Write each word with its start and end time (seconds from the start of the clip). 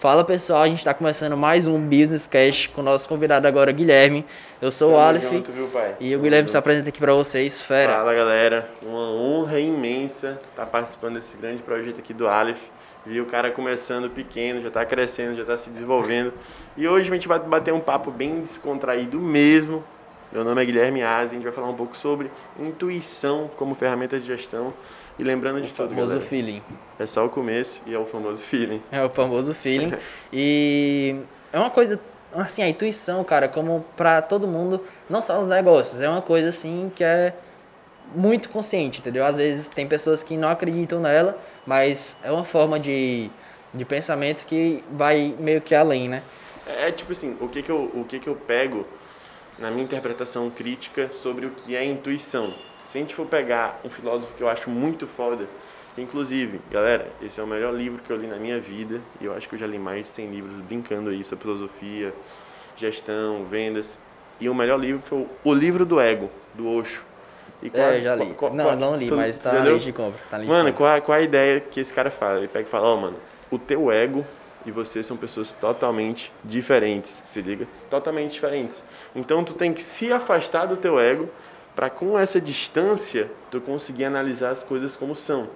Fala 0.00 0.24
pessoal, 0.24 0.62
a 0.62 0.68
gente 0.68 0.78
está 0.78 0.94
começando 0.94 1.36
mais 1.36 1.66
um 1.66 1.76
Business 1.80 2.28
Cash 2.28 2.68
com 2.68 2.82
o 2.82 2.84
nosso 2.84 3.08
convidado 3.08 3.48
agora, 3.48 3.72
Guilherme. 3.72 4.24
Eu 4.62 4.70
sou 4.70 4.90
Tamo 4.90 5.00
o 5.00 5.04
Aleph 5.04 5.22
junto, 5.24 5.50
viu, 5.50 5.66
pai? 5.66 5.96
e 5.98 6.10
o 6.10 6.10
Tamo 6.12 6.22
Guilherme 6.22 6.48
se 6.48 6.56
apresenta 6.56 6.88
aqui 6.88 7.00
para 7.00 7.12
vocês, 7.14 7.60
fera. 7.60 7.94
Fala 7.94 8.14
galera, 8.14 8.68
uma 8.80 9.10
honra 9.10 9.58
imensa 9.58 10.38
estar 10.50 10.66
participando 10.66 11.14
desse 11.14 11.36
grande 11.36 11.64
projeto 11.64 11.98
aqui 11.98 12.14
do 12.14 12.28
Aleph. 12.28 12.60
Vi 13.04 13.20
o 13.20 13.26
cara 13.26 13.50
começando 13.50 14.08
pequeno, 14.08 14.62
já 14.62 14.68
está 14.68 14.86
crescendo, 14.86 15.34
já 15.34 15.42
está 15.42 15.58
se 15.58 15.68
desenvolvendo. 15.68 16.32
E 16.76 16.86
hoje 16.86 17.10
a 17.10 17.14
gente 17.14 17.26
vai 17.26 17.40
bater 17.40 17.74
um 17.74 17.80
papo 17.80 18.12
bem 18.12 18.40
descontraído 18.40 19.18
mesmo. 19.18 19.82
Meu 20.30 20.44
nome 20.44 20.62
é 20.62 20.64
Guilherme 20.64 21.02
Aze, 21.02 21.32
a 21.32 21.34
gente 21.34 21.42
vai 21.42 21.52
falar 21.52 21.70
um 21.70 21.74
pouco 21.74 21.96
sobre 21.96 22.30
intuição 22.56 23.50
como 23.56 23.74
ferramenta 23.74 24.20
de 24.20 24.26
gestão. 24.26 24.72
E 25.18 25.24
lembrando 25.24 25.60
de 25.60 25.68
O 25.68 25.74
tudo, 25.74 25.88
famoso 25.88 26.08
galera, 26.12 26.26
feeling. 26.26 26.62
é 26.98 27.06
só 27.06 27.26
o 27.26 27.28
começo 27.28 27.80
e 27.86 27.94
é 27.94 27.98
o 27.98 28.06
famoso 28.06 28.42
feeling. 28.42 28.82
É 28.90 29.02
o 29.02 29.10
famoso 29.10 29.52
feeling. 29.52 29.92
e 30.32 31.16
é 31.52 31.58
uma 31.58 31.70
coisa, 31.70 31.98
assim, 32.34 32.62
a 32.62 32.68
intuição, 32.68 33.24
cara, 33.24 33.48
como 33.48 33.84
para 33.96 34.22
todo 34.22 34.46
mundo, 34.46 34.84
não 35.10 35.20
só 35.20 35.40
nos 35.40 35.48
negócios, 35.48 36.00
é 36.00 36.08
uma 36.08 36.22
coisa 36.22 36.50
assim 36.50 36.92
que 36.94 37.02
é 37.02 37.34
muito 38.14 38.48
consciente, 38.48 39.00
entendeu? 39.00 39.24
Às 39.24 39.36
vezes 39.36 39.68
tem 39.68 39.86
pessoas 39.86 40.22
que 40.22 40.36
não 40.36 40.48
acreditam 40.48 41.00
nela, 41.00 41.36
mas 41.66 42.16
é 42.22 42.30
uma 42.30 42.44
forma 42.44 42.78
de, 42.78 43.28
de 43.74 43.84
pensamento 43.84 44.46
que 44.46 44.82
vai 44.92 45.34
meio 45.38 45.60
que 45.60 45.74
além, 45.74 46.08
né? 46.08 46.22
É 46.66 46.90
tipo 46.92 47.12
assim, 47.12 47.36
o 47.40 47.48
que 47.48 47.62
que 47.62 47.70
eu, 47.70 47.90
o 47.94 48.04
que 48.04 48.18
que 48.18 48.28
eu 48.28 48.34
pego 48.36 48.86
na 49.58 49.70
minha 49.70 49.82
interpretação 49.82 50.48
crítica 50.48 51.08
sobre 51.12 51.44
o 51.46 51.50
que 51.50 51.74
é 51.74 51.84
intuição. 51.84 52.54
Se 52.88 52.96
a 52.96 53.00
gente 53.02 53.14
for 53.14 53.26
pegar 53.26 53.78
um 53.84 53.90
filósofo 53.90 54.32
que 54.34 54.42
eu 54.42 54.48
acho 54.48 54.70
muito 54.70 55.06
foda, 55.06 55.44
inclusive, 55.98 56.58
galera, 56.70 57.06
esse 57.20 57.38
é 57.38 57.42
o 57.42 57.46
melhor 57.46 57.74
livro 57.74 58.00
que 58.02 58.10
eu 58.10 58.16
li 58.16 58.26
na 58.26 58.36
minha 58.36 58.58
vida, 58.58 59.02
e 59.20 59.26
eu 59.26 59.34
acho 59.34 59.46
que 59.46 59.56
eu 59.56 59.58
já 59.58 59.66
li 59.66 59.78
mais 59.78 60.04
de 60.04 60.08
100 60.08 60.30
livros 60.30 60.54
brincando 60.62 61.10
aí 61.10 61.22
sobre 61.22 61.42
filosofia, 61.42 62.14
gestão, 62.74 63.44
vendas, 63.44 64.00
e 64.40 64.48
o 64.48 64.54
melhor 64.54 64.80
livro 64.80 65.02
foi 65.06 65.26
o- 65.44 65.52
Livro 65.52 65.84
do 65.84 66.00
Ego, 66.00 66.30
do 66.54 66.66
Osho. 66.66 67.04
E 67.62 67.68
qual- 67.68 67.90
É, 67.90 67.98
eu 67.98 68.02
já 68.02 68.16
li. 68.16 68.32
qual- 68.32 68.54
não, 68.54 68.64
qual- 68.64 68.76
não 68.76 68.96
li, 68.96 69.06
tu- 69.06 69.16
mas 69.18 69.38
tá 69.38 69.52
na 69.52 69.58
lista 69.68 69.78
de 69.80 69.92
compra. 69.92 70.18
Tá 70.30 70.38
lista 70.38 70.40
de 70.40 70.46
Mano, 70.46 70.70
compra. 70.70 70.72
qual, 70.72 70.96
a- 70.96 71.00
qual 71.02 71.18
a 71.18 71.20
ideia 71.20 71.60
que 71.60 71.80
esse 71.80 71.92
cara 71.92 72.10
fala? 72.10 72.38
Ele 72.38 72.48
pega 72.48 72.66
e 72.66 72.70
fala, 72.70 72.86
ó, 72.86 72.96
mano, 72.96 73.18
o 73.50 73.58
teu 73.58 73.92
ego 73.92 74.24
e 74.64 74.70
você 74.70 75.02
são 75.02 75.14
pessoas 75.18 75.52
totalmente 75.52 76.32
diferentes, 76.42 77.22
se 77.26 77.42
liga? 77.42 77.66
Totalmente 77.90 78.32
diferentes. 78.32 78.82
Então 79.14 79.44
tu 79.44 79.52
tem 79.52 79.74
que 79.74 79.82
se 79.82 80.10
afastar 80.10 80.64
do 80.64 80.76
teu 80.78 80.98
ego 80.98 81.28
para 81.78 81.88
com 81.88 82.18
essa 82.18 82.40
distância 82.40 83.30
tu 83.52 83.60
conseguir 83.60 84.04
analisar 84.04 84.50
as 84.50 84.64
coisas 84.64 84.96
como 84.96 85.14
são. 85.14 85.48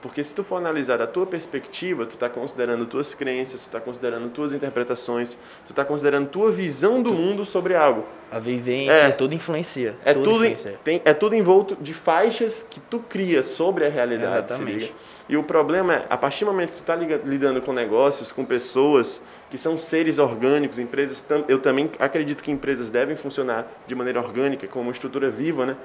Porque 0.00 0.24
se 0.24 0.34
tu 0.34 0.42
for 0.42 0.56
analisar 0.56 0.96
da 0.96 1.06
tua 1.06 1.26
perspectiva, 1.26 2.06
tu 2.06 2.16
tá 2.16 2.30
considerando 2.30 2.86
tuas 2.86 3.12
crenças, 3.12 3.60
tu 3.60 3.68
tá 3.68 3.78
considerando 3.78 4.30
tuas 4.30 4.54
interpretações, 4.54 5.36
tu 5.66 5.74
tá 5.74 5.84
considerando 5.84 6.28
tua 6.30 6.50
visão 6.50 7.02
do 7.02 7.12
mundo 7.12 7.44
sobre 7.44 7.74
algo. 7.74 8.06
A 8.30 8.38
vivência, 8.38 8.92
É. 8.92 9.10
tudo 9.10 9.34
influencia. 9.34 9.94
É 10.02 10.14
tudo, 10.14 10.30
em- 10.46 10.52
influencia. 10.52 10.78
tem, 10.82 11.02
é 11.04 11.12
tudo 11.12 11.34
envolto 11.34 11.76
de 11.78 11.92
faixas 11.92 12.64
que 12.70 12.80
tu 12.80 13.00
cria 13.00 13.42
sobre 13.42 13.84
a 13.84 13.90
realidade. 13.90 14.34
Exatamente. 14.34 14.94
E 15.28 15.36
o 15.36 15.42
problema 15.42 15.94
é, 15.94 16.06
a 16.08 16.16
partir 16.16 16.44
do 16.44 16.52
momento 16.52 16.70
que 16.70 16.76
tu 16.76 16.84
tá 16.84 16.94
liga- 16.94 17.20
lidando 17.24 17.60
com 17.60 17.72
negócios, 17.72 18.30
com 18.30 18.44
pessoas 18.44 19.20
que 19.50 19.58
são 19.58 19.76
seres 19.76 20.18
orgânicos, 20.18 20.78
empresas, 20.78 21.24
eu 21.48 21.58
também 21.58 21.90
acredito 21.98 22.42
que 22.44 22.50
empresas 22.50 22.90
devem 22.90 23.16
funcionar 23.16 23.66
de 23.86 23.94
maneira 23.94 24.20
orgânica, 24.20 24.66
como 24.68 24.84
uma 24.84 24.92
estrutura 24.92 25.28
viva, 25.28 25.66
né? 25.66 25.76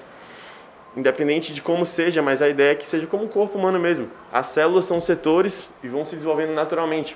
Independente 0.95 1.53
de 1.53 1.61
como 1.61 1.85
seja, 1.85 2.21
mas 2.21 2.41
a 2.41 2.49
ideia 2.49 2.71
é 2.73 2.75
que 2.75 2.87
seja 2.87 3.07
como 3.07 3.23
um 3.23 3.27
corpo 3.27 3.57
humano 3.57 3.79
mesmo. 3.79 4.09
As 4.31 4.47
células 4.47 4.85
são 4.85 4.99
setores 4.99 5.69
e 5.81 5.87
vão 5.87 6.03
se 6.03 6.15
desenvolvendo 6.15 6.53
naturalmente, 6.53 7.15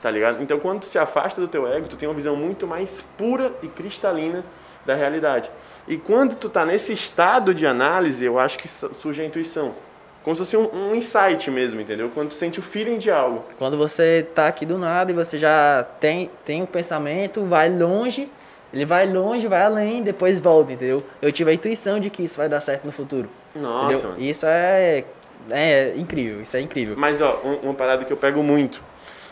tá 0.00 0.10
ligado? 0.10 0.42
Então, 0.42 0.58
quando 0.58 0.80
tu 0.80 0.86
se 0.86 0.98
afasta 0.98 1.40
do 1.40 1.46
teu 1.46 1.68
ego, 1.68 1.86
tu 1.86 1.96
tem 1.96 2.08
uma 2.08 2.14
visão 2.14 2.34
muito 2.34 2.66
mais 2.66 3.02
pura 3.18 3.52
e 3.62 3.68
cristalina 3.68 4.42
da 4.86 4.94
realidade. 4.94 5.50
E 5.86 5.98
quando 5.98 6.34
tu 6.34 6.48
tá 6.48 6.64
nesse 6.64 6.94
estado 6.94 7.54
de 7.54 7.66
análise, 7.66 8.24
eu 8.24 8.38
acho 8.38 8.58
que 8.58 8.66
su- 8.66 8.92
surge 8.94 9.20
a 9.20 9.24
intuição. 9.26 9.74
Como 10.22 10.36
se 10.36 10.40
fosse 10.42 10.56
um, 10.56 10.68
um 10.74 10.94
insight 10.94 11.50
mesmo, 11.50 11.80
entendeu? 11.80 12.10
Quando 12.14 12.28
tu 12.28 12.34
sente 12.34 12.58
o 12.58 12.62
feeling 12.62 12.98
de 12.98 13.10
algo. 13.10 13.42
Quando 13.58 13.76
você 13.78 14.26
tá 14.34 14.48
aqui 14.48 14.66
do 14.66 14.76
nada 14.76 15.10
e 15.10 15.14
você 15.14 15.38
já 15.38 15.86
tem, 15.98 16.30
tem 16.44 16.62
um 16.62 16.66
pensamento, 16.66 17.42
vai 17.44 17.70
longe, 17.70 18.28
ele 18.72 18.84
vai 18.84 19.06
longe, 19.06 19.46
vai 19.48 19.62
além, 19.62 20.02
depois 20.02 20.38
volta, 20.38 20.72
entendeu? 20.72 21.02
Eu 21.22 21.32
tive 21.32 21.50
a 21.50 21.54
intuição 21.54 21.98
de 21.98 22.10
que 22.10 22.22
isso 22.22 22.36
vai 22.36 22.48
dar 22.48 22.60
certo 22.60 22.84
no 22.84 22.92
futuro. 22.92 23.30
Nossa, 23.56 24.12
isso 24.18 24.44
é, 24.46 25.04
é 25.50 25.94
incrível, 25.96 26.42
isso 26.42 26.54
é 26.56 26.60
incrível. 26.60 26.94
Mas, 26.98 27.20
ó, 27.22 27.40
um- 27.42 27.56
uma 27.70 27.74
parada 27.74 28.04
que 28.04 28.12
eu 28.12 28.16
pego 28.16 28.42
muito. 28.42 28.82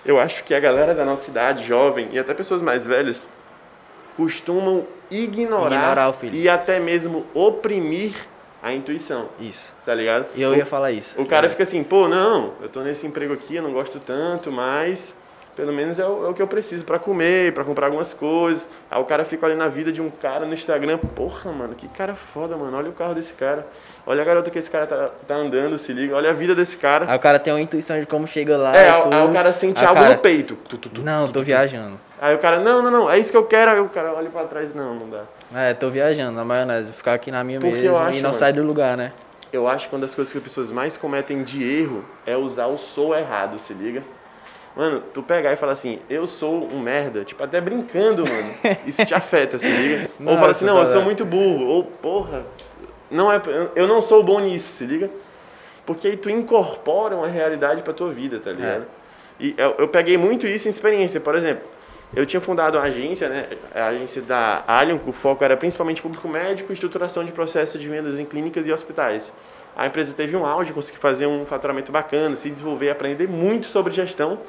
Eu 0.06 0.18
acho 0.18 0.42
que 0.42 0.54
a 0.54 0.60
galera 0.60 0.94
da 0.94 1.04
nossa 1.04 1.28
idade, 1.30 1.64
jovem, 1.64 2.08
e 2.12 2.18
até 2.18 2.32
pessoas 2.32 2.62
mais 2.62 2.86
velhas, 2.86 3.28
costumam 4.16 4.86
ignorar, 5.10 5.74
Ignorar 5.76 6.14
e 6.32 6.48
até 6.48 6.80
mesmo 6.80 7.26
oprimir 7.34 8.14
a 8.62 8.72
intuição, 8.72 9.28
Isso. 9.40 9.72
tá 9.86 9.94
ligado? 9.94 10.26
E 10.34 10.42
eu 10.42 10.50
O- 10.50 10.54
ia 10.56 10.66
falar 10.66 10.90
isso. 10.92 11.20
O 11.20 11.24
cara 11.26 11.48
fica 11.48 11.62
assim, 11.62 11.82
pô, 11.84 12.08
não, 12.08 12.54
eu 12.60 12.68
tô 12.68 12.80
nesse 12.80 13.06
emprego 13.06 13.32
aqui, 13.32 13.56
eu 13.56 13.62
não 13.62 13.72
gosto 13.72 14.00
tanto, 14.00 14.50
mas 14.50 15.14
pelo 15.54 15.72
menos 15.72 15.98
é 15.98 16.06
o, 16.06 16.26
é 16.26 16.28
o 16.28 16.34
que 16.34 16.40
eu 16.42 16.46
preciso 16.46 16.84
pra 16.84 16.98
comer, 17.00 17.52
pra 17.52 17.64
comprar 17.64 17.86
algumas 17.86 18.14
coisas. 18.14 18.68
Aí 18.90 19.00
o 19.00 19.04
cara 19.04 19.24
fica 19.24 19.44
ali 19.46 19.56
na 19.56 19.66
vida 19.66 19.90
de 19.90 20.00
um 20.00 20.08
cara 20.10 20.46
no 20.46 20.54
Instagram, 20.54 20.98
porra, 20.98 21.50
mano, 21.52 21.74
que 21.74 21.88
cara 21.88 22.14
foda, 22.14 22.56
mano, 22.56 22.76
olha 22.76 22.90
o 22.90 22.92
carro 22.92 23.14
desse 23.14 23.32
cara, 23.32 23.66
olha 24.06 24.22
a 24.22 24.24
garota 24.24 24.50
que 24.50 24.58
esse 24.58 24.70
cara 24.70 24.86
tá, 24.86 25.10
tá 25.26 25.34
andando, 25.34 25.76
se 25.78 25.92
liga, 25.92 26.14
olha 26.14 26.30
a 26.30 26.32
vida 26.32 26.54
desse 26.54 26.76
cara. 26.76 27.10
Aí 27.10 27.16
o 27.16 27.20
cara 27.20 27.38
tem 27.40 27.52
uma 27.52 27.60
intuição 27.60 27.98
de 27.98 28.06
como 28.06 28.26
chega 28.26 28.56
lá. 28.56 28.76
é, 28.76 28.88
aí, 28.90 29.02
tudo. 29.02 29.14
aí 29.14 29.24
o 29.26 29.32
cara 29.32 29.52
sente 29.52 29.80
Aí 29.80 29.86
algo 29.86 30.00
cara, 30.00 30.14
no 30.14 30.20
peito. 30.20 30.56
Tu, 30.68 30.78
tu, 30.78 30.88
tu. 30.88 31.02
Não, 31.02 31.28
tô 31.28 31.40
viajando. 31.42 31.98
Aí 32.20 32.34
o 32.34 32.38
cara, 32.38 32.58
não, 32.58 32.82
não, 32.82 32.90
não, 32.90 33.10
é 33.10 33.18
isso 33.18 33.30
que 33.30 33.36
eu 33.36 33.44
quero, 33.44 33.70
aí 33.70 33.80
o 33.80 33.88
cara 33.88 34.12
olha 34.12 34.28
pra 34.28 34.44
trás, 34.44 34.74
não, 34.74 34.94
não 34.94 35.08
dá. 35.08 35.22
É, 35.54 35.72
tô 35.72 35.88
viajando 35.88 36.32
na 36.32 36.44
maionese. 36.44 36.92
Ficar 36.92 37.14
aqui 37.14 37.30
na 37.30 37.44
minha 37.44 37.60
Porque 37.60 37.74
mesmo 37.74 37.90
eu 37.90 37.98
acho, 37.98 38.18
e 38.18 38.22
não 38.22 38.30
mano, 38.30 38.34
sai 38.34 38.52
do 38.52 38.62
lugar, 38.62 38.96
né? 38.96 39.12
Eu 39.52 39.68
acho 39.68 39.88
que 39.88 39.94
uma 39.94 40.00
das 40.00 40.14
coisas 40.14 40.32
que 40.32 40.38
as 40.38 40.44
pessoas 40.44 40.72
mais 40.72 40.96
cometem 40.96 41.42
de 41.42 41.62
erro 41.62 42.04
é 42.26 42.36
usar 42.36 42.66
o 42.66 42.76
sou 42.76 43.16
errado, 43.16 43.58
se 43.58 43.72
liga? 43.72 44.02
Mano, 44.76 45.02
tu 45.12 45.22
pegar 45.22 45.52
e 45.52 45.56
falar 45.56 45.72
assim, 45.72 46.00
eu 46.10 46.26
sou 46.26 46.64
um 46.64 46.78
merda, 46.80 47.24
tipo, 47.24 47.42
até 47.42 47.60
brincando, 47.60 48.24
mano. 48.26 48.54
Isso 48.86 49.04
te 49.04 49.14
afeta, 49.14 49.58
se 49.58 49.68
liga? 49.68 50.10
ou 50.24 50.36
fala 50.36 50.50
assim, 50.50 50.66
Nossa, 50.66 50.74
não, 50.74 50.78
eu 50.80 50.86
tá 50.86 50.92
sou 50.92 51.00
bem. 51.00 51.04
muito 51.06 51.24
burro. 51.24 51.66
Ou, 51.66 51.84
porra, 51.84 52.44
não 53.10 53.32
é, 53.32 53.40
eu 53.74 53.86
não 53.86 54.02
sou 54.02 54.22
bom 54.22 54.40
nisso, 54.40 54.72
se 54.72 54.84
liga? 54.84 55.10
Porque 55.86 56.08
aí 56.08 56.16
tu 56.16 56.28
incorpora 56.28 57.16
uma 57.16 57.26
realidade 57.28 57.82
pra 57.82 57.94
tua 57.94 58.10
vida, 58.10 58.38
tá 58.38 58.52
ligado? 58.52 58.86
E 59.40 59.54
eu, 59.56 59.76
eu 59.78 59.88
peguei 59.88 60.18
muito 60.18 60.46
isso 60.46 60.68
em 60.68 60.70
experiência. 60.70 61.20
Por 61.20 61.34
exemplo, 61.34 61.66
eu 62.14 62.24
tinha 62.24 62.40
fundado 62.40 62.78
uma 62.78 62.84
agência, 62.84 63.28
né? 63.28 63.48
A 63.74 63.88
agência 63.88 64.22
da 64.22 64.64
Allium, 64.66 64.98
que 64.98 65.10
o 65.10 65.12
foco 65.12 65.44
era 65.44 65.56
principalmente 65.56 66.00
público 66.00 66.26
médico 66.28 66.72
e 66.72 66.74
estruturação 66.74 67.24
de 67.24 67.32
processos 67.32 67.80
de 67.80 67.88
vendas 67.88 68.18
em 68.18 68.24
clínicas 68.24 68.66
e 68.66 68.72
hospitais. 68.72 69.32
A 69.76 69.86
empresa 69.86 70.14
teve 70.14 70.36
um 70.36 70.44
auge, 70.44 70.72
conseguiu 70.72 71.00
fazer 71.00 71.26
um 71.26 71.44
faturamento 71.44 71.92
bacana, 71.92 72.34
se 72.34 72.50
desenvolver, 72.50 72.90
aprender 72.90 73.28
muito 73.28 73.66
sobre 73.66 73.92
gestão, 73.92 74.40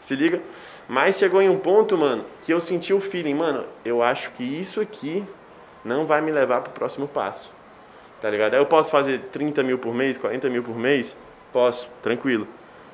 se 0.00 0.14
liga. 0.14 0.40
Mas 0.88 1.16
chegou 1.16 1.40
em 1.40 1.48
um 1.48 1.58
ponto, 1.58 1.96
mano, 1.96 2.24
que 2.42 2.52
eu 2.52 2.60
senti 2.60 2.92
o 2.92 3.00
feeling, 3.00 3.34
mano, 3.34 3.64
eu 3.84 4.02
acho 4.02 4.30
que 4.32 4.42
isso 4.42 4.80
aqui 4.80 5.24
não 5.84 6.04
vai 6.04 6.20
me 6.20 6.30
levar 6.30 6.60
pro 6.60 6.72
próximo 6.72 7.08
passo. 7.08 7.50
Tá 8.20 8.28
ligado? 8.28 8.54
Eu 8.54 8.66
posso 8.66 8.90
fazer 8.90 9.20
30 9.32 9.62
mil 9.62 9.78
por 9.78 9.94
mês, 9.94 10.18
40 10.18 10.50
mil 10.50 10.62
por 10.62 10.76
mês? 10.76 11.16
Posso, 11.52 11.88
tranquilo. 12.02 12.46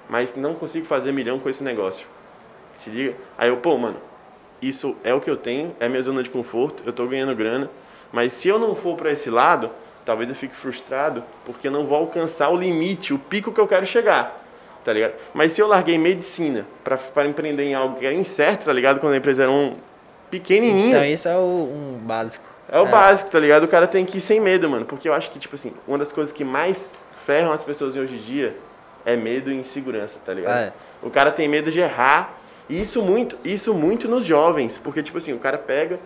Mas 0.09 0.37
não 0.37 0.55
consigo 0.55 0.87
fazer 0.87 1.11
milhão 1.11 1.39
com 1.39 1.49
esse 1.49 1.65
negócio. 1.65 2.07
Se 2.77 2.91
liga? 2.91 3.17
Aí 3.37 3.49
eu, 3.49 3.57
pô, 3.57 3.77
mano, 3.77 3.97
isso 4.61 4.97
é 5.03 5.15
o 5.15 5.21
que 5.21 5.31
eu 5.31 5.37
tenho, 5.37 5.75
é 5.81 5.89
minha 5.89 6.03
zona 6.03 6.23
de 6.23 6.31
conforto, 6.31 6.83
eu 6.87 6.93
tô 6.93 7.07
ganhando 7.07 7.35
grana. 7.35 7.71
Mas 8.13 8.33
se 8.33 8.49
eu 8.49 8.59
não 8.59 8.75
for 8.75 8.97
para 8.97 9.11
esse 9.11 9.31
lado, 9.31 9.71
talvez 10.05 10.29
eu 10.29 10.35
fique 10.35 10.55
frustrado, 10.55 11.23
porque 11.45 11.69
eu 11.69 11.73
não 11.73 11.87
vou 11.87 11.97
alcançar 11.97 12.51
o 12.51 12.57
limite, 12.57 13.15
o 13.15 13.19
pico 13.19 13.53
que 13.53 13.61
eu 13.61 13.69
quero 13.69 13.87
chegar. 13.87 14.39
Tá 14.85 14.93
ligado? 14.93 15.13
Mas 15.35 15.53
se 15.53 15.61
eu 15.61 15.67
larguei 15.67 15.99
medicina 15.99 16.67
para 16.83 17.27
empreender 17.29 17.65
em 17.65 17.75
algo 17.75 17.99
que 17.99 18.07
era 18.07 18.15
incerto, 18.15 18.65
tá 18.65 18.73
ligado? 18.73 18.99
Quando 18.99 19.13
a 19.13 19.17
empresa 19.19 19.43
era 19.43 19.53
um 19.53 19.77
pequenininha. 20.31 20.97
Então 20.97 21.05
isso 21.05 21.29
é 21.29 21.37
o, 21.37 21.39
um 21.39 21.99
básico. 21.99 22.45
É 22.73 22.79
o 22.79 22.87
básico, 22.87 23.29
tá 23.31 23.39
ligado? 23.39 23.65
O 23.65 23.69
cara 23.69 23.87
tem 23.87 24.07
que 24.07 24.19
ir 24.19 24.21
sem 24.21 24.41
medo, 24.41 24.71
mano. 24.71 24.87
Porque 24.87 25.09
eu 25.09 25.13
acho 25.13 25.31
que, 25.31 25.39
tipo 25.39 25.55
assim, 25.55 25.75
uma 25.87 25.99
das 25.99 26.13
coisas 26.13 26.33
que 26.33 26.45
mais 26.45 26.93
ferram 27.27 27.53
as 27.53 27.65
pessoas 27.65 27.97
hoje 27.97 28.15
em 28.15 28.19
dia 28.19 28.57
é 29.05 29.17
medo 29.17 29.51
e 29.51 29.57
insegurança, 29.57 30.21
tá 30.25 30.33
ligado? 30.33 30.59
É. 30.59 30.73
O 31.03 31.11
cara 31.11 31.31
tem 31.31 31.49
medo 31.49 31.71
de 31.71 31.81
errar. 31.81 32.40
E 32.71 32.81
isso 32.81 33.03
muito, 33.03 33.37
isso 33.45 33.75
muito 33.75 34.09
nos 34.09 34.25
jovens. 34.25 34.79
Porque, 34.79 35.03
tipo 35.03 35.19
assim, 35.19 35.33
o 35.33 35.39
cara 35.41 35.59
pega, 35.59 35.99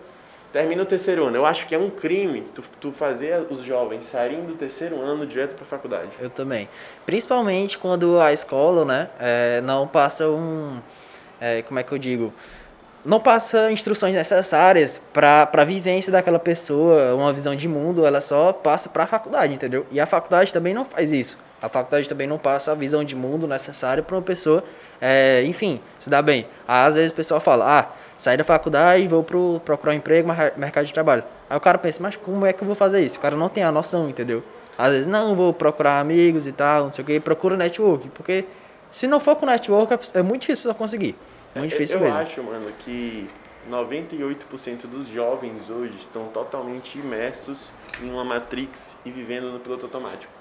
termina 0.51 0.81
o 0.81 0.85
terceiro 0.85 1.23
ano. 1.23 1.37
Eu 1.37 1.45
acho 1.45 1.67
que 1.67 1.75
é 1.75 1.77
um 1.77 1.91
crime 1.91 2.41
tu, 2.41 2.63
tu 2.81 2.91
fazer 2.91 3.45
os 3.51 3.61
jovens 3.61 4.05
saírem 4.05 4.43
do 4.43 4.55
terceiro 4.55 4.99
ano 4.99 5.27
direto 5.27 5.55
pra 5.55 5.63
faculdade. 5.63 6.09
Eu 6.19 6.29
também. 6.29 6.67
Principalmente 7.05 7.77
quando 7.77 8.19
a 8.19 8.33
escola, 8.33 8.83
né, 8.83 9.09
é, 9.19 9.61
não 9.61 9.87
passa 9.87 10.27
um. 10.27 10.79
é, 11.39 11.61
como 11.61 11.79
é 11.79 11.83
que 11.83 11.91
eu 11.91 11.99
digo? 11.99 12.33
Não 13.05 13.19
passa 13.19 13.71
instruções 13.71 14.15
necessárias 14.15 14.99
para 15.13 15.47
a 15.53 15.63
vivência 15.63 16.11
daquela 16.11 16.39
pessoa, 16.39 17.13
uma 17.13 17.31
visão 17.31 17.55
de 17.55 17.67
mundo, 17.67 18.03
ela 18.05 18.19
só 18.19 18.51
passa 18.51 18.89
para 18.89 19.03
a 19.03 19.07
faculdade, 19.07 19.53
entendeu? 19.53 19.85
E 19.91 19.99
a 19.99 20.07
faculdade 20.07 20.51
também 20.51 20.73
não 20.73 20.83
faz 20.83 21.11
isso. 21.11 21.37
A 21.61 21.69
faculdade 21.69 22.09
também 22.09 22.25
não 22.25 22.39
passa 22.39 22.71
a 22.71 22.75
visão 22.75 23.03
de 23.03 23.15
mundo 23.15 23.47
necessária 23.47 24.01
para 24.01 24.15
uma 24.15 24.21
pessoa, 24.21 24.63
é, 24.99 25.43
enfim, 25.45 25.79
se 25.99 26.09
dar 26.09 26.23
bem. 26.23 26.47
Às 26.67 26.95
vezes 26.95 27.11
o 27.11 27.13
pessoal 27.13 27.39
fala, 27.39 27.79
ah, 27.79 27.87
saí 28.17 28.37
da 28.37 28.43
faculdade 28.43 29.07
vou 29.07 29.23
pro, 29.23 29.61
procurar 29.63 29.93
um 29.93 29.95
emprego, 29.95 30.27
mercado 30.57 30.85
de 30.85 30.93
trabalho. 30.93 31.23
Aí 31.47 31.55
o 31.55 31.61
cara 31.61 31.77
pensa, 31.77 32.01
mas 32.01 32.15
como 32.15 32.43
é 32.43 32.53
que 32.53 32.63
eu 32.63 32.65
vou 32.65 32.75
fazer 32.75 33.05
isso? 33.05 33.17
O 33.17 33.21
cara 33.21 33.35
não 33.35 33.49
tem 33.49 33.63
a 33.63 33.71
noção, 33.71 34.09
entendeu? 34.09 34.43
Às 34.77 34.91
vezes, 34.91 35.07
não, 35.07 35.35
vou 35.35 35.53
procurar 35.53 35.99
amigos 35.99 36.47
e 36.47 36.51
tal, 36.51 36.85
não 36.85 36.91
sei 36.91 37.03
o 37.03 37.05
que, 37.05 37.19
procura 37.19 37.55
network, 37.55 38.09
porque 38.09 38.45
se 38.91 39.07
não 39.07 39.19
for 39.19 39.35
com 39.35 39.45
network, 39.45 39.93
é, 39.93 40.19
é 40.19 40.21
muito 40.21 40.41
difícil 40.41 40.63
pra 40.63 40.73
conseguir. 40.73 41.15
Muito 41.55 41.65
é, 41.65 41.77
difícil 41.77 41.97
eu 41.97 42.03
mesmo. 42.03 42.17
Eu 42.17 42.21
acho, 42.21 42.43
mano, 42.43 42.71
que 42.79 43.29
98% 43.69 44.81
dos 44.87 45.07
jovens 45.07 45.69
hoje 45.69 45.95
estão 45.97 46.27
totalmente 46.27 46.99
imersos 46.99 47.71
em 48.01 48.11
uma 48.11 48.25
matrix 48.25 48.97
e 49.05 49.11
vivendo 49.11 49.51
no 49.51 49.59
piloto 49.59 49.85
automático. 49.85 50.31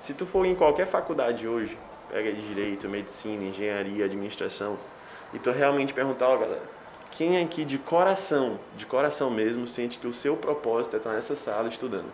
Se 0.00 0.14
tu 0.14 0.24
for 0.24 0.46
em 0.46 0.54
qualquer 0.54 0.86
faculdade 0.86 1.46
hoje, 1.46 1.76
pega 2.10 2.32
de 2.32 2.40
direito, 2.46 2.88
medicina, 2.88 3.44
engenharia, 3.44 4.04
administração, 4.04 4.78
e 5.34 5.38
tu 5.38 5.50
realmente 5.50 5.92
perguntar, 5.92 6.28
ó, 6.28 6.36
galera, 6.36 6.62
quem 7.10 7.42
aqui 7.42 7.64
de 7.64 7.78
coração, 7.78 8.58
de 8.76 8.86
coração 8.86 9.30
mesmo, 9.30 9.66
sente 9.66 9.98
que 9.98 10.06
o 10.06 10.12
seu 10.12 10.36
propósito 10.36 10.94
é 10.94 10.98
estar 10.98 11.12
nessa 11.12 11.36
sala 11.36 11.68
estudando? 11.68 12.10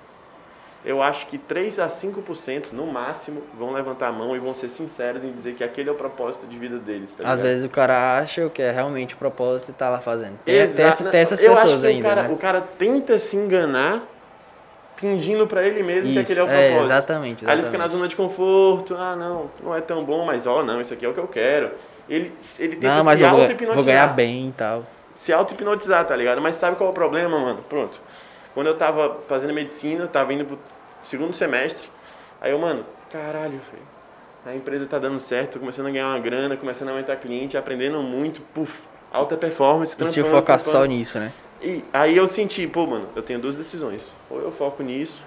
Eu 0.84 1.02
acho 1.02 1.26
que 1.26 1.36
3 1.36 1.80
a 1.80 1.88
5% 1.88 2.72
no 2.72 2.86
máximo 2.86 3.42
vão 3.58 3.72
levantar 3.72 4.08
a 4.08 4.12
mão 4.12 4.36
e 4.36 4.38
vão 4.38 4.54
ser 4.54 4.68
sinceros 4.68 5.24
em 5.24 5.32
dizer 5.32 5.54
que 5.54 5.64
aquele 5.64 5.88
é 5.88 5.92
o 5.92 5.94
propósito 5.94 6.46
de 6.46 6.56
vida 6.56 6.78
deles. 6.78 7.14
Tá 7.14 7.28
Às 7.28 7.40
vezes 7.40 7.64
o 7.64 7.68
cara 7.68 8.18
acha 8.18 8.48
que 8.48 8.62
é 8.62 8.70
realmente 8.70 9.14
o 9.14 9.18
propósito 9.18 9.70
e 9.70 9.74
tá 9.74 9.90
lá 9.90 10.00
fazendo. 10.00 10.38
Tem, 10.44 10.68
tem, 10.68 10.84
essa, 10.84 11.10
tem 11.10 11.20
essas 11.20 11.40
eu 11.40 11.52
pessoas 11.52 11.84
ainda. 11.84 12.00
O 12.00 12.10
cara, 12.10 12.22
né? 12.22 12.34
o 12.34 12.36
cara 12.36 12.60
tenta 12.60 13.18
se 13.18 13.36
enganar 13.36 14.02
fingindo 14.96 15.46
para 15.46 15.62
ele 15.62 15.82
mesmo 15.82 16.10
isso, 16.10 16.14
que 16.14 16.18
aquele 16.20 16.40
é 16.40 16.42
o 16.42 16.46
propósito. 16.46 16.72
É, 16.72 16.80
exatamente, 16.80 16.88
exatamente. 16.88 17.46
Aí 17.46 17.56
ele 17.56 17.66
fica 17.66 17.78
na 17.78 17.86
zona 17.86 18.08
de 18.08 18.16
conforto, 18.16 18.96
ah, 18.96 19.16
não, 19.16 19.50
não 19.62 19.74
é 19.74 19.80
tão 19.80 20.04
bom, 20.04 20.24
mas 20.24 20.46
ó, 20.46 20.60
oh, 20.60 20.62
não, 20.62 20.80
isso 20.80 20.92
aqui 20.92 21.04
é 21.04 21.08
o 21.08 21.14
que 21.14 21.20
eu 21.20 21.28
quero. 21.28 21.72
Ele, 22.08 22.32
ele 22.58 22.76
tenta 22.76 22.96
não, 22.96 23.04
mas 23.04 23.18
se 23.18 23.24
auto-hipnotizar. 23.24 23.74
Vou 23.74 23.84
ganhar 23.84 24.06
bem 24.08 24.48
e 24.48 24.52
tal. 24.52 24.84
Se 25.16 25.32
auto-hipnotizar, 25.32 26.04
tá 26.06 26.16
ligado? 26.16 26.40
Mas 26.40 26.56
sabe 26.56 26.76
qual 26.76 26.88
é 26.88 26.92
o 26.92 26.94
problema, 26.94 27.38
mano? 27.38 27.58
Pronto. 27.68 28.00
Quando 28.58 28.66
eu 28.66 28.76
tava 28.76 29.20
fazendo 29.28 29.54
medicina, 29.54 30.08
tava 30.08 30.34
indo 30.34 30.44
pro 30.44 30.58
segundo 31.00 31.32
semestre, 31.32 31.88
aí 32.40 32.50
eu, 32.50 32.58
mano, 32.58 32.84
caralho, 33.08 33.60
a 34.44 34.52
empresa 34.52 34.84
tá 34.84 34.98
dando 34.98 35.20
certo, 35.20 35.60
começando 35.60 35.86
a 35.86 35.90
ganhar 35.90 36.08
uma 36.08 36.18
grana, 36.18 36.56
começando 36.56 36.88
a 36.88 36.90
aumentar 36.90 37.14
cliente, 37.18 37.56
aprendendo 37.56 38.02
muito, 38.02 38.40
puf, 38.52 38.82
alta 39.12 39.36
performance, 39.36 39.94
E 39.96 40.06
se 40.08 40.24
focar 40.24 40.58
só 40.58 40.84
nisso, 40.86 41.20
né? 41.20 41.32
E 41.62 41.84
aí 41.92 42.16
eu 42.16 42.26
senti, 42.26 42.66
pô, 42.66 42.84
mano, 42.84 43.08
eu 43.14 43.22
tenho 43.22 43.38
duas 43.38 43.54
decisões. 43.54 44.12
Ou 44.28 44.40
eu 44.40 44.50
foco 44.50 44.82
nisso, 44.82 45.22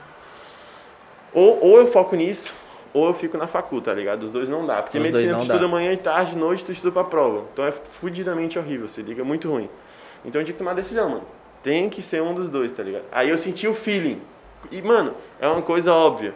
ou, 1.33 1.57
ou 1.63 1.77
eu 1.77 1.87
foco 1.87 2.17
nisso, 2.17 2.53
ou 2.93 3.07
eu 3.07 3.13
fico 3.13 3.37
na 3.37 3.47
facu, 3.47 3.79
tá 3.79 3.93
ligado? 3.93 4.23
Os 4.23 4.31
dois 4.31 4.49
não 4.49 4.65
dá. 4.65 4.81
Porque 4.81 4.97
Os 4.97 5.03
medicina 5.05 5.35
tu 5.35 5.37
dá. 5.37 5.53
estuda 5.53 5.69
manhã 5.69 5.93
e 5.93 5.97
tarde, 5.97 6.37
noite 6.37 6.65
tu 6.65 6.73
estuda 6.73 6.91
pra 6.91 7.05
prova. 7.05 7.45
Então 7.53 7.63
é 7.63 7.71
fudidamente 7.71 8.59
horrível, 8.59 8.89
se 8.89 9.01
liga, 9.01 9.23
muito 9.23 9.49
ruim. 9.49 9.69
Então 10.25 10.41
eu 10.41 10.43
tinha 10.45 10.53
que 10.53 10.59
tomar 10.59 10.73
decisão, 10.73 11.07
mano. 11.07 11.40
Tem 11.63 11.89
que 11.89 12.01
ser 12.01 12.21
um 12.21 12.33
dos 12.33 12.49
dois, 12.49 12.71
tá 12.71 12.81
ligado? 12.83 13.03
Aí 13.11 13.29
eu 13.29 13.37
senti 13.37 13.67
o 13.67 13.73
feeling. 13.73 14.21
E, 14.71 14.81
mano, 14.81 15.15
é 15.39 15.47
uma 15.47 15.61
coisa 15.61 15.93
óbvia. 15.93 16.33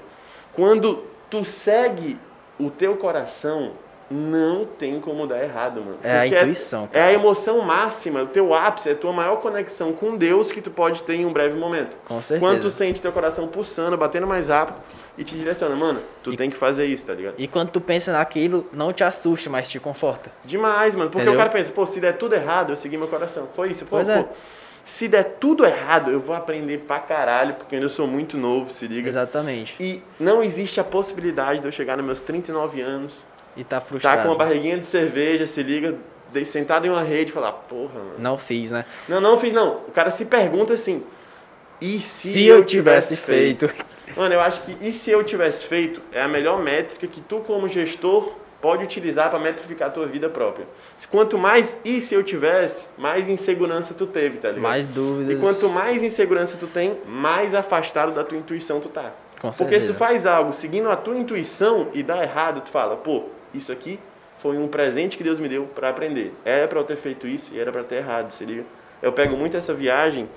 Quando 0.54 1.04
tu 1.30 1.44
segue 1.44 2.18
o 2.60 2.70
teu 2.70 2.96
coração, 2.96 3.74
não 4.10 4.66
tem 4.66 5.00
como 5.00 5.26
dar 5.26 5.44
errado, 5.44 5.82
mano. 5.82 5.98
É 6.04 6.20
a 6.20 6.28
intuição. 6.28 6.88
É, 6.94 7.00
é, 7.00 7.04
a 7.06 7.14
emoção 7.14 7.62
máxima, 7.62 8.22
o 8.22 8.28
teu 8.28 8.54
ápice, 8.54 8.90
é 8.90 8.92
a 8.92 8.96
tua 8.96 9.12
maior 9.12 9.38
conexão 9.38 9.94
com 9.94 10.16
Deus 10.16 10.52
que 10.52 10.62
tu 10.62 10.70
pode 10.70 11.02
ter 11.04 11.16
em 11.16 11.26
um 11.26 11.34
breve 11.34 11.58
momento. 11.58 11.98
Com 12.06 12.22
certeza. 12.22 12.40
Quando 12.40 12.62
tu 12.62 12.70
sente 12.70 13.02
teu 13.02 13.12
coração 13.12 13.48
pulsando, 13.48 13.98
batendo 13.98 14.28
mais 14.28 14.48
rápido 14.48 14.78
e 15.18 15.24
te 15.24 15.36
direciona, 15.36 15.76
mano, 15.76 16.02
tu 16.22 16.34
e, 16.34 16.38
tem 16.38 16.50
que 16.50 16.58
fazer 16.58 16.86
isso, 16.86 17.08
tá 17.08 17.14
ligado? 17.14 17.36
E 17.38 17.48
quando 17.48 17.72
tu 17.72 17.82
pensa 17.82 18.12
naquilo, 18.12 18.68
não 18.72 18.94
te 18.94 19.04
assusta, 19.04 19.50
mas 19.50 19.70
te 19.70 19.80
conforta. 19.80 20.32
Demais, 20.44 20.94
mano. 20.94 21.10
Porque 21.10 21.24
Entendeu? 21.24 21.34
o 21.34 21.38
cara 21.38 21.50
pensa, 21.50 21.72
pô, 21.72 21.86
se 21.86 22.00
der 22.00 22.18
tudo 22.18 22.36
errado, 22.36 22.72
eu 22.72 22.76
segui 22.76 22.98
meu 22.98 23.08
coração. 23.08 23.48
Foi 23.56 23.72
isso, 23.72 23.86
pô, 23.86 23.98
pois 23.98 24.08
é. 24.08 24.26
Se 24.86 25.08
der 25.08 25.24
tudo 25.40 25.66
errado, 25.66 26.12
eu 26.12 26.20
vou 26.20 26.36
aprender 26.36 26.82
pra 26.82 27.00
caralho, 27.00 27.56
porque 27.56 27.76
ainda 27.76 27.90
sou 27.90 28.06
muito 28.06 28.38
novo, 28.38 28.72
se 28.72 28.86
liga. 28.88 29.10
Exatamente. 29.10 29.76
E 29.80 30.02
não 30.20 30.44
existe 30.44 30.80
a 30.80 30.84
possibilidade 30.84 31.60
de 31.60 31.68
eu 31.68 31.72
chegar 31.72 31.98
nos 31.98 32.06
meus 32.06 32.22
39 32.22 32.82
anos 32.82 33.26
e 33.58 33.64
tá 33.64 33.82
frustrado. 33.82 34.18
Tá 34.18 34.24
com 34.24 34.30
uma 34.30 34.38
barriguinha 34.38 34.78
de 34.78 34.86
cerveja, 34.86 35.48
se 35.48 35.64
liga, 35.64 35.98
sentado 36.46 36.86
em 36.86 36.92
uma 36.92 37.02
rede 37.02 37.32
e 37.32 37.34
falar, 37.34 37.52
porra, 37.52 37.96
mano. 37.96 38.20
Não 38.20 38.38
fiz, 38.38 38.70
né? 38.70 38.86
Não, 39.10 39.20
não 39.20 39.40
fiz 39.40 39.52
não. 39.52 39.78
O 39.88 39.92
cara 39.92 40.12
se 40.12 40.26
pergunta 40.26 40.74
assim, 40.74 41.04
e 41.82 42.00
se, 42.00 42.34
se 42.34 42.46
eu, 42.46 42.64
tivesse, 42.64 43.16
tivesse 43.16 43.18
feito? 43.18 43.68
feito? 43.68 43.86
Mano, 44.16 44.36
eu 44.36 44.42
acho 44.42 44.62
que 44.62 44.78
e 44.88 44.94
se 44.94 45.10
eu 45.10 45.24
tivesse 45.24 45.66
feito 45.66 46.00
é 46.12 46.22
a 46.22 46.28
melhor 46.28 46.62
métrica 46.62 47.08
que 47.08 47.22
tu 47.22 47.40
como 47.40 47.68
gestor 47.68 48.34
pode 48.66 48.84
utilizar 48.84 49.30
para 49.30 49.38
metrificar 49.38 49.90
a 49.90 49.92
tua 49.92 50.08
vida 50.08 50.28
própria. 50.28 50.66
Quanto 51.12 51.38
mais 51.38 51.78
e 51.86 52.02
se 52.02 52.16
eu 52.16 52.24
tivesse, 52.24 52.88
mais 52.98 53.30
insegurança 53.30 53.94
tu 53.94 54.08
teve, 54.08 54.40
tá 54.40 54.48
ligado? 54.48 54.64
Mais 54.64 54.88
dúvidas. 54.88 55.38
E 55.38 55.40
quanto 55.40 55.70
mais 55.70 56.02
insegurança 56.02 56.58
tu 56.60 56.66
tem, 56.66 56.98
mais 57.06 57.54
afastado 57.54 58.12
da 58.12 58.24
tua 58.24 58.40
intuição 58.40 58.80
tu 58.80 58.90
tá. 58.90 59.14
Com 59.40 59.52
Porque 59.52 59.80
se 59.80 59.86
tu 59.86 59.94
faz 59.94 60.26
algo 60.26 60.52
seguindo 60.52 60.90
a 60.90 60.96
tua 60.96 61.16
intuição 61.16 61.90
e 61.94 62.02
dá 62.02 62.24
errado, 62.24 62.62
tu 62.62 62.72
fala, 62.72 62.96
pô, 62.96 63.26
isso 63.54 63.72
aqui 63.72 64.00
foi 64.40 64.58
um 64.58 64.68
presente 64.68 65.16
que 65.16 65.24
Deus 65.24 65.40
me 65.40 65.48
deu 65.48 65.66
para 65.66 65.90
aprender. 65.90 66.34
Era 66.44 66.68
para 66.68 66.80
eu 66.80 66.84
ter 66.84 66.98
feito 66.98 67.28
isso 67.28 67.52
e 67.54 67.60
era 67.60 67.72
para 67.72 67.84
ter 67.84 67.98
errado, 67.98 68.32
se 68.32 68.44
liga? 68.46 68.64
Eu 69.00 69.14
pego 69.14 69.38
muito 69.38 69.56
essa 69.56 69.76
viagem 69.76 70.28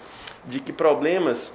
de 0.45 0.61
que 0.61 0.71
problemas 0.71 1.51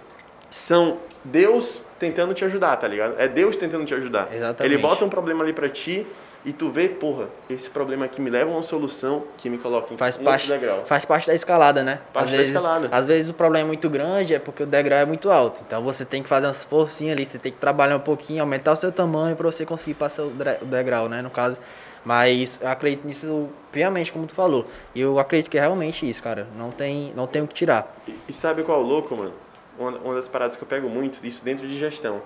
são 0.49 0.97
Deus 1.23 1.83
tentando 1.99 2.33
te 2.33 2.43
ajudar, 2.43 2.75
tá 2.77 2.87
ligado? 2.87 3.13
É 3.19 3.27
Deus 3.27 3.57
tentando 3.57 3.85
te 3.85 3.93
ajudar. 3.93 4.29
Exatamente. 4.33 4.73
Ele 4.73 4.81
bota 4.81 5.05
um 5.05 5.09
problema 5.09 5.43
ali 5.43 5.53
para 5.53 5.69
ti 5.69 6.07
e 6.45 6.51
tu 6.51 6.69
vê, 6.69 6.89
porra, 6.89 7.29
esse 7.49 7.69
problema 7.69 8.03
aqui 8.03 8.19
me 8.19 8.29
leva 8.29 8.51
a 8.51 8.53
uma 8.53 8.61
solução 8.61 9.23
que 9.37 9.49
me 9.49 9.57
coloca 9.57 9.93
em 9.93 9.97
faz 9.97 10.17
um 10.17 10.23
parte, 10.23 10.49
degrau. 10.49 10.83
Faz 10.85 11.05
parte 11.05 11.27
da 11.27 11.33
escalada, 11.33 11.83
né? 11.83 12.01
Parte 12.11 12.25
às 12.25 12.31
da 12.31 12.37
vezes, 12.37 12.55
escalada. 12.55 12.89
Às 12.91 13.07
vezes 13.07 13.29
o 13.29 13.33
problema 13.33 13.65
é 13.65 13.67
muito 13.67 13.89
grande, 13.89 14.33
é 14.33 14.39
porque 14.39 14.63
o 14.63 14.65
degrau 14.65 14.99
é 14.99 15.05
muito 15.05 15.31
alto. 15.31 15.63
Então 15.65 15.81
você 15.81 16.03
tem 16.03 16.21
que 16.21 16.27
fazer 16.27 16.47
umas 16.47 16.61
forcinhas 16.61 17.15
ali, 17.15 17.25
você 17.25 17.39
tem 17.39 17.49
que 17.49 17.59
trabalhar 17.59 17.95
um 17.95 18.01
pouquinho, 18.01 18.41
aumentar 18.41 18.73
o 18.73 18.75
seu 18.75 18.91
tamanho 18.91 19.37
para 19.37 19.49
você 19.49 19.65
conseguir 19.65 19.93
passar 19.93 20.23
o 20.23 20.65
degrau, 20.65 21.07
né? 21.07 21.21
No 21.21 21.29
caso. 21.29 21.61
Mas 22.03 22.59
eu 22.61 22.67
acredito 22.67 23.07
nisso 23.07 23.47
piamente, 23.71 24.11
como 24.11 24.27
tu 24.27 24.35
falou. 24.35 24.65
E 24.93 24.99
eu 24.99 25.17
acredito 25.19 25.49
que 25.49 25.57
é 25.57 25.61
realmente 25.61 26.07
isso, 26.09 26.21
cara. 26.21 26.45
Não 26.57 26.69
tem, 26.69 27.13
não 27.15 27.25
tem 27.25 27.41
o 27.41 27.47
que 27.47 27.53
tirar. 27.53 27.95
E, 28.05 28.13
e 28.27 28.33
sabe 28.33 28.63
qual 28.63 28.81
é 28.81 28.83
o 28.83 28.85
louco, 28.85 29.15
mano? 29.15 29.33
Uma, 29.79 29.91
uma 29.91 30.15
das 30.15 30.27
paradas 30.27 30.57
que 30.57 30.63
eu 30.63 30.67
pego 30.67 30.89
muito, 30.89 31.25
isso 31.25 31.41
dentro 31.45 31.65
de 31.65 31.79
gestão 31.79 32.21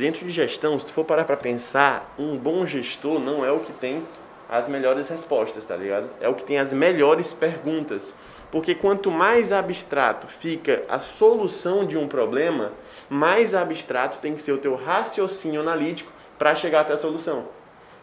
Dentro 0.00 0.24
de 0.24 0.30
gestão, 0.30 0.80
se 0.80 0.86
tu 0.86 0.94
for 0.94 1.04
parar 1.04 1.26
para 1.26 1.36
pensar, 1.36 2.14
um 2.18 2.34
bom 2.34 2.64
gestor 2.64 3.20
não 3.20 3.44
é 3.44 3.52
o 3.52 3.60
que 3.60 3.70
tem 3.70 4.02
as 4.48 4.66
melhores 4.66 5.10
respostas, 5.10 5.66
tá 5.66 5.76
ligado? 5.76 6.08
É 6.22 6.26
o 6.26 6.34
que 6.34 6.42
tem 6.42 6.58
as 6.58 6.72
melhores 6.72 7.34
perguntas. 7.34 8.14
Porque 8.50 8.74
quanto 8.74 9.10
mais 9.10 9.52
abstrato 9.52 10.26
fica 10.26 10.82
a 10.88 10.98
solução 10.98 11.84
de 11.84 11.98
um 11.98 12.08
problema, 12.08 12.72
mais 13.10 13.54
abstrato 13.54 14.20
tem 14.20 14.34
que 14.34 14.40
ser 14.40 14.52
o 14.52 14.56
teu 14.56 14.74
raciocínio 14.74 15.60
analítico 15.60 16.10
para 16.38 16.54
chegar 16.54 16.80
até 16.80 16.94
a 16.94 16.96
solução. 16.96 17.48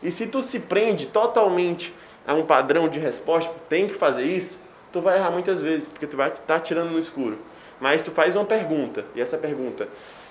E 0.03 0.11
se 0.11 0.27
tu 0.27 0.43
se 0.43 0.59
prende 0.59 1.07
totalmente 1.07 1.91
a 2.27 2.35
um 2.35 2.45
padrão 2.45 2.87
de 2.87 2.99
resposta, 2.99 3.51
tem 3.67 3.87
que 3.87 3.95
fazer 3.95 4.21
isso, 4.21 4.61
tu 4.93 5.01
vai 5.01 5.17
errar 5.17 5.31
muitas 5.31 5.63
vezes, 5.63 5.87
porque 5.87 6.05
tu 6.05 6.15
vai 6.15 6.29
estar 6.29 6.43
tá 6.43 6.59
tirando 6.59 6.91
no 6.91 6.99
escuro. 6.99 7.39
Mas 7.81 8.03
tu 8.03 8.11
faz 8.11 8.35
uma 8.35 8.45
pergunta, 8.45 9.03
e 9.15 9.21
essa 9.21 9.37
pergunta 9.39 9.87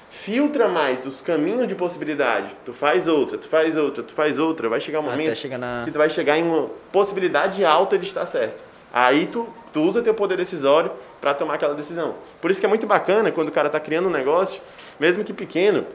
filtra 0.09 0.69
mais 0.69 1.07
os 1.07 1.21
caminhos 1.21 1.67
de 1.67 1.75
possibilidade. 1.75 2.49
Tu 2.65 2.73
faz 2.73 3.09
outra, 3.09 3.39
tu 3.39 3.49
faz 3.49 3.77
outra, 3.77 4.03
tu 4.03 4.13
faz 4.13 4.39
outra, 4.39 4.69
vai 4.69 4.81
chegar 4.81 5.01
um 5.01 5.03
momento 5.03 5.49
na... 5.59 5.83
que 5.85 5.91
tu 5.91 5.99
vai 5.99 6.11
chegar 6.11 6.39
em 6.39 6.43
uma 6.43 6.69
possibilidade 6.93 7.65
alta 7.65 7.99
de 7.99 8.07
estar 8.07 8.27
certo. 8.27 8.63
Aí 8.93 9.27
tu, 9.27 9.49
tu 9.73 9.83
usa 9.83 10.01
teu 10.03 10.15
poder 10.15 10.37
decisório 10.37 10.91
para 11.21 11.35
tomar 11.35 11.55
aquela 11.55 11.75
decisão. 11.75 12.15
Por 12.41 12.51
isso 12.51 12.61
que 12.61 12.67
é 12.67 12.69
muito 12.69 12.87
bacana 12.87 13.31
quando 13.31 13.49
o 13.49 13.53
cara 13.53 13.67
está 13.67 13.81
criando 13.81 14.09
um 14.09 14.11
negócio, 14.11 14.61
mesmo 14.99 15.23
que 15.25 15.33
pequeno, 15.33 15.87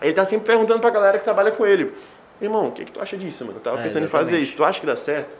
ele 0.00 0.10
está 0.10 0.24
sempre 0.24 0.46
perguntando 0.46 0.80
para 0.80 0.90
a 0.90 0.92
galera 0.92 1.18
que 1.18 1.24
trabalha 1.24 1.50
com 1.52 1.64
ele: 1.64 1.92
"Irmão, 2.40 2.68
o 2.68 2.72
que 2.72 2.84
que 2.84 2.92
tu 2.92 3.00
acha 3.00 3.16
disso, 3.16 3.44
mano? 3.44 3.58
Eu 3.58 3.62
tava 3.62 3.78
é, 3.78 3.82
pensando 3.82 4.04
exatamente. 4.04 4.26
em 4.26 4.30
fazer 4.30 4.38
isso. 4.38 4.56
Tu 4.56 4.64
acha 4.64 4.80
que 4.80 4.86
dá 4.86 4.96
certo?" 4.96 5.36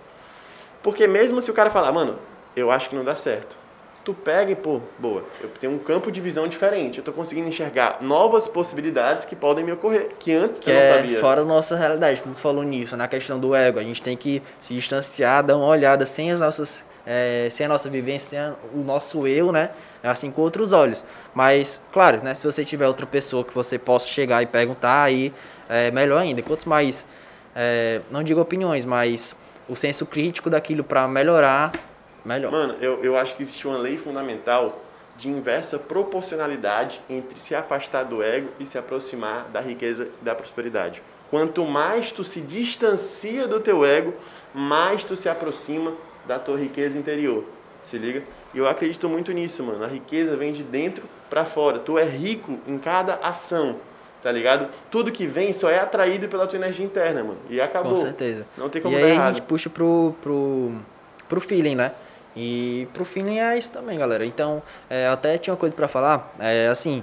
Porque 0.82 1.06
mesmo 1.06 1.42
se 1.42 1.50
o 1.50 1.54
cara 1.54 1.70
falar: 1.70 1.92
"Mano, 1.92 2.18
eu 2.56 2.70
acho 2.70 2.88
que 2.88 2.96
não 2.96 3.04
dá 3.04 3.14
certo." 3.14 3.61
Tu 4.04 4.12
pega 4.12 4.50
e, 4.50 4.56
pô, 4.56 4.80
boa, 4.98 5.24
eu 5.40 5.48
tenho 5.60 5.72
um 5.72 5.78
campo 5.78 6.10
de 6.10 6.20
visão 6.20 6.48
diferente, 6.48 6.98
eu 6.98 7.04
tô 7.04 7.12
conseguindo 7.12 7.48
enxergar 7.48 7.98
novas 8.00 8.48
possibilidades 8.48 9.24
que 9.24 9.36
podem 9.36 9.64
me 9.64 9.72
ocorrer, 9.72 10.08
que 10.18 10.32
antes 10.32 10.58
que 10.58 10.70
eu 10.70 10.74
não 10.74 10.80
é 10.80 10.94
sabia. 10.96 11.20
fora 11.20 11.42
da 11.42 11.46
nossa 11.46 11.76
realidade, 11.76 12.20
como 12.22 12.34
tu 12.34 12.40
falou 12.40 12.64
nisso, 12.64 12.96
na 12.96 13.06
questão 13.06 13.38
do 13.38 13.54
ego, 13.54 13.78
a 13.78 13.82
gente 13.82 14.02
tem 14.02 14.16
que 14.16 14.42
se 14.60 14.74
distanciar, 14.74 15.42
dar 15.42 15.56
uma 15.56 15.66
olhada 15.66 16.04
sem 16.04 16.32
as 16.32 16.40
nossas, 16.40 16.84
é, 17.06 17.48
sem 17.50 17.66
a 17.66 17.68
nossa 17.68 17.88
vivência, 17.88 18.28
sem 18.28 18.80
o 18.80 18.84
nosso 18.84 19.26
eu, 19.26 19.52
né, 19.52 19.70
assim 20.02 20.30
com 20.30 20.42
outros 20.42 20.72
olhos. 20.72 21.04
Mas, 21.32 21.80
claro, 21.92 22.22
né, 22.24 22.34
se 22.34 22.44
você 22.44 22.64
tiver 22.64 22.88
outra 22.88 23.06
pessoa 23.06 23.44
que 23.44 23.54
você 23.54 23.78
possa 23.78 24.08
chegar 24.08 24.42
e 24.42 24.46
perguntar, 24.46 25.04
aí 25.04 25.32
é 25.68 25.90
melhor 25.90 26.18
ainda. 26.18 26.42
Quanto 26.42 26.68
mais, 26.68 27.06
é, 27.54 28.00
não 28.10 28.22
digo 28.22 28.40
opiniões, 28.40 28.84
mas 28.84 29.34
o 29.68 29.76
senso 29.76 30.04
crítico 30.04 30.50
daquilo 30.50 30.82
para 30.82 31.06
melhorar 31.06 31.72
melhor. 32.24 32.50
Mano, 32.52 32.76
eu, 32.80 33.02
eu 33.02 33.16
acho 33.16 33.36
que 33.36 33.42
existe 33.42 33.66
uma 33.66 33.78
lei 33.78 33.96
fundamental 33.98 34.82
de 35.16 35.28
inversa 35.28 35.78
proporcionalidade 35.78 37.00
entre 37.08 37.38
se 37.38 37.54
afastar 37.54 38.04
do 38.04 38.22
ego 38.22 38.48
e 38.58 38.66
se 38.66 38.78
aproximar 38.78 39.48
da 39.52 39.60
riqueza 39.60 40.08
e 40.20 40.24
da 40.24 40.34
prosperidade. 40.34 41.02
Quanto 41.30 41.64
mais 41.64 42.10
tu 42.12 42.24
se 42.24 42.40
distancia 42.40 43.46
do 43.46 43.60
teu 43.60 43.84
ego, 43.84 44.14
mais 44.52 45.04
tu 45.04 45.16
se 45.16 45.28
aproxima 45.28 45.94
da 46.26 46.38
tua 46.38 46.58
riqueza 46.58 46.98
interior. 46.98 47.44
Se 47.82 47.98
liga? 47.98 48.22
E 48.54 48.58
eu 48.58 48.68
acredito 48.68 49.08
muito 49.08 49.32
nisso, 49.32 49.62
mano. 49.64 49.82
A 49.82 49.88
riqueza 49.88 50.36
vem 50.36 50.52
de 50.52 50.62
dentro 50.62 51.04
para 51.28 51.44
fora. 51.44 51.78
Tu 51.78 51.98
é 51.98 52.04
rico 52.04 52.58
em 52.66 52.78
cada 52.78 53.14
ação, 53.14 53.76
tá 54.22 54.30
ligado? 54.30 54.68
Tudo 54.90 55.10
que 55.10 55.26
vem 55.26 55.52
só 55.52 55.70
é 55.70 55.78
atraído 55.78 56.28
pela 56.28 56.46
tua 56.46 56.58
energia 56.58 56.84
interna, 56.84 57.24
mano. 57.24 57.38
E 57.48 57.60
acabou. 57.60 57.94
Com 57.94 58.00
certeza. 58.00 58.46
Não 58.56 58.68
tem 58.68 58.82
como 58.82 58.96
e 58.96 59.00
dar 59.00 59.06
aí 59.06 59.12
errado. 59.12 59.30
a 59.30 59.32
gente 59.32 59.42
puxa 59.42 59.70
pro, 59.70 60.14
pro, 60.20 60.80
pro 61.28 61.40
feeling, 61.40 61.74
né? 61.74 61.92
E 62.36 62.88
pro 62.94 63.04
feeling 63.04 63.38
é 63.40 63.58
isso 63.58 63.70
também, 63.70 63.98
galera. 63.98 64.24
Então, 64.24 64.62
é, 64.88 65.08
até 65.08 65.36
tinha 65.38 65.52
uma 65.52 65.58
coisa 65.58 65.74
pra 65.74 65.86
falar. 65.88 66.32
É 66.38 66.68
assim, 66.68 67.02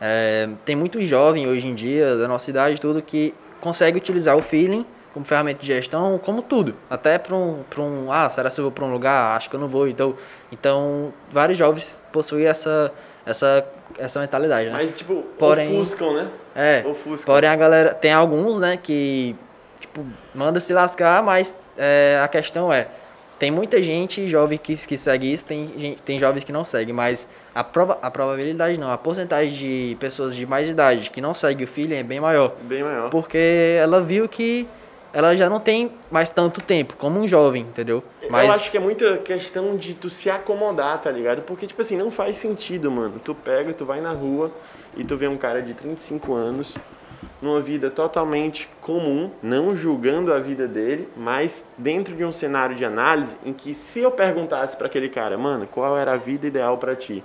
é, 0.00 0.48
tem 0.64 0.74
muito 0.74 1.00
jovem 1.04 1.46
hoje 1.46 1.66
em 1.68 1.74
dia, 1.74 2.16
da 2.16 2.26
nossa 2.28 2.50
idade, 2.50 2.80
tudo, 2.80 3.00
que 3.00 3.32
consegue 3.60 3.96
utilizar 3.98 4.36
o 4.36 4.42
feeling 4.42 4.84
como 5.12 5.24
ferramenta 5.24 5.60
de 5.60 5.66
gestão, 5.68 6.18
como 6.18 6.42
tudo. 6.42 6.74
Até 6.90 7.18
para 7.18 7.36
um, 7.36 7.62
pra 7.70 7.80
um, 7.82 8.10
ah, 8.10 8.28
será 8.28 8.50
que 8.50 8.58
eu 8.58 8.64
vou 8.64 8.72
para 8.72 8.84
um 8.84 8.92
lugar? 8.92 9.36
Acho 9.36 9.48
que 9.48 9.54
eu 9.54 9.60
não 9.60 9.68
vou. 9.68 9.86
Então, 9.86 10.16
então 10.50 11.14
vários 11.30 11.56
jovens 11.56 12.02
possuem 12.12 12.46
essa, 12.46 12.92
essa, 13.24 13.64
essa 13.96 14.18
mentalidade, 14.18 14.66
né? 14.66 14.72
Mas, 14.72 14.92
tipo, 14.92 15.22
Porém- 15.38 15.80
ofuscam, 15.80 16.14
né? 16.14 16.28
É, 16.56 16.82
Ofuscam. 16.84 17.32
porém 17.32 17.48
a 17.48 17.54
galera, 17.54 17.94
tem 17.94 18.12
alguns, 18.12 18.58
né, 18.58 18.76
que, 18.76 19.36
tipo, 19.78 20.04
manda 20.34 20.58
se 20.58 20.72
lascar, 20.72 21.22
mas 21.22 21.54
é, 21.78 22.20
a 22.22 22.26
questão 22.26 22.72
é, 22.72 22.88
tem 23.38 23.50
muita 23.50 23.82
gente 23.82 24.26
jovem 24.28 24.58
que, 24.58 24.76
que 24.76 24.96
segue 24.96 25.32
isso, 25.32 25.44
tem, 25.46 25.66
gente, 25.76 26.02
tem 26.02 26.18
jovens 26.18 26.44
que 26.44 26.52
não 26.52 26.64
seguem, 26.64 26.94
mas 26.94 27.26
a, 27.54 27.62
prova, 27.64 27.98
a 28.00 28.10
probabilidade 28.10 28.78
não, 28.78 28.90
a 28.90 28.96
porcentagem 28.98 29.52
de 29.52 29.96
pessoas 30.00 30.34
de 30.34 30.46
mais 30.46 30.68
idade 30.68 31.10
que 31.10 31.20
não 31.20 31.34
seguem 31.34 31.64
o 31.64 31.68
feeling 31.68 31.96
é 31.96 32.02
bem 32.02 32.20
maior, 32.20 32.52
Bem 32.62 32.82
maior. 32.82 33.10
porque 33.10 33.76
ela 33.78 34.00
viu 34.00 34.28
que 34.28 34.66
ela 35.12 35.36
já 35.36 35.48
não 35.48 35.60
tem 35.60 35.92
mais 36.10 36.28
tanto 36.28 36.60
tempo, 36.60 36.96
como 36.96 37.20
um 37.20 37.28
jovem, 37.28 37.62
entendeu? 37.62 38.02
Mas, 38.28 38.48
Eu 38.48 38.52
acho 38.54 38.70
que 38.70 38.76
é 38.76 38.80
muita 38.80 39.18
questão 39.18 39.76
de 39.76 39.94
tu 39.94 40.10
se 40.10 40.28
acomodar, 40.28 41.00
tá 41.00 41.08
ligado? 41.08 41.42
Porque, 41.42 41.68
tipo 41.68 41.80
assim, 41.80 41.96
não 41.96 42.10
faz 42.10 42.36
sentido, 42.36 42.90
mano. 42.90 43.20
Tu 43.22 43.32
pega, 43.32 43.72
tu 43.72 43.84
vai 43.84 44.00
na 44.00 44.10
rua 44.10 44.50
e 44.96 45.04
tu 45.04 45.16
vê 45.16 45.28
um 45.28 45.36
cara 45.36 45.62
de 45.62 45.72
35 45.72 46.34
anos 46.34 46.76
numa 47.40 47.60
vida 47.60 47.90
totalmente 47.90 48.68
comum, 48.80 49.30
não 49.42 49.76
julgando 49.76 50.32
a 50.32 50.38
vida 50.38 50.66
dele, 50.66 51.08
mas 51.16 51.68
dentro 51.76 52.14
de 52.14 52.24
um 52.24 52.32
cenário 52.32 52.74
de 52.74 52.84
análise 52.84 53.36
em 53.44 53.52
que 53.52 53.74
se 53.74 54.00
eu 54.00 54.10
perguntasse 54.10 54.76
pra 54.76 54.86
aquele 54.86 55.08
cara, 55.08 55.36
mano, 55.36 55.66
qual 55.66 55.96
era 55.96 56.12
a 56.12 56.16
vida 56.16 56.46
ideal 56.46 56.78
pra 56.78 56.96
ti? 56.96 57.22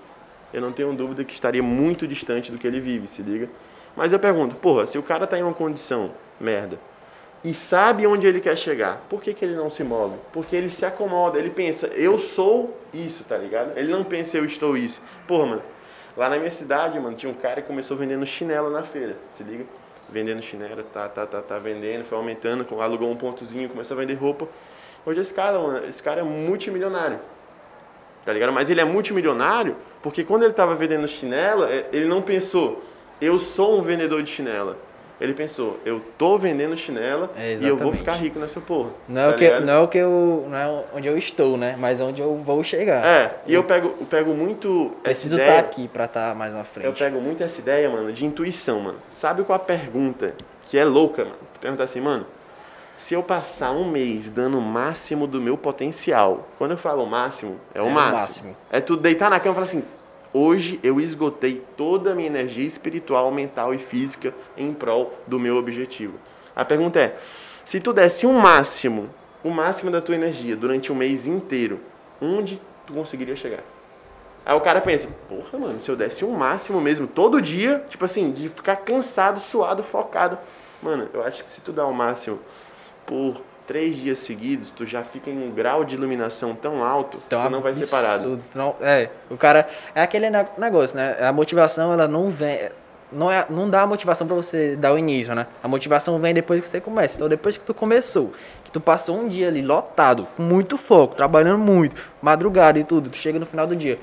Eu 0.53 0.61
não 0.61 0.71
tenho 0.71 0.93
dúvida 0.93 1.23
que 1.23 1.33
estaria 1.33 1.63
muito 1.63 2.07
distante 2.07 2.51
do 2.51 2.57
que 2.57 2.67
ele 2.67 2.79
vive, 2.79 3.07
se 3.07 3.21
liga? 3.21 3.47
Mas 3.95 4.11
eu 4.13 4.19
pergunto, 4.19 4.55
porra, 4.55 4.87
se 4.87 4.97
o 4.97 5.03
cara 5.03 5.27
tá 5.27 5.37
em 5.37 5.43
uma 5.43 5.53
condição 5.53 6.11
merda, 6.39 6.79
e 7.43 7.53
sabe 7.53 8.05
onde 8.05 8.27
ele 8.27 8.41
quer 8.41 8.57
chegar. 8.57 9.05
Por 9.09 9.21
que, 9.21 9.33
que 9.33 9.45
ele 9.45 9.55
não 9.55 9.69
se 9.69 9.83
move? 9.83 10.17
Porque 10.33 10.55
ele 10.55 10.69
se 10.69 10.85
acomoda, 10.85 11.39
ele 11.39 11.49
pensa, 11.49 11.87
eu 11.87 12.19
sou 12.19 12.77
isso, 12.93 13.23
tá 13.23 13.37
ligado? 13.37 13.77
Ele 13.77 13.91
não 13.91 14.03
pensa, 14.03 14.37
eu 14.37 14.45
estou 14.45 14.75
isso. 14.75 15.01
Porra, 15.27 15.45
mano, 15.45 15.61
lá 16.17 16.29
na 16.29 16.37
minha 16.37 16.51
cidade, 16.51 16.99
mano, 16.99 17.15
tinha 17.15 17.31
um 17.31 17.35
cara 17.35 17.61
que 17.61 17.67
começou 17.67 17.95
vendendo 17.95 18.25
chinelo 18.25 18.69
na 18.69 18.83
feira, 18.83 19.15
se 19.29 19.43
liga? 19.43 19.63
Vendendo 20.11 20.41
chinelo, 20.41 20.83
tá, 20.83 21.07
tá, 21.07 21.25
tá, 21.25 21.41
tá, 21.41 21.57
vendendo, 21.59 22.03
foi 22.03 22.17
aumentando, 22.17 22.65
alugou 22.81 23.09
um 23.09 23.15
pontozinho, 23.15 23.69
começou 23.69 23.95
a 23.95 23.99
vender 23.99 24.15
roupa. 24.15 24.47
Hoje 25.05 25.19
esse 25.19 25.33
cara, 25.33 25.59
mano, 25.59 25.85
esse 25.85 26.01
cara 26.01 26.21
é 26.21 26.23
multimilionário. 26.23 27.19
Tá 28.25 28.33
ligado? 28.33 28.51
Mas 28.51 28.69
ele 28.69 28.81
é 28.81 28.85
multimilionário 28.85 29.75
porque 30.01 30.23
quando 30.23 30.43
ele 30.43 30.53
tava 30.53 30.75
vendendo 30.75 31.07
chinela, 31.07 31.71
é, 31.71 31.87
ele 31.91 32.05
não 32.05 32.21
pensou, 32.21 32.83
eu 33.21 33.37
sou 33.37 33.77
um 33.77 33.81
vendedor 33.81 34.23
de 34.23 34.29
chinela. 34.29 34.77
Ele 35.19 35.33
pensou, 35.33 35.77
eu 35.85 36.01
tô 36.17 36.37
vendendo 36.37 36.77
chinela 36.77 37.29
É, 37.35 37.55
e 37.59 37.67
eu 37.67 37.75
vou 37.75 37.91
ficar 37.91 38.13
rico 38.13 38.39
nessa 38.39 38.61
porra. 38.61 38.91
não 39.07 39.21
é, 39.21 39.25
tá 39.27 39.31
o 39.31 39.37
que, 39.37 39.59
não 39.59 39.73
é 39.73 39.79
o 39.79 39.87
que 39.89 39.97
eu, 39.97 40.45
não 40.49 40.57
é 40.57 40.83
onde 40.93 41.07
eu 41.09 41.17
estou, 41.17 41.57
né? 41.57 41.75
Mas 41.77 41.99
onde 41.99 42.21
eu 42.21 42.37
vou 42.37 42.63
chegar. 42.63 43.05
É, 43.05 43.35
e 43.45 43.53
eu 43.53 43.63
pego, 43.65 43.95
eu 43.99 44.05
pego 44.05 44.33
muito 44.33 44.93
Preciso 45.03 45.35
estar 45.35 45.45
ideia, 45.45 45.59
aqui 45.59 45.87
pra 45.89 46.05
estar 46.05 46.33
mais 46.35 46.53
na 46.53 46.63
frente. 46.63 46.85
eu 46.85 46.93
pego 46.93 47.19
muito 47.19 47.43
essa 47.43 47.59
ideia, 47.59 47.89
mano, 47.89 48.13
de 48.13 48.25
intuição, 48.25 48.79
mano. 48.79 48.99
Sabe 49.09 49.43
qual 49.43 49.57
a 49.57 49.59
pergunta 49.59 50.33
que 50.65 50.77
é 50.77 50.85
louca, 50.85 51.25
mano? 51.25 51.35
Tu 51.53 51.59
pergunta 51.59 51.83
assim, 51.83 51.99
mano, 51.99 52.25
se 52.97 53.13
eu 53.13 53.21
passar 53.21 53.71
um 53.71 53.89
mês 53.89 54.29
dando 54.29 54.57
o 54.57 54.61
máximo 54.61 55.27
do 55.27 55.41
meu 55.41 55.57
potencial, 55.57 56.47
quando 56.57 56.71
eu 56.71 56.77
falo 56.77 57.05
máximo, 57.05 57.57
é 57.73 57.81
o, 57.81 57.85
É 57.85 57.87
o 57.87 57.91
máximo. 57.91 58.19
máximo. 58.21 58.57
É 58.71 58.79
tu 58.79 58.95
deitar 58.95 59.29
na 59.29 59.39
cama 59.39 59.51
e 59.51 59.55
falar 59.55 59.65
assim, 59.65 59.83
hoje 60.33 60.79
eu 60.83 60.99
esgotei 60.99 61.63
toda 61.75 62.11
a 62.11 62.15
minha 62.15 62.27
energia 62.27 62.65
espiritual, 62.65 63.31
mental 63.31 63.73
e 63.73 63.77
física 63.77 64.33
em 64.57 64.73
prol 64.73 65.13
do 65.27 65.39
meu 65.39 65.57
objetivo. 65.57 66.19
A 66.55 66.65
pergunta 66.65 66.99
é, 66.99 67.17
se 67.65 67.79
tu 67.79 67.93
desse 67.93 68.25
um 68.25 68.39
máximo, 68.39 69.09
o 69.43 69.49
máximo 69.49 69.91
da 69.91 70.01
tua 70.01 70.15
energia 70.15 70.55
durante 70.55 70.91
um 70.91 70.95
mês 70.95 71.25
inteiro, 71.25 71.79
onde 72.21 72.61
tu 72.85 72.93
conseguiria 72.93 73.35
chegar? 73.35 73.63
Aí 74.45 74.55
o 74.55 74.61
cara 74.61 74.81
pensa, 74.81 75.07
porra, 75.27 75.59
mano, 75.59 75.81
se 75.81 75.91
eu 75.91 75.95
desse 75.95 76.25
um 76.25 76.31
máximo 76.31 76.81
mesmo, 76.81 77.05
todo 77.05 77.41
dia, 77.41 77.85
tipo 77.87 78.03
assim, 78.05 78.31
de 78.31 78.49
ficar 78.49 78.77
cansado, 78.77 79.39
suado, 79.39 79.83
focado. 79.83 80.37
Mano, 80.81 81.07
eu 81.13 81.23
acho 81.23 81.43
que 81.43 81.51
se 81.51 81.61
tu 81.61 81.71
dá 81.71 81.85
o 81.85 81.93
máximo 81.93 82.39
por 83.05 83.41
três 83.69 83.95
dias 83.97 84.17
seguidos, 84.17 84.71
tu 84.71 84.83
já 84.83 85.03
fica 85.03 85.29
em 85.29 85.47
um 85.47 85.51
grau 85.51 85.85
de 85.85 85.93
iluminação 85.93 86.55
tão 86.55 86.83
alto 86.83 87.19
que 87.19 87.23
Então, 87.27 87.43
tu 87.43 87.49
não 87.51 87.61
vai 87.61 87.75
ser 87.75 87.85
parado. 87.85 88.13
absurdo, 88.15 88.43
tu 88.51 88.57
não- 88.57 88.75
é, 88.81 89.11
o 89.29 89.37
cara. 89.37 89.69
É 89.93 90.01
aquele 90.01 90.27
ne- 90.27 90.47
negócio, 90.57 90.97
né? 90.97 91.15
A 91.21 91.31
motivação, 91.31 91.93
ela 91.93 92.07
não 92.07 92.31
vem. 92.31 92.69
Não, 93.11 93.31
é, 93.31 93.45
não 93.47 93.69
dá 93.69 93.83
a 93.83 93.87
motivação 93.87 94.25
pra 94.25 94.35
você 94.35 94.75
dar 94.75 94.91
o 94.93 94.97
início, 94.97 95.35
né? 95.35 95.45
A 95.61 95.67
motivação 95.67 96.17
vem 96.17 96.33
depois 96.33 96.61
que 96.61 96.67
você 96.67 96.81
começa. 96.81 97.15
Então, 97.17 97.29
depois 97.29 97.57
que 97.59 97.63
tu 97.63 97.73
começou, 97.75 98.33
que 98.63 98.71
tu 98.71 98.79
passou 98.81 99.15
um 99.19 99.27
dia 99.27 99.47
ali 99.47 99.61
lotado, 99.61 100.27
com 100.35 100.41
muito 100.41 100.75
foco, 100.75 101.13
trabalhando 101.15 101.59
muito, 101.59 101.95
madrugada 102.23 102.79
e 102.79 102.83
tudo, 102.83 103.09
tu 103.11 103.17
chega 103.17 103.37
no 103.37 103.45
final 103.45 103.67
do 103.67 103.75
dia. 103.75 103.99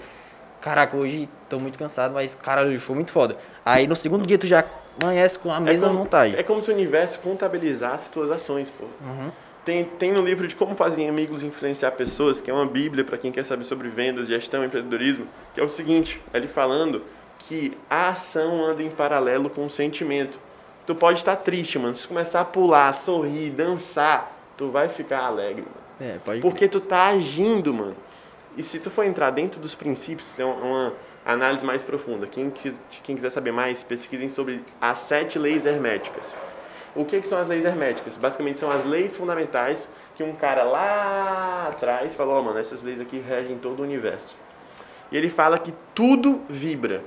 Caraca, 0.60 0.96
hoje 0.96 1.28
tô 1.48 1.58
muito 1.58 1.76
cansado, 1.76 2.14
mas, 2.14 2.36
cara, 2.36 2.62
hoje 2.62 2.78
foi 2.78 2.94
muito 2.94 3.10
foda. 3.10 3.36
Aí 3.64 3.86
no 3.88 3.94
segundo 3.96 4.24
dia 4.26 4.38
tu 4.38 4.46
já 4.46 4.64
amanhece 5.02 5.38
com 5.40 5.52
a 5.52 5.58
mesma 5.60 5.88
como, 5.88 5.98
vontade. 6.00 6.36
é 6.36 6.42
como 6.42 6.62
se 6.62 6.70
o 6.70 6.74
universo 6.74 7.18
contabilizasse 7.20 8.10
tuas 8.10 8.30
ações, 8.30 8.70
pô. 8.70 8.84
Uhum. 9.04 9.30
Tem, 9.66 9.84
tem 9.84 10.12
no 10.12 10.22
livro 10.22 10.46
de 10.46 10.54
Como 10.54 10.76
Fazer 10.76 11.08
Amigos 11.08 11.42
e 11.42 11.46
Influenciar 11.46 11.90
Pessoas, 11.90 12.40
que 12.40 12.48
é 12.48 12.54
uma 12.54 12.64
bíblia 12.64 13.02
para 13.02 13.18
quem 13.18 13.32
quer 13.32 13.44
saber 13.44 13.64
sobre 13.64 13.88
vendas, 13.88 14.28
gestão 14.28 14.62
e 14.62 14.66
empreendedorismo, 14.66 15.26
que 15.52 15.60
é 15.60 15.64
o 15.64 15.68
seguinte, 15.68 16.22
ele 16.32 16.46
falando 16.46 17.02
que 17.40 17.76
a 17.90 18.10
ação 18.10 18.64
anda 18.64 18.80
em 18.80 18.88
paralelo 18.90 19.50
com 19.50 19.66
o 19.66 19.68
sentimento. 19.68 20.38
Tu 20.86 20.94
pode 20.94 21.18
estar 21.18 21.34
triste, 21.34 21.80
mano. 21.80 21.96
Se 21.96 22.04
tu 22.04 22.08
começar 22.10 22.42
a 22.42 22.44
pular, 22.44 22.94
sorrir, 22.94 23.50
dançar, 23.50 24.32
tu 24.56 24.70
vai 24.70 24.88
ficar 24.88 25.18
alegre, 25.24 25.62
mano. 25.62 26.12
É, 26.14 26.18
pode 26.24 26.40
Porque 26.40 26.68
tu 26.68 26.78
tá 26.80 27.08
agindo, 27.08 27.74
mano. 27.74 27.96
E 28.56 28.62
se 28.62 28.78
tu 28.78 28.88
for 28.88 29.04
entrar 29.04 29.30
dentro 29.30 29.60
dos 29.60 29.74
princípios, 29.74 30.38
é 30.38 30.44
uma- 30.44 30.54
uma 30.62 30.92
análise 31.26 31.66
mais 31.66 31.82
profunda. 31.82 32.28
Quem, 32.28 32.50
quis- 32.50 32.80
quem 33.02 33.16
quiser 33.16 33.30
saber 33.30 33.50
mais, 33.50 33.82
pesquisem 33.82 34.28
sobre 34.28 34.62
as 34.80 35.00
sete 35.00 35.40
leis 35.40 35.66
herméticas. 35.66 36.36
O 36.96 37.04
que, 37.04 37.20
que 37.20 37.28
são 37.28 37.38
as 37.38 37.46
leis 37.46 37.66
herméticas? 37.66 38.16
Basicamente 38.16 38.58
são 38.58 38.70
as 38.70 38.82
leis 38.82 39.14
fundamentais 39.14 39.86
que 40.14 40.22
um 40.22 40.32
cara 40.34 40.64
lá 40.64 41.68
atrás 41.70 42.14
falou, 42.14 42.38
ó, 42.38 42.42
mano, 42.42 42.58
essas 42.58 42.82
leis 42.82 43.02
aqui 43.02 43.18
regem 43.18 43.58
todo 43.58 43.80
o 43.80 43.82
universo. 43.82 44.34
E 45.12 45.16
ele 45.16 45.28
fala 45.28 45.58
que 45.58 45.74
tudo 45.94 46.40
vibra. 46.48 47.04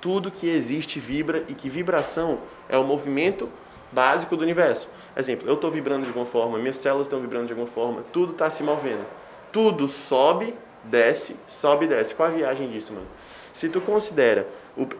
Tudo 0.00 0.30
que 0.30 0.48
existe 0.48 1.00
vibra 1.00 1.44
e 1.48 1.54
que 1.54 1.68
vibração 1.68 2.38
é 2.68 2.78
o 2.78 2.84
movimento 2.84 3.48
básico 3.90 4.36
do 4.36 4.42
universo. 4.42 4.88
Exemplo, 5.16 5.48
eu 5.48 5.54
estou 5.54 5.72
vibrando 5.72 6.02
de 6.02 6.08
alguma 6.08 6.24
forma, 6.24 6.56
minhas 6.58 6.76
células 6.76 7.08
estão 7.08 7.20
vibrando 7.20 7.46
de 7.46 7.52
alguma 7.52 7.68
forma, 7.68 8.04
tudo 8.12 8.30
está 8.30 8.48
se 8.48 8.62
movendo. 8.62 9.04
Tudo 9.50 9.88
sobe, 9.88 10.54
desce, 10.84 11.34
sobe 11.48 11.88
desce. 11.88 12.14
Qual 12.14 12.28
a 12.28 12.32
viagem 12.32 12.70
disso, 12.70 12.92
mano? 12.92 13.08
Se 13.52 13.68
tu 13.68 13.80
considera 13.80 14.46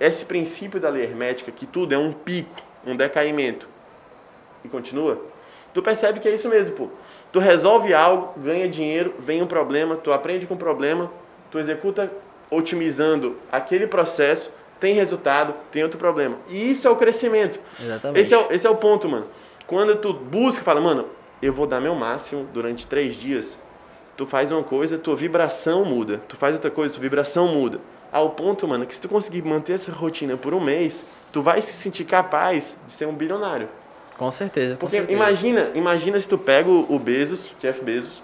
esse 0.01 0.25
princípio 0.25 0.81
da 0.81 0.89
lei 0.89 1.05
hermética, 1.05 1.53
que 1.53 1.65
tudo 1.65 1.95
é 1.95 1.99
um 1.99 2.13
pico, 2.13 2.61
um 2.85 2.97
decaimento, 2.97 3.69
e 4.65 4.69
continua, 4.69 5.21
tu 5.75 5.83
percebe 5.83 6.21
que 6.21 6.29
é 6.29 6.35
isso 6.35 6.49
mesmo, 6.49 6.75
pô. 6.77 6.89
Tu 7.33 7.39
resolve 7.39 7.95
algo, 7.95 8.33
ganha 8.41 8.69
dinheiro, 8.69 9.15
vem 9.19 9.41
um 9.43 9.47
problema, 9.47 9.97
tu 9.97 10.13
aprende 10.13 10.47
com 10.47 10.55
o 10.55 10.57
problema, 10.59 11.11
tu 11.51 11.59
executa 11.59 12.11
otimizando 12.51 13.37
aquele 13.51 13.87
processo, 13.87 14.53
tem 14.79 14.95
resultado, 14.95 15.55
tem 15.71 15.83
outro 15.83 15.99
problema. 15.99 16.37
E 16.49 16.71
isso 16.71 16.87
é 16.87 16.91
o 16.91 16.97
crescimento. 16.97 17.61
Exatamente. 17.81 18.21
Esse 18.21 18.35
é, 18.35 18.39
o- 18.39 18.47
esse 18.53 18.67
é 18.67 18.71
o 18.71 18.77
ponto, 18.77 19.09
mano. 19.09 19.27
Quando 19.67 19.97
tu 19.97 20.13
busca 20.13 20.61
e 20.63 20.65
fala, 20.65 20.81
mano, 20.81 21.07
eu 21.41 21.53
vou 21.53 21.67
dar 21.67 21.81
meu 21.81 21.95
máximo 21.95 22.47
durante 22.53 22.87
três 22.87 23.15
dias, 23.15 23.59
tu 24.17 24.27
faz 24.27 24.51
uma 24.51 24.63
coisa, 24.63 24.99
tua 24.99 25.15
vibração 25.17 25.85
muda. 25.85 26.21
Tu 26.29 26.37
faz 26.37 26.55
outra 26.55 26.71
coisa, 26.71 26.93
tua 26.95 27.03
vibração 27.03 27.49
muda. 27.49 27.79
Ao 28.13 28.31
ponto, 28.31 28.67
mano, 28.67 28.85
que 28.87 28.95
se 28.95 29.01
tu 29.01 29.09
conseguir 29.09 29.43
manter 29.43 29.75
essa 29.75 29.93
rotina 29.93 30.37
por 30.37 30.53
um 30.53 30.61
mês, 30.61 31.03
tu 31.33 31.41
vai 31.43 31.63
se 31.63 31.73
sentir 31.75 32.05
capaz 32.05 32.77
de 32.87 32.93
ser 32.93 33.07
um 33.07 33.15
bilionário. 33.15 33.69
Com 34.21 34.31
certeza, 34.31 34.75
com 34.75 34.81
Porque 34.81 34.97
certeza. 34.97 35.17
imagina, 35.17 35.71
imagina 35.75 36.21
se 36.21 36.29
tu 36.29 36.37
pega 36.37 36.69
o 36.69 36.95
o 36.95 36.99
Bezos, 36.99 37.53
Jeff 37.59 37.83
Bezos, 37.83 38.23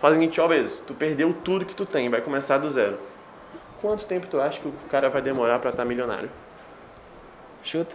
Faz 0.00 0.12
o 0.12 0.18
seguinte, 0.18 0.40
ó, 0.40 0.48
beleza, 0.48 0.78
tu 0.86 0.94
perdeu 0.94 1.32
tudo 1.44 1.64
que 1.64 1.74
tu 1.76 1.84
tem, 1.86 2.08
vai 2.08 2.20
começar 2.20 2.58
do 2.58 2.68
zero. 2.68 2.98
Quanto 3.80 4.06
tempo 4.06 4.26
tu 4.26 4.40
acha 4.40 4.58
que 4.58 4.66
o 4.66 4.72
cara 4.90 5.08
vai 5.10 5.20
demorar 5.22 5.58
pra 5.58 5.70
estar 5.70 5.84
milionário? 5.84 6.30
Chuta. 7.62 7.94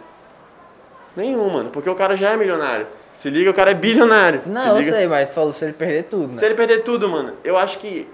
Nenhum, 1.16 1.50
mano, 1.50 1.70
porque 1.70 1.90
o 1.90 1.94
cara 1.94 2.16
já 2.16 2.30
é 2.30 2.36
milionário. 2.36 2.86
Se 3.16 3.28
liga, 3.28 3.50
o 3.50 3.54
cara 3.54 3.72
é 3.72 3.74
bilionário. 3.74 4.40
Se 4.44 4.48
Não, 4.48 4.68
eu 4.68 4.78
liga. 4.78 4.92
sei, 4.92 5.06
mas 5.08 5.28
tu 5.30 5.34
falou 5.34 5.52
se 5.52 5.64
ele 5.64 5.74
perder 5.74 6.04
tudo, 6.04 6.28
né? 6.28 6.38
Se 6.38 6.44
ele 6.46 6.54
perder 6.54 6.84
tudo, 6.84 7.08
mano, 7.08 7.32
eu 7.42 7.56
acho 7.56 7.78
que 7.78 8.08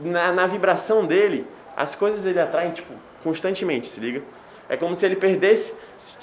na, 0.00 0.32
na 0.32 0.46
vibração 0.46 1.06
dele, 1.06 1.46
as 1.76 1.94
coisas 1.94 2.26
ele 2.26 2.40
atraem, 2.40 2.72
tipo, 2.72 2.92
constantemente, 3.22 3.88
se 3.88 4.00
liga? 4.00 4.20
É 4.68 4.76
como 4.76 4.94
se 4.94 5.06
ele 5.06 5.16
perdesse. 5.16 5.74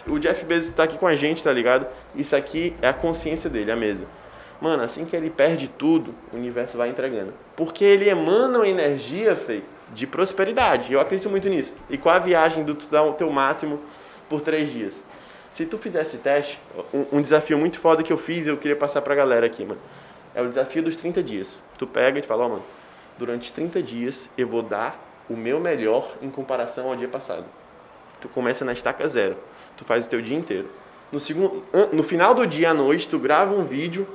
O 0.09 0.19
Jeff 0.19 0.45
Bezos 0.45 0.73
tá 0.73 0.83
aqui 0.83 0.97
com 0.97 1.07
a 1.07 1.15
gente, 1.15 1.43
tá 1.43 1.51
ligado? 1.51 1.87
Isso 2.15 2.35
aqui 2.35 2.75
é 2.81 2.87
a 2.87 2.93
consciência 2.93 3.49
dele, 3.49 3.71
a 3.71 3.75
mesa. 3.75 4.05
Mano, 4.61 4.83
assim 4.83 5.03
que 5.03 5.15
ele 5.15 5.29
perde 5.29 5.67
tudo, 5.67 6.13
o 6.31 6.37
universo 6.37 6.77
vai 6.77 6.89
entregando. 6.89 7.33
Porque 7.55 7.83
ele 7.83 8.07
emana 8.07 8.59
uma 8.59 8.67
energia, 8.67 9.35
Fei, 9.35 9.63
de 9.91 10.07
prosperidade. 10.07 10.93
Eu 10.93 10.99
acredito 10.99 11.29
muito 11.29 11.49
nisso. 11.49 11.73
E 11.89 11.97
com 11.97 12.09
a 12.09 12.19
viagem 12.19 12.63
do 12.63 12.75
tu 12.75 12.85
dar 12.87 13.03
o 13.03 13.13
teu 13.13 13.29
máximo 13.29 13.81
por 14.29 14.41
três 14.41 14.71
dias. 14.71 15.03
Se 15.51 15.65
tu 15.65 15.77
fizesse 15.77 16.17
teste, 16.19 16.59
um, 16.93 17.17
um 17.17 17.21
desafio 17.21 17.57
muito 17.57 17.79
foda 17.79 18.03
que 18.03 18.11
eu 18.11 18.17
fiz, 18.17 18.47
eu 18.47 18.57
queria 18.57 18.75
passar 18.75 19.01
pra 19.01 19.15
galera 19.15 19.45
aqui, 19.45 19.65
mano. 19.65 19.79
É 20.33 20.41
o 20.41 20.49
desafio 20.49 20.83
dos 20.83 20.95
30 20.95 21.23
dias. 21.23 21.57
Tu 21.77 21.87
pega 21.87 22.19
e 22.19 22.21
tu 22.21 22.27
fala, 22.27 22.45
ó, 22.45 22.49
mano, 22.49 22.63
durante 23.17 23.51
30 23.53 23.81
dias 23.81 24.29
eu 24.37 24.47
vou 24.47 24.61
dar 24.61 25.01
o 25.29 25.35
meu 25.35 25.59
melhor 25.59 26.13
em 26.21 26.29
comparação 26.29 26.89
ao 26.89 26.95
dia 26.95 27.07
passado. 27.07 27.45
Tu 28.25 28.29
começa 28.29 28.65
na 28.65 28.73
estaca 28.73 29.07
zero. 29.07 29.37
Tu 29.77 29.85
faz 29.85 30.07
o 30.07 30.09
teu 30.09 30.19
dia 30.19 30.35
inteiro. 30.35 30.67
No, 31.11 31.19
segundo, 31.19 31.63
no 31.93 32.01
final 32.01 32.33
do 32.33 32.47
dia 32.47 32.71
à 32.71 32.73
noite, 32.73 33.07
tu 33.07 33.19
grava 33.19 33.53
um 33.53 33.63
vídeo, 33.63 34.07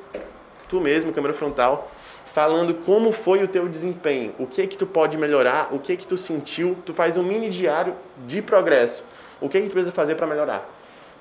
tu 0.69 0.81
mesmo, 0.81 1.13
câmera 1.13 1.33
frontal, 1.33 1.89
falando 2.27 2.75
como 2.75 3.13
foi 3.13 3.45
o 3.45 3.47
teu 3.47 3.69
desempenho, 3.69 4.35
o 4.37 4.49
que 4.49 4.67
que 4.67 4.77
tu 4.77 4.85
pode 4.85 5.17
melhorar, 5.17 5.73
o 5.73 5.79
que 5.79 5.97
que 5.97 6.05
tu 6.05 6.19
sentiu. 6.19 6.77
Tu 6.85 6.93
faz 6.93 7.17
um 7.17 7.23
mini 7.23 7.49
diário 7.49 7.95
de 8.27 8.43
progresso. 8.43 9.05
O 9.41 9.49
que 9.49 9.61
que 9.61 9.69
tu 9.69 9.73
precisa 9.73 9.93
fazer 9.93 10.17
para 10.17 10.27
melhorar? 10.27 10.69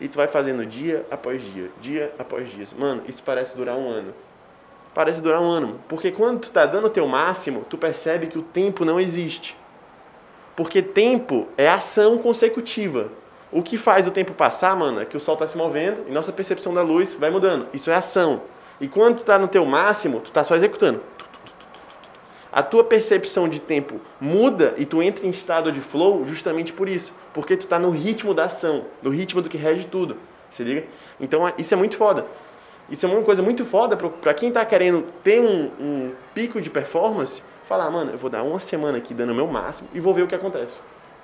E 0.02 0.08
tu 0.08 0.16
vai 0.16 0.28
fazendo 0.28 0.66
dia 0.66 1.06
após 1.12 1.44
dia, 1.44 1.70
dia 1.80 2.12
após 2.18 2.50
dia. 2.50 2.66
Mano, 2.76 3.04
isso 3.08 3.22
parece 3.22 3.56
durar 3.56 3.76
um 3.76 3.88
ano. 3.88 4.16
Parece 4.96 5.22
durar 5.22 5.42
um 5.42 5.48
ano. 5.48 5.80
Porque 5.88 6.10
quando 6.10 6.40
tu 6.40 6.52
tá 6.52 6.66
dando 6.66 6.88
o 6.88 6.90
teu 6.90 7.08
máximo, 7.08 7.64
tu 7.70 7.78
percebe 7.78 8.26
que 8.26 8.40
o 8.40 8.42
tempo 8.42 8.84
não 8.84 9.00
existe. 9.00 9.56
Porque 10.60 10.82
tempo 10.82 11.48
é 11.58 11.70
ação 11.70 12.18
consecutiva. 12.18 13.10
O 13.50 13.64
que 13.64 13.78
faz 13.78 14.06
o 14.06 14.12
tempo 14.12 14.34
passar, 14.34 14.76
mano, 14.76 15.00
é 15.00 15.06
que 15.06 15.16
o 15.16 15.20
sol 15.20 15.38
tá 15.38 15.48
se 15.48 15.58
movendo 15.58 16.04
e 16.06 16.12
nossa 16.12 16.34
percepção 16.34 16.74
da 16.74 16.82
luz 16.82 17.16
vai 17.18 17.30
mudando. 17.30 17.68
Isso 17.74 17.90
é 17.90 17.96
ação. 17.96 18.42
E 18.82 18.86
quando 18.86 19.20
tu 19.20 19.24
tá 19.24 19.40
no 19.40 19.48
teu 19.48 19.66
máximo, 19.66 20.20
tu 20.20 20.34
tá 20.34 20.44
só 20.44 20.58
executando. 20.58 21.00
A 22.52 22.62
tua 22.62 22.84
percepção 22.84 23.48
de 23.48 23.62
tempo 23.62 24.02
muda 24.20 24.74
e 24.76 24.86
tu 24.86 25.02
entra 25.02 25.26
em 25.26 25.30
estado 25.30 25.72
de 25.72 25.80
flow 25.80 26.26
justamente 26.26 26.74
por 26.74 26.90
isso. 26.90 27.14
Porque 27.34 27.56
tu 27.56 27.66
tá 27.66 27.80
no 27.80 27.90
ritmo 27.90 28.34
da 28.34 28.44
ação, 28.44 28.84
no 29.02 29.12
ritmo 29.12 29.42
do 29.42 29.48
que 29.48 29.58
rege 29.58 29.86
tudo. 29.86 30.18
Se 30.52 30.62
liga? 30.62 30.84
Então 31.22 31.48
é- 31.48 31.54
isso 31.58 31.74
é 31.74 31.78
muito 31.78 31.96
foda. 31.96 32.26
Isso 32.90 33.06
é 33.06 33.10
uma 33.10 33.22
coisa 33.22 33.42
muito 33.42 33.64
foda 33.64 33.96
pra 33.96 34.34
quem 34.34 34.52
tá 34.52 34.66
querendo 34.66 35.06
ter 35.24 35.40
um, 35.40 35.72
um 35.80 36.12
pico 36.34 36.60
de 36.60 36.70
performance. 36.70 37.42
Falar, 37.70 37.90
mano, 37.92 38.12
eu 38.12 38.18
vou 38.18 38.32
dar 38.32 38.42
uma 38.42 38.60
semana 38.60 38.98
aqui 38.98 39.14
dando 39.14 39.30
o 39.32 39.36
meu 39.36 39.46
máximo 39.46 39.88
e 39.94 40.00
vou 40.00 40.12
ver 40.12 40.24
o 40.24 40.28
que 40.28 40.34
acontece. 40.34 40.80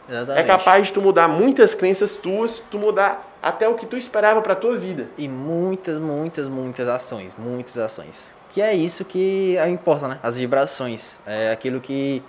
Exatamente. 0.07 0.39
É 0.39 0.43
capaz 0.47 0.85
de 0.85 0.93
tu 0.93 1.01
mudar 1.01 1.27
muitas 1.27 1.73
crenças 1.73 2.17
tuas, 2.17 2.59
tu 2.69 2.77
mudar 2.77 3.35
até 3.41 3.67
o 3.67 3.73
que 3.73 3.87
tu 3.87 3.97
esperava 3.97 4.39
pra 4.43 4.53
tua 4.53 4.77
vida. 4.77 5.07
E 5.17 5.27
muitas, 5.27 5.97
muitas, 5.97 6.47
muitas 6.47 6.87
ações. 6.87 7.35
Muitas 7.35 7.75
ações. 7.79 8.31
Que 8.51 8.61
é 8.61 8.75
isso 8.75 9.03
que 9.03 9.57
é, 9.57 9.67
importa, 9.67 10.07
né? 10.07 10.19
As 10.21 10.37
vibrações. 10.37 11.17
É 11.25 11.51
aquilo 11.51 11.81
que, 11.81 12.21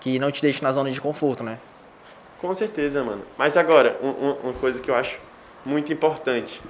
que 0.00 0.18
não 0.18 0.30
te 0.30 0.40
deixa 0.40 0.64
na 0.64 0.72
zona 0.72 0.90
de 0.90 0.98
conforto, 0.98 1.44
né? 1.44 1.58
Com 2.40 2.54
certeza, 2.54 3.04
mano. 3.04 3.20
Mas 3.36 3.54
agora, 3.54 3.98
um- 4.02 4.08
um- 4.28 4.36
uma 4.44 4.52
coisa 4.54 4.80
que 4.80 4.90
eu 4.90 4.94
acho 4.94 5.20
muito 5.62 5.92
importante 5.92 6.62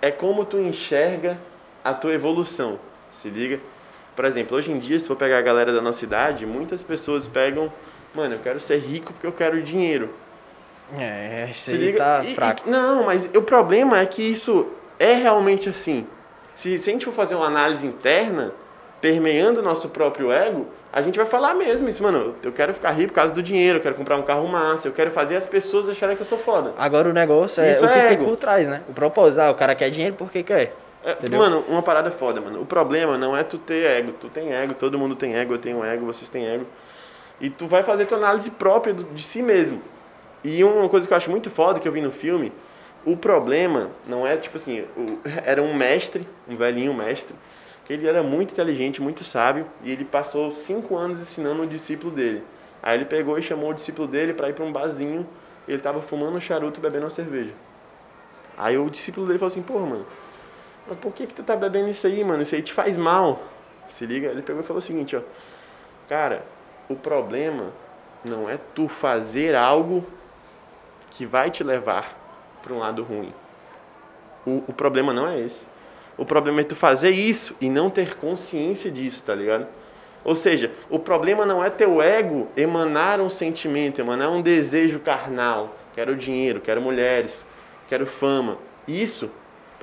é 0.00 0.10
como 0.10 0.46
tu 0.46 0.56
enxerga 0.58 1.36
a 1.84 1.92
tua 1.92 2.14
evolução. 2.14 2.78
Se 3.10 3.28
liga? 3.28 3.60
Por 4.14 4.24
exemplo, 4.24 4.56
hoje 4.56 4.70
em 4.70 4.78
dia, 4.78 4.98
se 5.00 5.06
for 5.08 5.16
pegar 5.16 5.38
a 5.38 5.42
galera 5.42 5.72
da 5.72 5.80
nossa 5.80 6.04
idade, 6.04 6.46
muitas 6.46 6.82
pessoas 6.82 7.26
pegam, 7.26 7.72
mano, 8.14 8.34
eu 8.36 8.38
quero 8.38 8.60
ser 8.60 8.78
rico 8.78 9.12
porque 9.12 9.26
eu 9.26 9.32
quero 9.32 9.60
dinheiro. 9.62 10.10
É, 10.98 11.48
isso 11.50 11.64
Se 11.64 11.70
aí 11.72 11.78
liga? 11.78 11.98
tá 11.98 12.20
E- 12.24 12.32
e- 12.32 12.34
fraco. 12.34 12.68
não, 12.68 13.04
mas 13.04 13.28
o 13.34 13.42
problema 13.42 13.98
é 14.00 14.06
que 14.06 14.22
isso 14.22 14.68
é 14.98 15.14
realmente 15.14 15.68
assim. 15.68 16.06
Se, 16.54 16.78
se 16.78 16.90
a 16.90 16.92
gente 16.92 17.04
for 17.04 17.12
fazer 17.14 17.34
uma 17.34 17.46
análise 17.46 17.86
interna, 17.86 18.52
permeando 19.00 19.60
o 19.60 19.62
nosso 19.62 19.88
próprio 19.88 20.30
ego, 20.30 20.66
a 20.92 21.02
gente 21.02 21.16
vai 21.16 21.26
falar 21.26 21.54
mesmo 21.54 21.88
isso, 21.88 22.02
mano. 22.02 22.36
Eu 22.42 22.52
quero 22.52 22.72
ficar 22.72 22.92
rico 22.92 23.08
por 23.08 23.14
causa 23.16 23.34
do 23.34 23.42
dinheiro, 23.42 23.78
eu 23.78 23.82
quero 23.82 23.94
comprar 23.96 24.16
um 24.16 24.22
carro 24.22 24.46
massa, 24.46 24.86
eu 24.86 24.92
quero 24.92 25.10
fazer 25.10 25.36
as 25.36 25.46
pessoas 25.48 25.88
acharem 25.88 26.14
que 26.14 26.22
eu 26.22 26.26
sou 26.26 26.38
foda. 26.38 26.72
Agora 26.78 27.08
o 27.08 27.12
negócio 27.12 27.62
é 27.62 27.70
Isso 27.72 27.84
o 27.84 27.88
que 27.88 27.94
é 27.98 28.02
tem 28.02 28.12
ego. 28.12 28.24
por 28.26 28.36
trás, 28.36 28.68
né? 28.68 28.82
O 28.88 28.92
propósito. 28.92 29.40
Ah, 29.40 29.50
o 29.50 29.54
cara 29.54 29.74
quer 29.74 29.90
dinheiro 29.90 30.14
porque 30.16 30.42
quer. 30.44 30.74
É, 31.04 31.12
Entendeu? 31.12 31.38
mano, 31.38 31.64
uma 31.68 31.82
parada 31.82 32.10
foda, 32.10 32.40
mano. 32.40 32.62
O 32.62 32.66
problema 32.66 33.18
não 33.18 33.36
é 33.36 33.44
tu 33.44 33.58
ter 33.58 33.84
ego. 33.84 34.12
Tu 34.12 34.28
tem 34.28 34.52
ego, 34.54 34.72
todo 34.74 34.98
mundo 34.98 35.14
tem 35.14 35.36
ego, 35.36 35.54
eu 35.54 35.58
tenho 35.58 35.84
ego, 35.84 36.06
vocês 36.06 36.30
têm 36.30 36.46
ego. 36.46 36.66
E 37.40 37.50
tu 37.50 37.66
vai 37.66 37.82
fazer 37.82 38.06
tua 38.06 38.16
análise 38.16 38.50
própria 38.50 38.94
de 38.94 39.22
si 39.22 39.42
mesmo. 39.42 39.82
E 40.42 40.62
uma 40.64 40.88
coisa 40.88 41.06
que 41.06 41.12
eu 41.12 41.16
acho 41.16 41.30
muito 41.30 41.50
foda 41.50 41.78
que 41.78 41.86
eu 41.86 41.92
vi 41.92 42.00
no 42.00 42.10
filme, 42.10 42.52
o 43.04 43.16
problema 43.16 43.90
não 44.06 44.26
é 44.26 44.36
tipo 44.36 44.56
assim, 44.56 44.84
o- 44.96 45.18
era 45.44 45.62
um 45.62 45.74
mestre, 45.74 46.26
um 46.48 46.56
velhinho 46.56 46.94
mestre, 46.94 47.34
que 47.84 47.92
ele 47.92 48.06
era 48.06 48.22
muito 48.22 48.52
inteligente, 48.52 49.02
muito 49.02 49.22
sábio, 49.24 49.66
e 49.82 49.90
ele 49.92 50.04
passou 50.06 50.52
cinco 50.52 50.96
anos 50.96 51.20
ensinando 51.20 51.62
o 51.62 51.66
discípulo 51.66 52.10
dele. 52.12 52.42
Aí 52.82 52.96
ele 52.96 53.04
pegou 53.04 53.38
e 53.38 53.42
chamou 53.42 53.70
o 53.70 53.74
discípulo 53.74 54.08
dele 54.08 54.32
para 54.32 54.48
ir 54.48 54.54
para 54.54 54.64
um 54.64 54.72
barzinho, 54.72 55.26
e 55.68 55.72
ele 55.72 55.82
tava 55.82 56.00
fumando 56.00 56.36
um 56.36 56.40
charuto 56.40 56.80
e 56.80 56.82
bebendo 56.82 57.04
uma 57.04 57.10
cerveja. 57.10 57.52
Aí 58.56 58.78
o 58.78 58.88
discípulo 58.88 59.26
dele 59.26 59.38
falou 59.38 59.48
assim, 59.48 59.62
porra, 59.62 59.86
mano, 59.86 60.06
mas 60.86 60.98
por 60.98 61.12
que 61.12 61.26
que 61.26 61.34
tu 61.34 61.42
tá 61.42 61.56
bebendo 61.56 61.88
isso 61.88 62.06
aí, 62.06 62.22
mano? 62.22 62.42
Isso 62.42 62.54
aí 62.54 62.62
te 62.62 62.72
faz 62.72 62.96
mal. 62.96 63.42
Se 63.88 64.04
liga? 64.06 64.28
Ele 64.28 64.42
pegou 64.42 64.62
e 64.62 64.64
falou 64.64 64.78
o 64.78 64.82
seguinte, 64.82 65.16
ó. 65.16 65.20
Cara, 66.08 66.44
o 66.88 66.94
problema 66.94 67.72
não 68.24 68.48
é 68.48 68.58
tu 68.74 68.88
fazer 68.88 69.54
algo 69.54 70.04
que 71.10 71.24
vai 71.24 71.50
te 71.50 71.62
levar 71.62 72.18
para 72.62 72.72
um 72.72 72.78
lado 72.78 73.02
ruim. 73.02 73.32
O, 74.46 74.62
o 74.68 74.72
problema 74.72 75.12
não 75.12 75.26
é 75.26 75.40
esse. 75.40 75.66
O 76.16 76.24
problema 76.24 76.60
é 76.60 76.64
tu 76.64 76.76
fazer 76.76 77.10
isso 77.10 77.56
e 77.60 77.68
não 77.68 77.90
ter 77.90 78.16
consciência 78.16 78.90
disso, 78.90 79.22
tá 79.24 79.34
ligado? 79.34 79.66
Ou 80.22 80.34
seja, 80.34 80.72
o 80.88 80.98
problema 80.98 81.44
não 81.44 81.62
é 81.62 81.68
teu 81.68 82.00
ego 82.00 82.48
emanar 82.56 83.20
um 83.20 83.28
sentimento, 83.28 84.00
emanar 84.00 84.30
um 84.30 84.40
desejo 84.40 85.00
carnal. 85.00 85.76
Quero 85.94 86.16
dinheiro, 86.16 86.60
quero 86.60 86.80
mulheres, 86.80 87.44
quero 87.88 88.06
fama. 88.06 88.58
Isso 88.88 89.30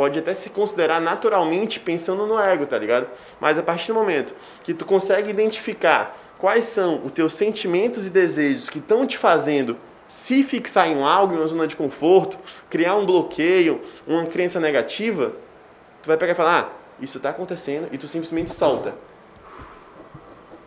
pode 0.02 0.18
até 0.18 0.34
se 0.34 0.50
considerar 0.50 1.00
naturalmente 1.00 1.80
pensando 1.80 2.26
no 2.26 2.40
ego, 2.40 2.66
tá 2.66 2.76
ligado? 2.76 3.06
Mas 3.40 3.60
a 3.60 3.62
partir 3.62 3.90
do 3.90 3.94
momento 3.94 4.34
que 4.64 4.74
tu 4.74 4.84
consegue 4.84 5.30
identificar 5.30 6.18
quais 6.40 6.66
são 6.66 7.06
os 7.06 7.12
teus 7.12 7.36
sentimentos 7.36 8.08
e 8.08 8.10
desejos 8.10 8.68
que 8.68 8.80
estão 8.80 9.06
te 9.06 9.16
fazendo 9.16 9.78
se 10.08 10.42
fixar 10.42 10.88
em 10.88 11.04
algo, 11.04 11.36
em 11.36 11.38
uma 11.38 11.46
zona 11.46 11.68
de 11.68 11.76
conforto, 11.76 12.36
criar 12.68 12.96
um 12.96 13.06
bloqueio, 13.06 13.80
uma 14.08 14.26
crença 14.26 14.60
negativa, 14.60 15.34
tu 16.02 16.08
vai 16.08 16.18
pegar 16.18 16.32
e 16.32 16.36
falar, 16.36 16.60
ah, 16.60 16.70
isso 17.00 17.18
está 17.18 17.30
acontecendo, 17.30 17.88
e 17.92 17.98
tu 18.00 18.08
simplesmente 18.08 18.52
solta. 18.52 18.96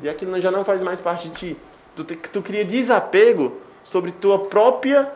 E 0.01 0.09
aquilo 0.09 0.41
já 0.41 0.53
não 0.53 0.65
faz 0.65 0.81
mais 0.81 1.01
parte 1.01 1.29
de 1.29 1.35
ti. 1.35 1.57
Tu, 1.97 2.05
te- 2.05 2.15
tu 2.17 2.41
cria 2.41 2.65
desapego 2.65 3.61
sobre 3.83 4.13
tua 4.13 4.45
própria, 4.45 5.11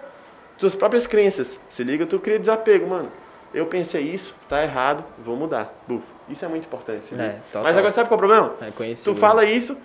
tuas 0.58 0.74
próprias 0.74 1.06
crenças. 1.06 1.60
Se 1.70 1.84
liga, 1.84 2.04
tu 2.04 2.18
cria 2.18 2.40
desapego, 2.40 2.84
mano. 2.88 3.12
Eu 3.52 3.66
pensei 3.66 4.02
isso, 4.02 4.34
tá 4.48 4.62
errado, 4.62 5.04
vou 5.18 5.36
mudar. 5.36 5.72
Buf. 5.86 6.04
Isso 6.28 6.44
é 6.44 6.48
muito 6.48 6.66
importante, 6.66 7.08
É. 7.18 7.38
Mas 7.54 7.76
agora 7.76 7.92
sabe 7.92 8.08
qual 8.08 8.20
é 8.20 8.24
o 8.24 8.26
problema? 8.26 8.54
É 8.60 8.70
conhecido. 8.70 9.12
Tu 9.12 9.18
fala 9.18 9.44
isso, 9.44 9.76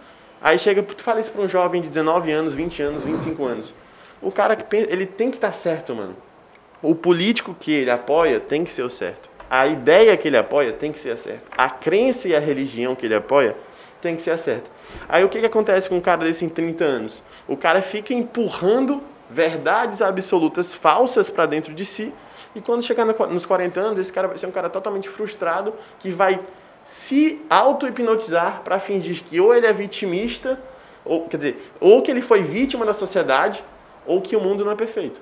aí 0.42 0.60
chega, 0.60 0.84
tu 0.84 1.04
fala 1.04 1.20
isso 1.20 1.32
pra 1.32 1.42
um 1.42 1.48
jovem 1.48 1.82
de 1.82 1.88
19 1.88 2.32
anos, 2.32 2.54
20 2.54 2.82
anos, 2.82 3.04
25 3.04 3.46
anos. 3.46 3.74
O 4.22 4.32
cara 4.32 4.56
que 4.56 4.64
pensa, 4.64 4.92
ele 4.92 5.06
tem 5.06 5.30
que 5.30 5.38
estar 5.38 5.54
certo, 5.54 5.96
mano. 5.96 6.16
O 6.82 6.94
político 6.94 7.56
que 7.58 7.72
ele 7.72 7.92
apoia 7.92 8.40
tem 8.40 8.64
que 8.64 8.74
ser 8.74 8.84
o 8.84 8.90
certo. 8.90 9.30
A 9.50 9.68
ideia 9.68 10.18
que 10.18 10.28
ele 10.28 10.38
apoia 10.38 10.74
tem 10.74 10.92
que 10.92 11.00
ser 11.00 11.12
a 11.12 11.18
certa. 11.18 11.44
A 11.58 11.70
crença 11.70 12.28
e 12.28 12.36
a 12.36 12.40
religião 12.40 12.96
que 12.96 13.06
ele 13.06 13.16
apoia 13.16 13.56
tem 14.02 14.16
que 14.16 14.22
ser 14.22 14.32
a 14.32 14.38
certa. 14.38 14.70
Aí 15.08 15.24
o 15.24 15.30
que, 15.30 15.40
que 15.40 15.46
acontece 15.46 15.88
com 15.88 15.96
um 15.96 16.02
cara 16.02 16.26
desse 16.26 16.44
em 16.44 16.50
30 16.50 16.84
anos? 16.84 17.24
O 17.48 17.56
cara 17.56 17.82
fica 17.82 18.14
empurrando 18.14 19.02
verdades 19.30 20.02
absolutas 20.02 20.74
falsas 20.74 21.30
para 21.30 21.46
dentro 21.46 21.74
de 21.74 21.86
si. 21.86 22.14
E 22.56 22.62
quando 22.62 22.84
chegar 22.84 23.06
no- 23.06 23.28
nos 23.28 23.46
40 23.46 23.80
anos, 23.80 24.00
esse 24.00 24.12
cara 24.14 24.28
vai 24.28 24.38
ser 24.38 24.46
um 24.48 24.52
cara 24.52 24.70
totalmente 24.70 25.10
frustrado 25.10 25.74
que 26.00 26.12
vai 26.12 26.40
se 26.86 27.42
auto-hipnotizar 27.50 28.62
para 28.64 28.80
fingir 28.80 29.24
que 29.24 29.40
ou 29.40 29.54
ele 29.54 29.66
é 29.66 29.74
vitimista, 29.74 30.60
ou 31.06 31.28
quer 31.28 31.38
dizer, 31.38 31.72
ou 31.80 32.02
que 32.02 32.12
ele 32.12 32.22
foi 32.22 32.44
vítima 32.44 32.86
da 32.86 32.94
sociedade, 32.94 33.64
ou 34.06 34.22
que 34.22 34.36
o 34.36 34.40
mundo 34.42 34.64
não 34.66 34.72
é 34.72 34.76
perfeito. 34.76 35.22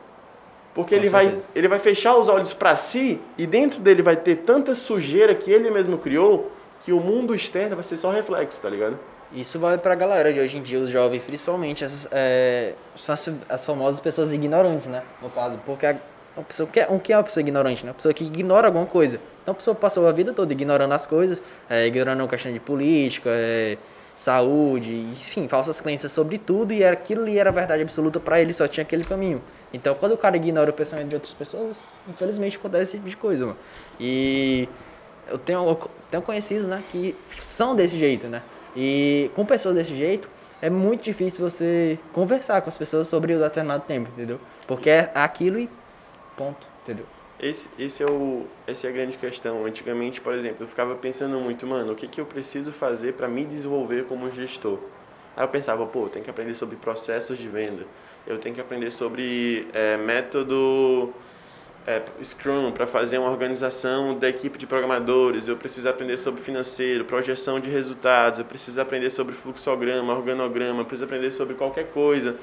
Porque 0.74 0.96
Com 0.96 1.02
ele 1.02 1.10
vai, 1.10 1.42
ele 1.54 1.68
vai 1.68 1.80
fechar 1.80 2.16
os 2.16 2.28
olhos 2.30 2.54
para 2.54 2.76
si 2.78 3.20
e 3.38 3.46
dentro 3.46 3.80
dele 3.80 4.02
vai 4.02 4.16
ter 4.16 4.38
tanta 4.38 4.74
sujeira 4.74 5.36
que 5.36 5.52
ele 5.52 5.70
mesmo 5.70 5.98
criou 5.98 6.52
que 6.82 6.94
o 6.94 7.00
mundo 7.00 7.36
externo 7.36 7.76
vai 7.76 7.84
ser 7.84 7.98
só 7.98 8.10
reflexo, 8.10 8.62
tá 8.62 8.70
ligado? 8.70 8.98
Isso 9.34 9.60
vale 9.60 9.78
pra 9.78 9.96
galera 9.96 10.34
de 10.34 10.40
hoje 10.40 10.58
em 10.58 10.62
dia, 10.62 10.80
os 10.80 10.90
jovens, 10.90 11.24
principalmente, 11.24 11.86
as, 11.86 12.08
é, 12.12 12.74
são 12.96 13.14
as, 13.14 13.30
as 13.50 13.66
famosas 13.66 14.00
pessoas 14.00 14.32
ignorantes, 14.34 14.88
né? 14.88 15.04
No 15.22 15.30
caso, 15.30 15.60
porque 15.66 15.86
a, 15.86 15.96
uma 16.36 16.44
pessoa 16.44 16.68
que 16.70 16.80
é, 16.80 16.88
um 16.90 17.00
que 17.00 17.12
é 17.12 17.18
uma 17.18 17.24
pessoa 17.24 17.42
ignorante, 17.42 17.86
né? 17.86 17.92
Uma 17.92 17.96
pessoa 17.96 18.14
que 18.14 18.24
ignora 18.24 18.68
alguma 18.68 18.86
coisa. 18.86 19.20
Então 19.42 19.52
a 19.52 19.56
pessoa 19.56 19.76
passou 19.76 20.08
a 20.08 20.12
vida 20.12 20.34
toda 20.34 20.54
ignorando 20.54 20.94
as 20.94 21.06
coisas, 21.06 21.42
é, 21.70 21.88
ignorando 21.88 22.24
a 22.24 22.28
questão 22.28 22.52
de 22.52 22.60
política, 22.60 23.30
é, 23.32 23.78
saúde, 24.16 24.92
enfim, 25.12 25.48
falsas 25.48 25.82
crenças 25.82 26.12
sobre 26.12 26.38
tudo 26.38 26.74
e 26.74 26.84
aquilo 26.84 27.24
ali 27.24 27.40
era 27.40 27.52
verdade 27.52 27.82
absoluta 27.82 28.20
para 28.20 28.40
ele, 28.40 28.54
só 28.54 28.68
tinha 28.68 28.84
aquele 28.84 29.04
caminho. 29.04 29.42
Então 29.74 29.96
quando 29.96 30.14
o 30.14 30.18
cara 30.18 30.38
ignora 30.38 30.70
o 30.70 30.74
pensamento 30.74 31.10
de 31.10 31.16
outras 31.16 31.34
pessoas, 31.34 31.80
infelizmente 32.08 32.58
acontece 32.58 32.84
esse 32.84 32.98
tipo 32.98 33.10
de 33.10 33.18
coisa, 33.18 33.46
mano. 33.46 33.58
E 34.00 34.70
eu 35.28 35.38
tenho, 35.38 35.68
eu 35.68 35.90
tenho 36.10 36.24
conhecidos, 36.24 36.68
né, 36.68 36.84
que 36.92 37.16
são 37.40 37.76
desse 37.76 37.98
jeito, 37.98 38.28
né? 38.28 38.42
E 38.76 39.32
com 39.36 39.46
pessoas 39.46 39.76
desse 39.76 39.96
jeito, 39.96 40.30
é 40.62 40.70
muito 40.70 41.04
difícil 41.04 41.50
você 41.50 41.98
conversar 42.14 42.62
com 42.62 42.70
as 42.70 42.78
pessoas 42.78 43.08
sobre 43.08 43.34
o 43.34 43.40
determinado 43.40 43.84
tempo, 43.86 44.10
entendeu? 44.10 44.40
Porque 44.68 44.90
é 44.90 45.12
aquilo 45.16 45.60
e 45.60 45.70
ponto, 46.36 46.68
entendeu? 46.84 47.06
Esse, 47.40 47.70
esse 47.80 48.04
é 48.04 48.06
o, 48.06 48.46
essa 48.68 48.86
é 48.86 48.90
a 48.90 48.94
grande 48.94 49.18
questão. 49.18 49.66
Antigamente, 49.66 50.22
por 50.22 50.34
exemplo, 50.34 50.64
eu 50.64 50.68
ficava 50.68 50.96
pensando 50.96 51.40
muito, 51.40 51.66
mano, 51.66 51.94
o 51.94 51.96
que, 51.96 52.08
que 52.08 52.22
eu 52.22 52.26
preciso 52.26 52.72
fazer 52.72 53.14
para 53.14 53.28
me 53.28 53.44
desenvolver 53.44 54.06
como 54.06 54.30
gestor? 54.30 54.78
Aí 55.36 55.44
eu 55.44 55.48
pensava, 55.48 55.86
pô, 55.88 56.04
eu 56.04 56.10
tenho 56.10 56.24
que 56.24 56.30
aprender 56.30 56.54
sobre 56.54 56.76
processos 56.76 57.38
de 57.38 57.48
venda, 57.48 57.86
eu 58.28 58.38
tenho 58.38 58.54
que 58.54 58.62
aprender 58.62 58.92
sobre 58.92 59.68
é, 59.74 59.98
método 59.98 61.14
é, 61.88 62.02
Scrum 62.24 62.72
para 62.72 62.86
fazer 62.86 63.18
uma 63.18 63.30
organização 63.30 64.18
da 64.18 64.30
equipe 64.30 64.58
de 64.58 64.68
programadores, 64.68 65.48
eu 65.48 65.58
preciso 65.58 65.90
aprender 65.90 66.18
sobre 66.18 66.42
financeiro, 66.42 67.06
projeção 67.06 67.60
de 67.60 67.70
resultados, 67.70 68.40
eu 68.40 68.46
preciso 68.46 68.80
aprender 68.80 69.10
sobre 69.10 69.34
fluxograma, 69.34 70.14
organograma, 70.14 70.82
eu 70.82 70.86
preciso 70.86 71.06
aprender 71.06 71.32
sobre 71.32 71.56
qualquer 71.56 71.88
coisa, 71.88 72.36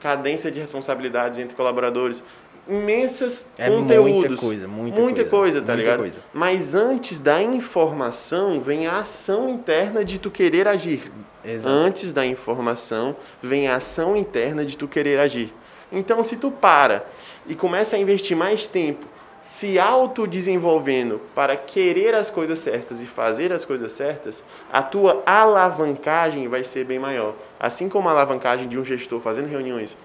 cadência 0.00 0.50
de 0.50 0.60
responsabilidades 0.60 1.38
entre 1.38 1.56
colaboradores, 1.56 2.22
imensas 2.68 3.48
É 3.58 3.68
conteúdos. 3.70 4.12
muita 4.28 4.36
coisa, 4.36 4.68
muita, 4.68 5.00
Muita 5.00 5.24
coisa, 5.24 5.30
coisa, 5.30 5.60
tá 5.60 5.66
muita 5.66 5.76
ligado? 5.76 5.98
coisa. 5.98 6.18
Mas 6.32 6.74
antes 6.74 7.20
da 7.20 7.40
informação 7.42 8.60
vem 8.60 8.86
a 8.86 8.96
ação 8.96 9.48
interna 9.48 10.04
de 10.04 10.18
tu 10.18 10.30
querer 10.30 10.66
agir. 10.68 11.10
Exato. 11.44 11.74
Antes 11.74 12.12
da 12.12 12.26
informação 12.26 13.16
vem 13.42 13.68
a 13.68 13.76
ação 13.76 14.16
interna 14.16 14.64
de 14.64 14.76
tu 14.76 14.88
querer 14.88 15.18
agir. 15.20 15.52
Então, 15.92 16.22
se 16.24 16.36
tu 16.36 16.50
para 16.50 17.06
e 17.46 17.54
começa 17.54 17.94
a 17.94 17.98
investir 17.98 18.36
mais 18.36 18.66
tempo 18.66 19.06
se 19.40 19.78
autodesenvolvendo 19.78 21.20
para 21.32 21.56
querer 21.56 22.16
as 22.16 22.28
coisas 22.30 22.58
certas 22.58 23.00
e 23.00 23.06
fazer 23.06 23.52
as 23.52 23.64
coisas 23.64 23.92
certas, 23.92 24.42
a 24.72 24.82
tua 24.82 25.22
alavancagem 25.24 26.48
vai 26.48 26.64
ser 26.64 26.84
bem 26.84 26.98
maior. 26.98 27.34
Assim 27.60 27.88
como 27.88 28.08
a 28.08 28.12
alavancagem 28.12 28.68
de 28.68 28.76
um 28.76 28.84
gestor 28.84 29.20
fazendo 29.20 29.46
reuniões 29.46 29.96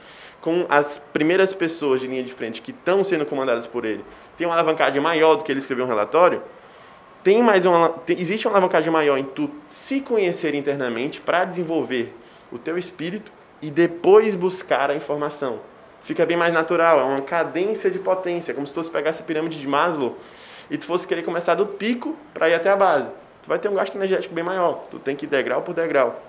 com 0.41 0.65
as 0.67 0.97
primeiras 0.97 1.54
pessoas 1.54 2.01
de 2.01 2.08
linha 2.08 2.23
de 2.23 2.34
frente 2.34 2.62
que 2.62 2.71
estão 2.71 3.04
sendo 3.04 3.25
comandadas 3.25 3.67
por 3.67 3.86
ele, 3.86 4.04
tem 4.38 4.47
uma 4.47 4.56
alavancagem 4.56 5.01
maior 5.01 5.36
do 5.36 5.43
que 5.43 5.51
ele 5.51 5.60
escrever 5.60 5.84
um 5.84 5.88
relatório, 5.88 6.41
tem 7.23 7.43
mais 7.43 7.65
uma, 7.65 7.89
tem- 7.89 8.19
existe 8.19 8.47
uma 8.47 8.54
alavancagem 8.54 8.91
maior 8.91 9.17
em 9.17 9.23
tu 9.23 9.49
se 9.67 10.01
conhecer 10.01 10.56
internamente 10.56 11.21
para 11.21 11.45
desenvolver 11.45 12.13
o 12.51 12.58
teu 12.58 12.77
espírito 12.77 13.32
e 13.62 13.69
depois 13.69 14.36
buscar 14.36 14.89
a 14.89 14.95
informação. 14.95 15.60
Fica 16.04 16.25
bem 16.25 16.36
mais 16.36 16.51
natural, 16.51 16.99
é 16.99 17.04
uma 17.04 17.21
cadência 17.21 17.91
de 17.91 17.99
potência, 17.99 18.56
como 18.56 18.65
se 18.65 18.73
tu 18.73 18.77
fosse 18.77 18.89
pegar 18.89 19.12
essa 19.12 19.21
pirâmide 19.21 19.60
de 19.60 19.67
Maslow 19.67 20.17
e 20.71 20.77
tu 20.77 20.88
fosse 20.88 21.06
querer 21.06 21.21
começar 21.21 21.54
do 21.54 21.67
pico 21.67 22.17
para 22.34 22.49
ir 22.49 22.56
até 22.56 22.71
a 22.71 22.75
base. 22.75 23.12
Tu 23.43 23.47
vai 23.47 23.60
ter 23.60 23.69
um 23.69 23.75
gasto 23.75 23.95
energético 23.95 24.34
bem 24.34 24.43
maior, 24.43 24.86
tu 24.89 24.97
tem 24.97 25.15
que 25.15 25.25
ir 25.25 25.30
degrau 25.30 25.62
por 25.62 25.75
degrau. 25.75 26.19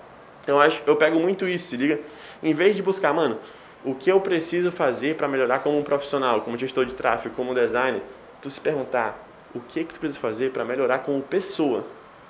Então 0.43 0.57
eu 0.57 0.61
acho, 0.61 0.83
eu 0.85 0.95
pego 0.95 1.19
muito 1.19 1.47
isso, 1.47 1.69
se 1.69 1.77
liga? 1.77 1.99
Em 2.43 2.53
vez 2.53 2.75
de 2.75 2.83
buscar, 2.83 3.13
mano, 3.13 3.39
o 3.85 3.93
que 3.93 4.09
eu 4.09 4.19
preciso 4.21 4.71
fazer 4.71 5.15
para 5.15 5.27
melhorar 5.27 5.59
como 5.59 5.77
um 5.77 5.83
profissional, 5.83 6.41
como 6.41 6.57
gestor 6.57 6.85
de 6.85 6.93
tráfego, 6.93 7.35
como 7.35 7.53
designer, 7.53 8.01
tu 8.41 8.49
se 8.49 8.59
perguntar 8.59 9.27
o 9.53 9.59
que 9.59 9.83
que 9.83 9.93
tu 9.93 9.99
precisa 9.99 10.19
fazer 10.19 10.51
para 10.51 10.65
melhorar 10.65 10.99
como 10.99 11.21
pessoa, 11.21 11.85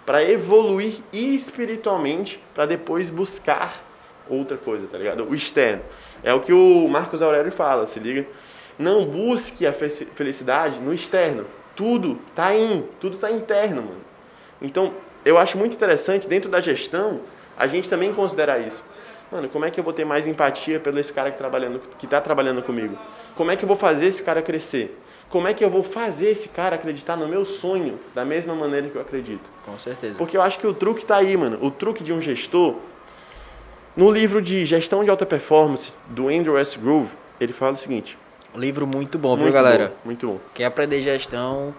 para 0.05 0.23
evoluir 0.23 0.95
espiritualmente, 1.13 2.41
para 2.53 2.65
depois 2.65 3.09
buscar 3.09 3.81
outra 4.29 4.57
coisa, 4.57 4.87
tá 4.87 4.97
ligado? 4.97 5.23
O 5.29 5.35
externo. 5.35 5.81
É 6.23 6.33
o 6.33 6.39
que 6.39 6.53
o 6.53 6.87
Marcos 6.87 7.21
Aurélio 7.21 7.51
fala, 7.51 7.87
se 7.87 7.99
liga? 7.99 8.25
Não 8.77 9.05
busque 9.05 9.65
a 9.67 9.73
fe- 9.73 9.89
felicidade 9.89 10.79
no 10.79 10.93
externo. 10.93 11.45
Tudo 11.75 12.19
tá 12.35 12.55
in, 12.55 12.83
tudo 12.99 13.17
tá 13.17 13.31
interno, 13.31 13.81
mano. 13.81 14.01
Então, 14.61 14.93
eu 15.23 15.37
acho 15.37 15.57
muito 15.57 15.75
interessante, 15.75 16.27
dentro 16.27 16.49
da 16.49 16.59
gestão, 16.59 17.21
a 17.57 17.67
gente 17.67 17.89
também 17.89 18.13
considerar 18.13 18.59
isso. 18.59 18.83
Mano, 19.33 19.49
como 19.49 19.65
é 19.65 19.71
que 19.71 19.79
eu 19.79 19.83
vou 19.83 19.91
ter 19.91 20.05
mais 20.05 20.27
empatia 20.27 20.79
pelo 20.79 20.99
esse 20.99 21.11
cara 21.11 21.31
que, 21.31 21.37
trabalhando, 21.39 21.81
que 21.97 22.05
tá 22.05 22.21
trabalhando 22.21 22.61
comigo? 22.61 22.95
Como 23.35 23.49
é 23.49 23.55
que 23.55 23.63
eu 23.63 23.67
vou 23.67 23.75
fazer 23.75 24.05
esse 24.05 24.21
cara 24.21 24.43
crescer? 24.43 24.95
Como 25.27 25.47
é 25.47 25.55
que 25.55 25.65
eu 25.65 25.71
vou 25.71 25.81
fazer 25.81 26.29
esse 26.29 26.49
cara 26.49 26.75
acreditar 26.75 27.17
no 27.17 27.27
meu 27.27 27.43
sonho 27.43 27.99
da 28.13 28.23
mesma 28.23 28.53
maneira 28.53 28.89
que 28.89 28.95
eu 28.95 29.01
acredito? 29.01 29.49
Com 29.65 29.79
certeza. 29.79 30.19
Porque 30.19 30.37
eu 30.37 30.41
acho 30.43 30.59
que 30.59 30.67
o 30.67 30.73
truque 30.73 31.03
tá 31.03 31.15
aí, 31.15 31.35
mano. 31.35 31.57
O 31.63 31.71
truque 31.71 32.03
de 32.03 32.13
um 32.13 32.21
gestor. 32.21 32.75
No 33.97 34.11
livro 34.11 34.39
de 34.39 34.65
Gestão 34.65 35.03
de 35.03 35.09
Alta 35.09 35.25
Performance, 35.25 35.95
do 36.09 36.29
Andrew 36.29 36.55
S. 36.55 36.77
Groove, 36.77 37.09
ele 37.41 37.53
fala 37.53 37.73
o 37.73 37.77
seguinte. 37.77 38.15
Livro 38.55 38.85
muito 38.85 39.17
bom, 39.17 39.35
viu, 39.35 39.45
muito 39.45 39.55
galera? 39.55 39.87
bom, 39.87 39.93
muito 40.05 40.27
bom. 40.27 40.39
Quer 40.53 40.65
aprender 40.65 41.01
gestão, 41.01 41.73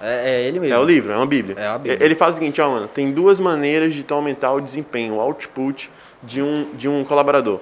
é, 0.00 0.30
é 0.30 0.48
ele 0.48 0.58
mesmo. 0.58 0.74
É 0.74 0.78
o 0.78 0.84
livro, 0.84 1.12
é 1.12 1.16
uma 1.16 1.26
bíblia. 1.26 1.56
É 1.58 1.66
a 1.66 1.76
Bíblia. 1.76 2.02
Ele 2.02 2.14
fala 2.14 2.30
o 2.30 2.34
seguinte, 2.34 2.58
ó, 2.60 2.70
mano, 2.70 2.88
tem 2.88 3.12
duas 3.12 3.38
maneiras 3.38 3.92
de 3.92 4.02
tu 4.02 4.14
aumentar 4.14 4.52
o 4.52 4.60
desempenho, 4.60 5.16
o 5.16 5.20
output 5.20 5.90
de 6.22 6.42
um, 6.42 6.72
de 6.74 6.88
um 6.88 7.04
colaborador. 7.04 7.60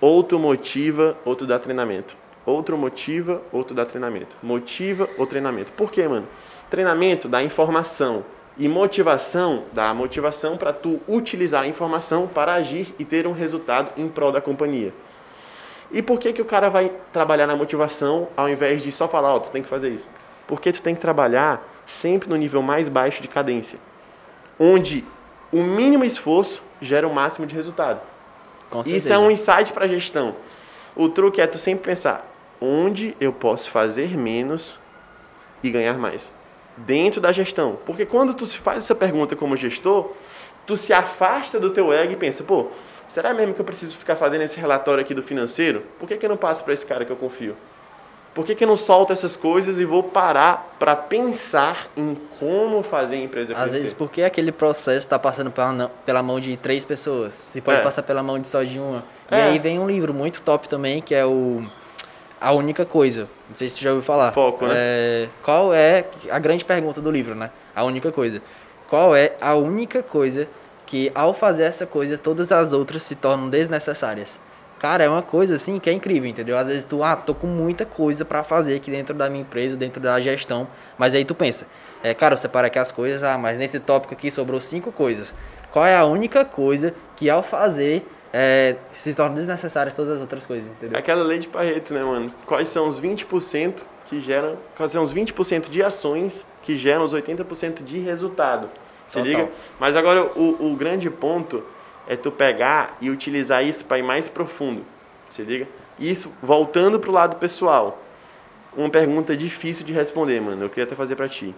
Outro 0.00 0.38
motiva, 0.38 1.16
outro 1.24 1.46
dá 1.46 1.58
treinamento. 1.58 2.16
Outro 2.46 2.76
motiva, 2.76 3.42
outro 3.52 3.74
dá 3.74 3.84
treinamento. 3.84 4.36
Motiva 4.42 5.08
ou 5.18 5.26
treinamento. 5.26 5.72
Por 5.72 5.90
quê, 5.90 6.08
mano? 6.08 6.26
Treinamento 6.70 7.28
dá 7.28 7.42
informação. 7.42 8.24
E 8.58 8.68
motivação 8.68 9.64
dá 9.72 9.92
motivação 9.94 10.56
para 10.56 10.72
tu 10.72 11.00
utilizar 11.08 11.62
a 11.62 11.66
informação 11.66 12.26
para 12.26 12.54
agir 12.54 12.94
e 12.98 13.04
ter 13.04 13.26
um 13.26 13.32
resultado 13.32 13.92
em 13.96 14.08
prol 14.08 14.32
da 14.32 14.40
companhia. 14.40 14.92
E 15.92 16.02
por 16.02 16.18
que, 16.18 16.32
que 16.32 16.42
o 16.42 16.44
cara 16.44 16.68
vai 16.68 16.92
trabalhar 17.12 17.46
na 17.46 17.56
motivação 17.56 18.28
ao 18.36 18.48
invés 18.48 18.82
de 18.82 18.92
só 18.92 19.08
falar, 19.08 19.34
ó, 19.34 19.38
tu 19.38 19.50
tem 19.50 19.62
que 19.62 19.68
fazer 19.68 19.90
isso? 19.90 20.08
Porque 20.46 20.72
tu 20.72 20.82
tem 20.82 20.94
que 20.94 21.00
trabalhar 21.00 21.66
sempre 21.84 22.28
no 22.28 22.36
nível 22.36 22.62
mais 22.62 22.88
baixo 22.88 23.20
de 23.22 23.28
cadência, 23.28 23.78
onde 24.58 25.04
o 25.52 25.62
mínimo 25.62 26.04
esforço 26.04 26.62
gera 26.80 27.06
o 27.06 27.14
máximo 27.14 27.46
de 27.46 27.54
resultado. 27.54 28.00
Isso 28.86 29.12
é 29.12 29.18
um 29.18 29.30
insight 29.30 29.72
para 29.72 29.88
gestão. 29.88 30.36
O 30.94 31.08
truque 31.08 31.40
é 31.40 31.46
tu 31.46 31.58
sempre 31.58 31.84
pensar 31.86 32.26
onde 32.60 33.16
eu 33.20 33.32
posso 33.32 33.70
fazer 33.70 34.16
menos 34.16 34.78
e 35.62 35.70
ganhar 35.70 35.98
mais. 35.98 36.32
Dentro 36.76 37.20
da 37.20 37.32
gestão. 37.32 37.78
Porque 37.84 38.06
quando 38.06 38.34
tu 38.34 38.46
se 38.46 38.58
faz 38.58 38.78
essa 38.78 38.94
pergunta 38.94 39.34
como 39.34 39.56
gestor, 39.56 40.12
tu 40.66 40.76
se 40.76 40.92
afasta 40.92 41.58
do 41.58 41.70
teu 41.70 41.92
ego 41.92 42.12
e 42.12 42.16
pensa, 42.16 42.44
pô, 42.44 42.68
será 43.08 43.34
mesmo 43.34 43.54
que 43.54 43.60
eu 43.60 43.64
preciso 43.64 43.96
ficar 43.96 44.16
fazendo 44.16 44.42
esse 44.42 44.60
relatório 44.60 45.02
aqui 45.02 45.14
do 45.14 45.22
financeiro? 45.22 45.82
Por 45.98 46.06
que, 46.06 46.16
que 46.16 46.24
eu 46.24 46.30
não 46.30 46.36
passo 46.36 46.62
para 46.62 46.72
esse 46.72 46.86
cara 46.86 47.04
que 47.04 47.10
eu 47.10 47.16
confio? 47.16 47.56
Por 48.34 48.44
que, 48.46 48.54
que 48.54 48.62
eu 48.62 48.68
não 48.68 48.76
solto 48.76 49.12
essas 49.12 49.36
coisas 49.36 49.78
e 49.78 49.84
vou 49.84 50.02
parar 50.04 50.76
para 50.78 50.94
pensar 50.94 51.88
em 51.96 52.16
como 52.38 52.80
fazer 52.82 53.16
a 53.16 53.18
empresa 53.18 53.52
Às 53.54 53.58
crescer? 53.62 53.76
vezes, 53.78 53.92
porque 53.92 54.22
aquele 54.22 54.52
processo 54.52 54.98
está 54.98 55.18
passando 55.18 55.50
pela, 55.50 55.90
pela 56.06 56.22
mão 56.22 56.38
de 56.38 56.56
três 56.56 56.84
pessoas. 56.84 57.34
Se 57.34 57.60
pode 57.60 57.80
É. 57.80 57.82
passar 57.82 58.02
pela 58.04 58.22
mão 58.22 58.38
de 58.38 58.46
só 58.46 58.62
de 58.62 58.78
uma. 58.78 59.02
E 59.30 59.34
É. 59.34 59.42
aí 59.44 59.58
vem 59.58 59.78
um 59.80 59.86
livro 59.86 60.14
muito 60.14 60.40
top 60.42 60.68
também, 60.68 61.02
que 61.02 61.12
é 61.14 61.26
o 61.26 61.64
A 62.40 62.52
Única 62.52 62.86
Coisa. 62.86 63.28
Não 63.48 63.56
sei 63.56 63.68
se 63.68 63.76
você 63.78 63.82
já 63.84 63.90
ouviu 63.90 64.04
falar. 64.04 64.30
Foco, 64.32 64.64
né? 64.66 64.74
É, 64.76 65.28
qual 65.42 65.74
é 65.74 66.04
a 66.30 66.38
grande 66.38 66.64
pergunta 66.64 67.00
do 67.00 67.10
livro, 67.10 67.34
né? 67.34 67.50
A 67.74 67.82
única 67.84 68.12
coisa. 68.12 68.40
Qual 68.88 69.14
é 69.14 69.32
a 69.40 69.54
única 69.56 70.02
coisa 70.04 70.46
que, 70.86 71.10
ao 71.14 71.34
fazer 71.34 71.64
essa 71.64 71.84
coisa, 71.86 72.16
todas 72.16 72.50
as 72.52 72.72
outras 72.72 73.02
se 73.02 73.14
tornam 73.16 73.48
desnecessárias? 73.50 74.38
Cara, 74.80 75.04
é 75.04 75.08
uma 75.08 75.22
coisa 75.22 75.56
assim 75.56 75.78
que 75.78 75.90
é 75.90 75.92
incrível, 75.92 76.28
entendeu? 76.28 76.56
Às 76.56 76.66
vezes 76.66 76.84
tu, 76.84 77.04
ah, 77.04 77.14
tô 77.14 77.34
com 77.34 77.46
muita 77.46 77.84
coisa 77.84 78.24
pra 78.24 78.42
fazer 78.42 78.74
aqui 78.74 78.90
dentro 78.90 79.14
da 79.14 79.28
minha 79.28 79.42
empresa, 79.42 79.76
dentro 79.76 80.00
da 80.00 80.18
gestão, 80.20 80.66
mas 80.96 81.14
aí 81.14 81.24
tu 81.24 81.34
pensa, 81.34 81.66
é, 82.02 82.14
cara, 82.14 82.32
eu 82.32 82.38
separo 82.38 82.66
aqui 82.66 82.78
as 82.78 82.90
coisas, 82.90 83.22
ah, 83.22 83.36
mas 83.36 83.58
nesse 83.58 83.78
tópico 83.78 84.14
aqui 84.14 84.30
sobrou 84.30 84.60
cinco 84.60 84.90
coisas. 84.90 85.34
Qual 85.70 85.84
é 85.84 85.94
a 85.94 86.04
única 86.06 86.44
coisa 86.44 86.94
que 87.14 87.28
ao 87.28 87.42
fazer 87.42 88.06
é, 88.32 88.76
se 88.92 89.14
tornam 89.14 89.34
desnecessárias 89.34 89.94
todas 89.94 90.14
as 90.14 90.20
outras 90.20 90.46
coisas, 90.46 90.70
entendeu? 90.70 90.98
Aquela 90.98 91.22
lei 91.22 91.38
de 91.38 91.48
Pareto, 91.48 91.92
né, 91.92 92.02
mano? 92.02 92.28
Quais 92.46 92.70
são 92.70 92.88
os 92.88 93.00
20% 93.00 93.82
que 94.10 94.20
geram. 94.20 94.58
Quais 94.76 94.90
são 94.90 95.04
os 95.04 95.14
20% 95.14 95.70
de 95.70 95.82
ações 95.82 96.44
que 96.62 96.76
geram 96.76 97.04
os 97.04 97.14
80% 97.14 97.84
de 97.84 97.98
resultado? 97.98 98.68
Se 99.06 99.18
Total. 99.18 99.28
liga? 99.28 99.50
Mas 99.78 99.96
agora 99.96 100.24
o, 100.24 100.72
o 100.72 100.76
grande 100.76 101.08
ponto 101.08 101.62
é 102.06 102.16
tu 102.16 102.30
pegar 102.30 102.96
e 103.00 103.10
utilizar 103.10 103.64
isso 103.64 103.84
para 103.84 103.98
ir 103.98 104.02
mais 104.02 104.28
profundo. 104.28 104.84
Se 105.28 105.42
liga? 105.42 105.66
Isso 105.98 106.32
voltando 106.42 106.98
pro 106.98 107.12
lado 107.12 107.36
pessoal. 107.36 108.02
Uma 108.76 108.88
pergunta 108.88 109.36
difícil 109.36 109.84
de 109.84 109.92
responder, 109.92 110.40
mano. 110.40 110.64
Eu 110.64 110.68
queria 110.68 110.84
até 110.84 110.94
fazer 110.94 111.16
para 111.16 111.28
ti. 111.28 111.54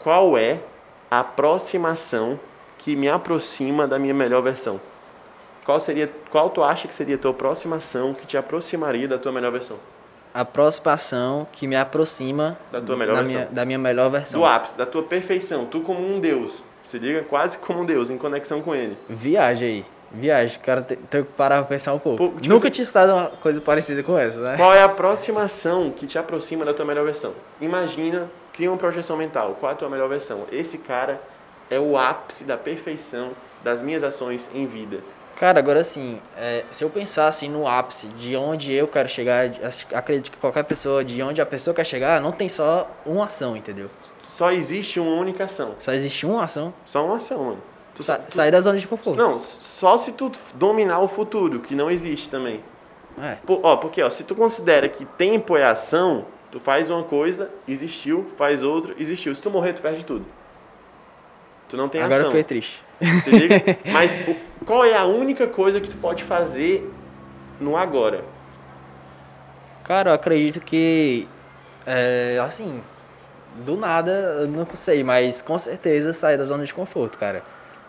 Qual 0.00 0.36
é 0.36 0.60
aproximação 1.10 2.38
que 2.78 2.96
me 2.96 3.08
aproxima 3.08 3.86
da 3.86 3.98
minha 3.98 4.14
melhor 4.14 4.42
versão? 4.42 4.80
Qual 5.64 5.80
seria, 5.80 6.10
qual 6.30 6.50
tu 6.50 6.62
acha 6.62 6.88
que 6.88 6.94
seria 6.94 7.14
a 7.16 7.18
tua 7.18 7.30
aproximação 7.32 8.14
que 8.14 8.26
te 8.26 8.36
aproximaria 8.36 9.06
da 9.06 9.18
tua 9.18 9.30
melhor 9.32 9.52
versão? 9.52 9.78
Aproximação 10.32 11.46
que 11.52 11.66
me 11.66 11.76
aproxima 11.76 12.58
Da 12.70 12.80
tua 12.80 12.96
melhor 12.96 13.16
da, 13.16 13.20
versão. 13.22 13.40
minha, 13.40 13.50
da 13.52 13.64
minha 13.64 13.78
melhor 13.78 14.10
versão. 14.10 14.40
Do 14.40 14.46
ápice, 14.46 14.76
da 14.76 14.86
tua 14.86 15.02
perfeição, 15.02 15.66
tu 15.66 15.80
como 15.80 16.00
um 16.00 16.20
Deus. 16.20 16.62
Se 16.90 16.98
liga, 16.98 17.22
quase 17.22 17.56
como 17.58 17.82
um 17.82 17.84
Deus, 17.86 18.10
em 18.10 18.18
conexão 18.18 18.60
com 18.60 18.74
ele. 18.74 18.96
Viagem 19.08 19.68
aí. 19.68 19.84
Viagem, 20.12 20.56
o 20.56 20.60
cara 20.60 20.82
tem, 20.82 20.96
tem 20.98 21.22
que 21.22 21.30
parar 21.34 21.58
pra 21.58 21.66
pensar 21.66 21.94
um 21.94 22.00
pouco. 22.00 22.18
Pô, 22.18 22.28
tipo 22.40 22.48
Nunca 22.48 22.66
assim- 22.66 22.70
tinha 22.70 22.82
escutado 22.82 23.12
uma 23.12 23.26
coisa 23.28 23.60
parecida 23.60 24.02
com 24.02 24.18
essa, 24.18 24.40
né? 24.40 24.56
Qual 24.56 24.74
é 24.74 24.80
a 24.80 24.86
aproximação 24.86 25.92
que 25.92 26.04
te 26.04 26.18
aproxima 26.18 26.64
da 26.64 26.74
tua 26.74 26.84
melhor 26.84 27.04
versão? 27.04 27.32
Imagina, 27.60 28.28
cria 28.52 28.68
uma 28.68 28.76
projeção 28.76 29.16
mental. 29.16 29.56
Qual 29.60 29.70
é 29.70 29.74
a 29.74 29.78
tua 29.78 29.88
melhor 29.88 30.08
versão?Esse 30.08 30.78
cara 30.78 31.20
é 31.70 31.78
o 31.78 31.96
ápice 31.96 32.42
da 32.42 32.56
perfeição 32.56 33.30
das 33.62 33.82
minhas 33.82 34.02
ações 34.02 34.50
em 34.52 34.66
vida. 34.66 34.98
Cara, 35.38 35.60
agora 35.60 35.80
assim, 35.80 36.20
é, 36.36 36.64
se 36.72 36.82
eu 36.82 36.90
pensar 36.90 37.26
assim 37.28 37.48
no 37.48 37.68
ápice 37.68 38.08
de 38.08 38.34
onde 38.34 38.72
eu 38.72 38.88
quero 38.88 39.08
chegar, 39.08 39.48
acredito 39.94 40.32
que 40.32 40.36
qualquer 40.38 40.64
pessoa, 40.64 41.04
de 41.04 41.22
onde 41.22 41.40
a 41.40 41.46
pessoa 41.46 41.72
quer 41.72 41.84
chegar, 41.84 42.20
não 42.20 42.32
tem 42.32 42.48
só 42.48 42.90
uma 43.06 43.26
ação, 43.26 43.56
entendeu? 43.56 43.88
Só 44.40 44.50
existe 44.52 44.98
uma 44.98 45.10
única 45.20 45.44
ação. 45.44 45.74
Só 45.78 45.92
existe 45.92 46.24
uma 46.24 46.44
ação. 46.44 46.72
Só 46.86 47.04
uma 47.04 47.18
ação, 47.18 47.44
mano. 47.44 47.58
Tu, 47.94 48.02
Sa 48.02 48.16
tu- 48.16 48.34
sair 48.34 48.50
da 48.50 48.58
zona 48.62 48.78
de 48.78 48.88
conforto. 48.88 49.14
Não, 49.18 49.38
só 49.38 49.98
se 49.98 50.12
tu 50.12 50.32
dominar 50.54 51.00
o 51.00 51.08
futuro, 51.08 51.60
que 51.60 51.74
não 51.74 51.90
existe 51.90 52.30
também. 52.30 52.64
É. 53.20 53.36
Por- 53.44 53.60
ó, 53.62 53.76
porque 53.76 54.02
ó, 54.02 54.08
se 54.08 54.24
tu 54.24 54.34
considera 54.34 54.88
que 54.88 55.04
tempo 55.04 55.58
é 55.58 55.64
ação, 55.66 56.24
tu 56.50 56.58
faz 56.58 56.88
uma 56.88 57.02
coisa, 57.02 57.50
existiu, 57.68 58.30
faz 58.38 58.62
outra, 58.62 58.94
existiu. 58.98 59.34
Se 59.34 59.42
tu 59.42 59.50
morrer, 59.50 59.74
tu 59.74 59.82
perde 59.82 60.06
tudo. 60.06 60.24
Tu 61.68 61.76
não 61.76 61.90
tem 61.90 62.00
Agora 62.00 62.14
eu 62.14 62.20
ação. 62.20 62.30
fiquei 62.30 62.44
triste. 62.44 62.82
Se 63.22 63.28
liga? 63.30 63.62
Mas 63.92 64.18
o- 64.26 64.64
qual 64.64 64.86
é 64.86 64.96
a 64.96 65.04
única 65.04 65.46
coisa 65.46 65.82
que 65.82 65.88
tu 65.90 65.96
pode 65.98 66.24
fazer 66.24 66.90
no 67.60 67.76
agora? 67.76 68.24
Cara, 69.84 70.12
eu 70.12 70.14
acredito 70.14 70.60
que. 70.62 71.28
É, 71.86 72.40
assim. 72.42 72.80
Do 73.56 73.76
nada, 73.76 74.10
eu 74.10 74.48
não 74.48 74.66
sei, 74.74 75.02
mas 75.04 75.42
com 75.42 75.58
certeza 75.58 76.12
sair 76.12 76.38
da 76.38 76.44
zona 76.44 76.64
de 76.64 76.72
conforto, 76.72 77.18
cara. 77.18 77.42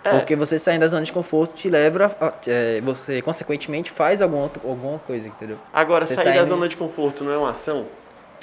É. 0.04 0.10
Porque 0.10 0.36
você 0.36 0.58
saindo 0.58 0.82
da 0.82 0.88
zona 0.88 1.04
de 1.04 1.14
conforto 1.14 1.54
te 1.54 1.70
leva. 1.70 2.16
A, 2.20 2.34
é, 2.48 2.82
você, 2.82 3.22
consequentemente, 3.22 3.92
faz 3.92 4.22
alguma, 4.22 4.50
alguma 4.64 5.00
coisa, 5.00 5.28
entendeu? 5.28 5.58
Agora, 5.72 6.06
Você 6.06 6.16
sair 6.16 6.26
sai 6.26 6.38
da 6.38 6.46
zona 6.46 6.68
de 6.68 6.76
conforto 6.76 7.24
não 7.24 7.32
é 7.32 7.38
uma 7.38 7.52
ação? 7.52 7.86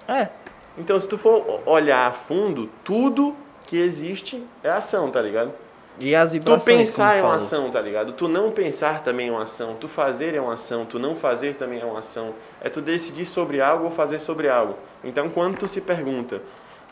É. 0.07 0.29
Então, 0.77 0.99
se 1.01 1.09
tu 1.09 1.19
for 1.19 1.61
olhar 1.67 2.07
a 2.07 2.13
fundo, 2.13 2.71
tudo 2.85 3.35
que 3.67 3.77
existe 3.77 4.43
é 4.63 4.71
ação, 4.71 5.11
tá 5.11 5.21
ligado? 5.21 5.53
E 6.01 6.15
as 6.15 6.31
Tu 6.31 6.35
vibrações. 6.35 6.65
pensar 6.65 7.15
como 7.17 7.27
é 7.27 7.29
uma 7.29 7.35
ação, 7.35 7.71
tá 7.73 7.81
ligado? 7.81 8.13
Tu 8.13 8.29
não 8.29 8.53
pensar 8.53 9.03
também 9.03 9.29
é 9.29 9.33
uma 9.33 9.43
ação. 9.43 9.75
Tu 9.81 9.89
fazer 9.89 10.37
é 10.37 10.41
uma 10.41 10.55
ação. 10.55 10.85
Tu 10.87 10.97
não 10.97 11.17
fazer 11.17 11.57
também 11.57 11.81
é 11.81 11.85
uma 11.85 11.99
ação. 11.99 12.35
É 12.61 12.69
tu 12.69 12.81
decidir 12.81 13.27
sobre 13.27 13.61
algo 13.61 13.87
ou 13.87 13.91
fazer 13.91 14.21
sobre 14.21 14.49
algo. 14.49 14.77
Então, 15.03 15.29
quando 15.29 15.57
tu 15.59 15.67
se 15.67 15.81
pergunta 15.81 16.41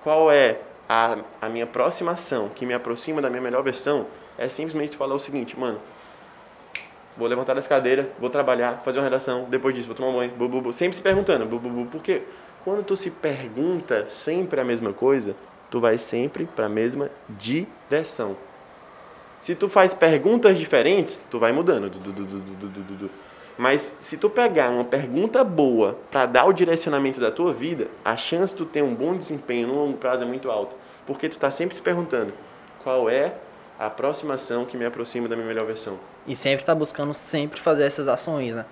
qual 0.06 0.30
é 0.30 0.60
a, 0.88 1.18
a 1.42 1.48
minha 1.48 1.66
próxima 1.66 2.12
ação 2.12 2.48
que 2.48 2.64
me 2.64 2.72
aproxima 2.72 3.20
da 3.20 3.28
minha 3.28 3.42
melhor 3.42 3.64
versão, 3.64 4.06
é 4.38 4.48
simplesmente 4.48 4.96
falar 4.96 5.16
o 5.16 5.18
seguinte, 5.18 5.58
mano. 5.58 5.80
Vou 7.16 7.26
levantar 7.26 7.54
das 7.54 7.66
cadeiras, 7.66 8.06
vou 8.16 8.30
trabalhar, 8.30 8.82
fazer 8.84 9.00
uma 9.00 9.04
redação, 9.04 9.46
depois 9.50 9.74
disso 9.74 9.88
vou 9.88 9.96
tomar 9.96 10.10
um 10.10 10.16
banho, 10.16 10.30
bu, 10.30 10.48
bu, 10.48 10.60
bu. 10.60 10.72
sempre 10.72 10.96
se 10.96 11.02
perguntando, 11.02 11.44
bu, 11.44 11.58
bu, 11.58 11.68
bu. 11.68 11.86
porque 11.86 12.22
quando 12.64 12.84
tu 12.84 12.96
se 12.96 13.10
pergunta 13.10 14.06
sempre 14.06 14.60
a 14.60 14.64
mesma 14.64 14.92
coisa, 14.92 15.34
tu 15.72 15.80
vai 15.80 15.98
sempre 15.98 16.44
para 16.54 16.66
a 16.66 16.68
mesma 16.68 17.10
direção. 17.28 18.36
Se 19.40 19.56
tu 19.56 19.68
faz 19.68 19.92
perguntas 19.92 20.56
diferentes, 20.56 21.20
tu 21.28 21.40
vai 21.40 21.50
mudando. 21.50 21.90
Du, 21.90 22.12
du, 22.12 22.24
du, 22.24 23.10
Mas 23.58 23.96
se 24.00 24.16
tu 24.16 24.28
pegar 24.28 24.70
uma 24.70 24.84
pergunta 24.84 25.42
boa 25.42 25.98
para 26.10 26.26
dar 26.26 26.44
o 26.44 26.52
direcionamento 26.52 27.20
da 27.20 27.30
tua 27.30 27.52
vida, 27.52 27.88
a 28.04 28.16
chance 28.16 28.52
de 28.52 28.58
tu 28.58 28.66
ter 28.66 28.82
um 28.82 28.94
bom 28.94 29.16
desempenho 29.16 29.68
no 29.68 29.74
longo 29.74 29.96
prazo 29.96 30.24
é 30.24 30.26
muito 30.26 30.50
alta. 30.50 30.76
Porque 31.06 31.28
tu 31.28 31.38
tá 31.38 31.50
sempre 31.50 31.74
se 31.74 31.80
perguntando 31.80 32.32
qual 32.82 33.08
é 33.08 33.34
a 33.78 33.86
aproximação 33.86 34.64
que 34.64 34.76
me 34.76 34.84
aproxima 34.84 35.28
da 35.28 35.36
minha 35.36 35.48
melhor 35.48 35.66
versão. 35.66 35.98
E 36.26 36.34
sempre 36.34 36.64
tá 36.64 36.74
buscando 36.74 37.14
sempre 37.14 37.60
fazer 37.60 37.84
essas 37.84 38.08
ações, 38.08 38.54
né? 38.54 38.64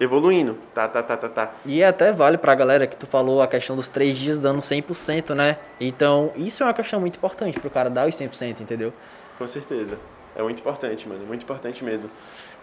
Evoluindo. 0.00 0.58
Tá, 0.74 0.88
tá, 0.88 1.02
tá, 1.02 1.16
tá, 1.16 1.28
tá. 1.28 1.52
E 1.64 1.84
até 1.84 2.10
vale 2.10 2.36
pra 2.36 2.54
galera 2.54 2.86
que 2.86 2.96
tu 2.96 3.06
falou 3.06 3.40
a 3.40 3.46
questão 3.46 3.76
dos 3.76 3.88
três 3.88 4.16
dias 4.16 4.38
dando 4.38 4.60
100%, 4.60 5.34
né? 5.34 5.56
Então, 5.80 6.32
isso 6.34 6.62
é 6.62 6.66
uma 6.66 6.74
questão 6.74 7.00
muito 7.00 7.16
importante 7.16 7.60
pro 7.60 7.70
cara 7.70 7.88
dar 7.88 8.08
os 8.08 8.16
100%, 8.16 8.60
entendeu? 8.60 8.92
Com 9.38 9.46
certeza. 9.46 9.98
É 10.34 10.42
muito 10.42 10.58
importante, 10.58 11.08
mano. 11.08 11.24
Muito 11.24 11.42
importante 11.42 11.84
mesmo. 11.84 12.10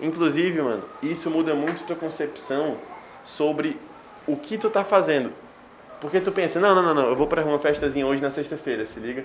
Inclusive, 0.01 0.61
mano, 0.61 0.83
isso 1.01 1.29
muda 1.29 1.53
muito 1.53 1.85
tua 1.85 1.95
concepção 1.95 2.77
sobre 3.23 3.79
o 4.27 4.35
que 4.35 4.57
tu 4.57 4.69
tá 4.69 4.83
fazendo. 4.83 5.31
Porque 5.99 6.19
tu 6.19 6.31
pensa, 6.31 6.59
não, 6.59 6.73
não, 6.73 6.81
não, 6.81 6.93
não, 6.95 7.07
eu 7.09 7.15
vou 7.15 7.27
pra 7.27 7.43
uma 7.43 7.59
festazinha 7.59 8.07
hoje 8.07 8.21
na 8.21 8.31
sexta-feira, 8.31 8.85
se 8.87 8.99
liga? 8.99 9.23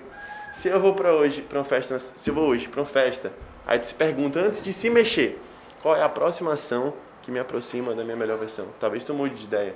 Se 0.53 0.69
eu 0.69 0.79
vou 0.79 0.95
pra 0.95 1.15
hoje, 1.15 1.41
pra 1.41 1.59
uma 1.59 1.65
festa, 1.65 1.99
se 1.99 2.29
eu 2.29 2.35
vou 2.35 2.49
hoje 2.49 2.69
pra 2.69 2.83
uma 2.83 2.87
festa, 2.87 3.33
aí 3.67 3.79
tu 3.79 3.87
se 3.87 3.95
pergunta 3.95 4.39
antes 4.39 4.63
de 4.63 4.73
se 4.73 4.91
mexer, 4.91 5.41
qual 5.83 5.97
é 5.97 6.03
a 6.03 6.09
próxima 6.09 6.53
ação 6.53 6.93
que 7.23 7.31
me 7.31 7.39
aproxima 7.39 7.95
da 7.95 8.05
minha 8.05 8.17
melhor 8.17 8.39
versão? 8.39 8.67
Talvez 8.79 9.05
tu 9.05 9.15
mude 9.15 9.35
de 9.35 9.45
ideia. 9.45 9.75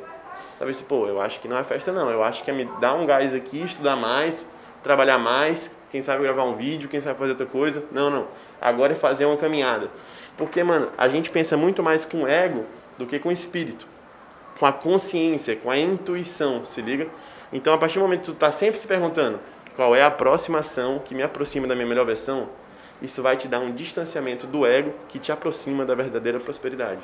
Talvez 0.59 0.79
tu, 0.79 0.85
pô, 0.85 1.07
eu 1.07 1.21
acho 1.21 1.41
que 1.41 1.49
não 1.49 1.57
é 1.57 1.65
festa 1.65 1.91
não, 1.91 2.11
eu 2.11 2.23
acho 2.23 2.45
que 2.45 2.51
é 2.51 2.55
me 2.55 2.67
dar 2.81 2.95
um 2.95 3.07
gás 3.07 3.35
aqui, 3.35 3.63
estudar 3.63 3.97
mais, 3.97 4.47
trabalhar 4.83 5.19
mais, 5.19 5.71
quem 5.91 6.03
sabe 6.03 6.23
gravar 6.23 6.45
um 6.45 6.55
vídeo, 6.55 6.89
quem 6.89 7.01
sabe 7.01 7.19
fazer 7.19 7.33
outra 7.33 7.47
coisa. 7.47 7.85
Não, 7.91 8.11
não. 8.11 8.29
Agora 8.61 8.93
é 8.93 8.97
fazer 8.97 9.25
uma 9.25 9.37
caminhada. 9.37 9.91
Porque, 10.37 10.63
mano, 10.63 10.89
a 10.97 11.09
gente 11.09 11.31
pensa 11.31 11.57
muito 11.57 11.83
mais 11.83 12.05
com 12.05 12.27
ego 12.27 12.65
do 12.97 13.07
que 13.07 13.19
com 13.19 13.33
espírito. 13.33 13.87
Com 14.59 14.67
a 14.67 14.73
consciência, 14.73 15.57
com 15.57 15.71
a 15.71 15.79
intuição, 15.79 16.65
se 16.65 16.81
liga? 16.81 17.09
Então, 17.53 17.73
a 17.73 17.79
partir 17.79 17.99
do 17.99 18.03
momento 18.03 18.21
que 18.21 18.27
tu 18.27 18.35
tá 18.35 18.53
sempre 18.53 18.79
se 18.79 18.87
perguntando 18.87 19.41
qual 19.75 19.97
é 19.97 20.03
a 20.03 20.11
próxima 20.11 20.59
ação 20.59 20.99
que 20.99 21.15
me 21.15 21.23
aproxima 21.23 21.67
da 21.67 21.75
minha 21.75 21.87
melhor 21.87 22.07
versão, 22.07 22.49
isso 23.03 23.23
vai 23.23 23.37
te 23.37 23.49
dar 23.49 23.61
um 23.61 23.73
distanciamento 23.73 24.47
do 24.47 24.67
ego 24.67 24.93
que 25.09 25.19
te 25.19 25.33
aproxima 25.33 25.85
da 25.85 25.95
verdadeira 25.95 26.39
prosperidade. 26.39 27.01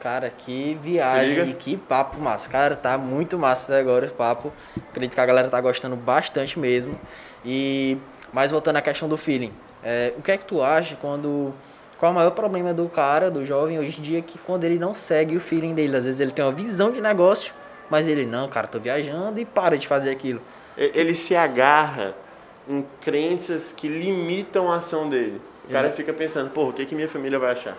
Cara, 0.00 0.30
que 0.30 0.78
viagem 0.80 1.50
e 1.50 1.54
que 1.54 1.76
papo 1.76 2.20
massa. 2.20 2.48
Cara, 2.48 2.76
tá 2.76 2.96
muito 2.96 3.36
massa 3.38 3.72
até 3.72 3.80
agora 3.80 4.06
esse 4.06 4.14
papo. 4.14 4.52
Acredito 4.90 5.14
que 5.14 5.20
a 5.20 5.26
galera 5.26 5.48
tá 5.48 5.60
gostando 5.60 5.96
bastante 5.96 6.58
mesmo. 6.58 6.98
E, 7.44 7.98
mas 8.32 8.50
voltando 8.52 8.76
à 8.76 8.82
questão 8.82 9.08
do 9.08 9.16
feeling. 9.16 9.52
é, 9.82 10.12
o 10.16 10.22
que 10.22 10.30
é 10.30 10.36
que 10.36 10.44
tu 10.44 10.62
acha 10.62 10.96
quando... 10.96 11.52
Qual 11.98 12.10
é 12.10 12.12
o 12.12 12.14
maior 12.14 12.30
problema 12.30 12.72
do 12.72 12.88
cara, 12.88 13.28
do 13.28 13.44
jovem 13.44 13.76
hoje 13.76 13.98
em 13.98 14.02
dia, 14.02 14.22
que 14.22 14.38
quando 14.38 14.62
ele 14.62 14.78
não 14.78 14.94
segue 14.94 15.36
o 15.36 15.40
feeling 15.40 15.74
dele. 15.74 15.96
Às 15.96 16.04
vezes 16.04 16.20
ele 16.20 16.30
tem 16.30 16.44
uma 16.44 16.52
visão 16.52 16.92
de 16.92 17.00
negócio, 17.00 17.52
mas 17.90 18.06
ele, 18.06 18.24
não, 18.24 18.48
cara, 18.48 18.68
tô 18.68 18.78
viajando 18.78 19.40
e 19.40 19.44
para 19.44 19.76
de 19.76 19.88
fazer 19.88 20.10
aquilo. 20.10 20.40
Ele 20.76 21.12
se 21.16 21.34
agarra 21.34 22.14
em 22.68 22.84
crenças 23.00 23.72
que 23.72 23.88
limitam 23.88 24.70
a 24.70 24.76
ação 24.76 25.08
dele. 25.08 25.40
O 25.68 25.72
cara 25.72 25.90
fica 25.90 26.12
pensando, 26.12 26.50
pô, 26.50 26.68
o 26.68 26.72
que, 26.72 26.86
que 26.86 26.94
minha 26.94 27.08
família 27.08 27.36
vai 27.36 27.50
achar? 27.50 27.76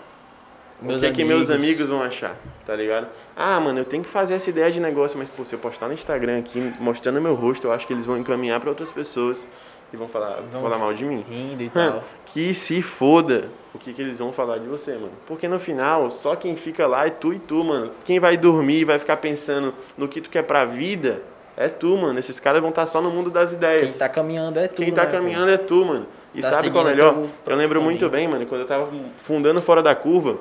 Meus 0.82 1.02
o 1.02 1.06
que, 1.06 1.12
que 1.12 1.24
meus 1.26 1.50
amigos. 1.50 1.90
vão 1.90 2.02
achar, 2.02 2.36
tá 2.66 2.76
ligado? 2.76 3.08
Ah, 3.36 3.60
mano, 3.60 3.80
eu 3.80 3.86
tenho 3.86 4.04
que 4.04 4.10
fazer 4.10 4.36
essa 4.36 4.50
ideia 4.50 4.72
de 4.72 4.80
negócio, 4.80 5.18
mas 5.18 5.28
pô, 5.28 5.44
se 5.44 5.54
eu 5.54 5.60
postar 5.60 5.88
no 5.88 5.94
Instagram 5.94 6.40
aqui, 6.40 6.74
mostrando 6.80 7.20
meu 7.20 7.36
rosto, 7.36 7.68
eu 7.68 7.72
acho 7.72 7.86
que 7.86 7.94
eles 7.94 8.06
vão 8.06 8.18
encaminhar 8.18 8.60
para 8.60 8.70
outras 8.70 8.92
pessoas 8.92 9.46
e 9.92 9.98
vão 9.98 10.08
falar, 10.08 10.40
vão 10.52 10.62
falar 10.62 10.78
mal 10.78 10.94
de 10.94 11.04
mim. 11.04 11.26
Rindo 11.28 11.64
e 11.64 11.70
tal. 11.70 12.04
que 12.28 12.54
se 12.54 12.82
foda 12.82 13.50
o 13.74 13.78
que, 13.80 13.92
que 13.94 14.02
eles 14.02 14.20
vão 14.20 14.32
falar 14.32 14.58
de 14.60 14.68
você, 14.68 14.94
mano. 14.94 15.12
Porque 15.28 15.48
no 15.48 15.60
final, 15.60 16.10
só 16.12 16.36
quem 16.36 16.56
fica 16.56 16.88
lá 16.88 17.06
é 17.08 17.10
tu 17.10 17.34
e 17.34 17.40
tu, 17.40 17.64
mano. 17.64 17.92
Quem 18.06 18.20
vai 18.20 18.38
dormir 18.38 18.80
e 18.80 18.86
vai 18.86 19.00
ficar 19.00 19.18
pensando 19.18 19.74
no 19.98 20.08
que 20.08 20.22
tu 20.22 20.30
quer 20.30 20.44
pra 20.44 20.64
vida 20.66 21.22
é 21.58 21.68
tu, 21.68 21.98
mano. 21.98 22.18
Esses 22.18 22.40
caras 22.40 22.62
vão 22.62 22.70
estar 22.70 22.86
só 22.86 23.02
no 23.02 23.10
mundo 23.12 23.30
das 23.30 23.52
ideias. 23.52 23.92
Quem 23.92 24.00
tá 24.00 24.08
caminhando 24.08 24.60
é 24.60 24.68
tu, 24.68 24.76
Quem 24.76 24.94
tá 24.94 25.04
né, 25.06 25.12
caminhando 25.12 25.52
é 25.52 25.58
tu, 25.58 25.84
mano. 25.84 26.08
E 26.34 26.42
Tá 26.42 26.54
sabe 26.54 26.70
qual 26.70 26.88
é 26.88 26.92
melhor? 26.92 27.26
Eu 27.46 27.56
lembro 27.56 27.82
muito 27.82 28.00
caminho. 28.00 28.12
bem, 28.12 28.28
mano, 28.28 28.46
quando 28.46 28.62
eu 28.62 28.68
tava 28.68 28.90
fundando 29.24 29.62
Fora 29.62 29.82
da 29.84 29.94
Curva, 29.96 30.38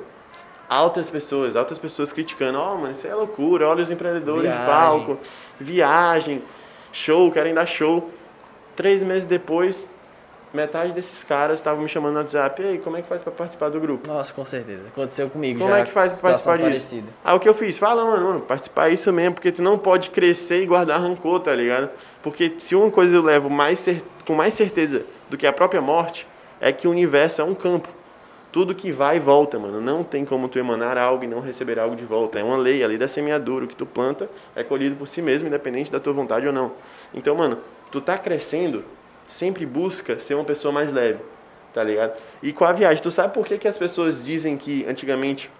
altas 0.68 1.08
pessoas, 1.10 1.56
altas 1.56 1.78
pessoas 1.78 2.12
criticando, 2.12 2.58
ó, 2.58 2.76
mano, 2.76 2.92
isso 2.92 3.06
é 3.06 3.14
loucura, 3.14 3.66
olha 3.68 3.82
os 3.82 3.90
empreendedores 3.90 4.42
Viagem. 4.42 4.60
de 4.60 4.66
palco, 4.70 5.18
viagem, 5.58 6.42
show, 6.92 7.30
querem 7.30 7.54
dar 7.54 7.66
show. 7.66 8.10
Três 8.76 9.02
meses 9.02 9.26
depois, 9.26 9.90
metade 10.54 10.92
desses 10.92 11.24
caras 11.24 11.58
estavam 11.58 11.82
me 11.82 11.88
chamando 11.88 12.12
no 12.14 12.18
WhatsApp, 12.20 12.62
e 12.62 12.66
aí, 12.66 12.78
como 12.78 12.96
é 12.96 13.02
que 13.02 13.08
faz 13.08 13.22
pra 13.22 13.32
participar 13.32 13.70
do 13.70 13.80
grupo? 13.80 14.06
Nossa, 14.06 14.32
com 14.32 14.44
certeza. 14.44 14.82
Aconteceu 14.88 15.28
comigo 15.28 15.58
Como 15.58 15.70
já. 15.72 15.78
é 15.78 15.84
que 15.84 15.90
faz 15.90 16.12
pra 16.12 16.20
participar 16.30 16.56
disso? 16.58 16.68
parecida. 16.68 17.08
Aí 17.24 17.36
o 17.36 17.40
que 17.40 17.48
eu 17.48 17.54
fiz? 17.54 17.76
Fala, 17.76 18.04
mano, 18.04 18.26
mano, 18.26 18.40
participar 18.40 18.90
é 18.90 18.92
isso 18.94 19.12
mesmo, 19.12 19.34
porque 19.34 19.50
tu 19.50 19.62
não 19.62 19.76
pode 19.78 20.10
crescer 20.10 20.62
e 20.62 20.66
guardar 20.66 21.00
rancor, 21.00 21.40
tá 21.40 21.52
ligado? 21.54 21.90
Porque 22.22 22.54
se 22.60 22.74
uma 22.76 22.90
coisa 22.90 23.16
eu 23.16 23.22
levo 23.22 23.50
mais 23.50 23.84
com 24.24 24.34
mais 24.34 24.54
certeza 24.54 25.04
do 25.28 25.36
que 25.36 25.46
a 25.46 25.52
própria 25.52 25.80
morte, 25.80 26.26
é 26.60 26.70
que 26.72 26.86
o 26.86 26.90
universo 26.90 27.40
é 27.40 27.44
um 27.44 27.54
campo. 27.54 27.88
Tudo 28.50 28.74
que 28.74 28.90
vai 28.90 29.16
e 29.16 29.20
volta, 29.20 29.58
mano. 29.58 29.80
Não 29.80 30.02
tem 30.02 30.24
como 30.24 30.48
tu 30.48 30.58
emanar 30.58 30.96
algo 30.96 31.24
e 31.24 31.26
não 31.26 31.40
receber 31.40 31.78
algo 31.78 31.94
de 31.94 32.04
volta. 32.04 32.38
É 32.38 32.42
uma 32.42 32.56
lei, 32.56 32.82
a 32.82 32.86
lei 32.86 32.96
da 32.96 33.08
semeadura. 33.08 33.64
O 33.64 33.68
que 33.68 33.76
tu 33.76 33.84
planta 33.84 34.28
é 34.56 34.64
colhido 34.64 34.96
por 34.96 35.06
si 35.06 35.20
mesmo, 35.20 35.48
independente 35.48 35.92
da 35.92 36.00
tua 36.00 36.12
vontade 36.12 36.46
ou 36.46 36.52
não. 36.52 36.72
Então, 37.12 37.34
mano, 37.34 37.58
tu 37.90 38.00
tá 38.00 38.16
crescendo 38.16 38.84
sempre 39.28 39.66
busca 39.66 40.18
ser 40.18 40.34
uma 40.34 40.44
pessoa 40.44 40.72
mais 40.72 40.90
leve, 40.90 41.20
tá 41.72 41.84
ligado? 41.84 42.18
E 42.42 42.52
com 42.52 42.64
a 42.64 42.72
viagem, 42.72 43.02
tu 43.02 43.10
sabe 43.10 43.34
por 43.34 43.46
que, 43.46 43.58
que 43.58 43.68
as 43.68 43.76
pessoas 43.76 44.24
dizem 44.24 44.56
que 44.56 44.86
antigamente, 44.86 45.50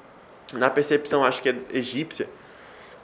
na 0.55 0.71
percepção, 0.71 1.23
acho 1.23 1.43
que 1.43 1.51
é 1.51 1.57
egípcia, 1.73 2.29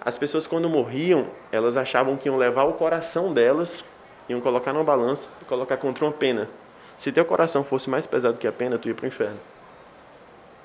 as 0.01 0.17
pessoas 0.17 0.47
quando 0.47 0.69
morriam, 0.69 1.29
elas 1.53 1.77
achavam 1.77 2.17
que 2.17 2.29
iam 2.29 2.37
levar 2.37 2.65
o 2.65 2.73
coração 2.73 3.33
delas, 3.33 3.85
iam 4.29 4.41
colocar 4.41 4.73
numa 4.73 4.85
balança 4.85 5.29
e 5.43 5.45
colocar 5.45 5.77
contra 5.77 6.05
uma 6.05 6.13
pena. 6.13 6.49
Se 6.97 7.13
teu 7.13 7.25
coração 7.25 7.63
fosse 7.63 7.91
mais 7.91 8.07
pesado 8.07 8.39
que 8.39 8.47
a 8.47 8.53
pena, 8.53 8.79
tu 8.79 8.89
ia 8.89 8.95
pro 8.95 9.07
inferno. 9.07 9.39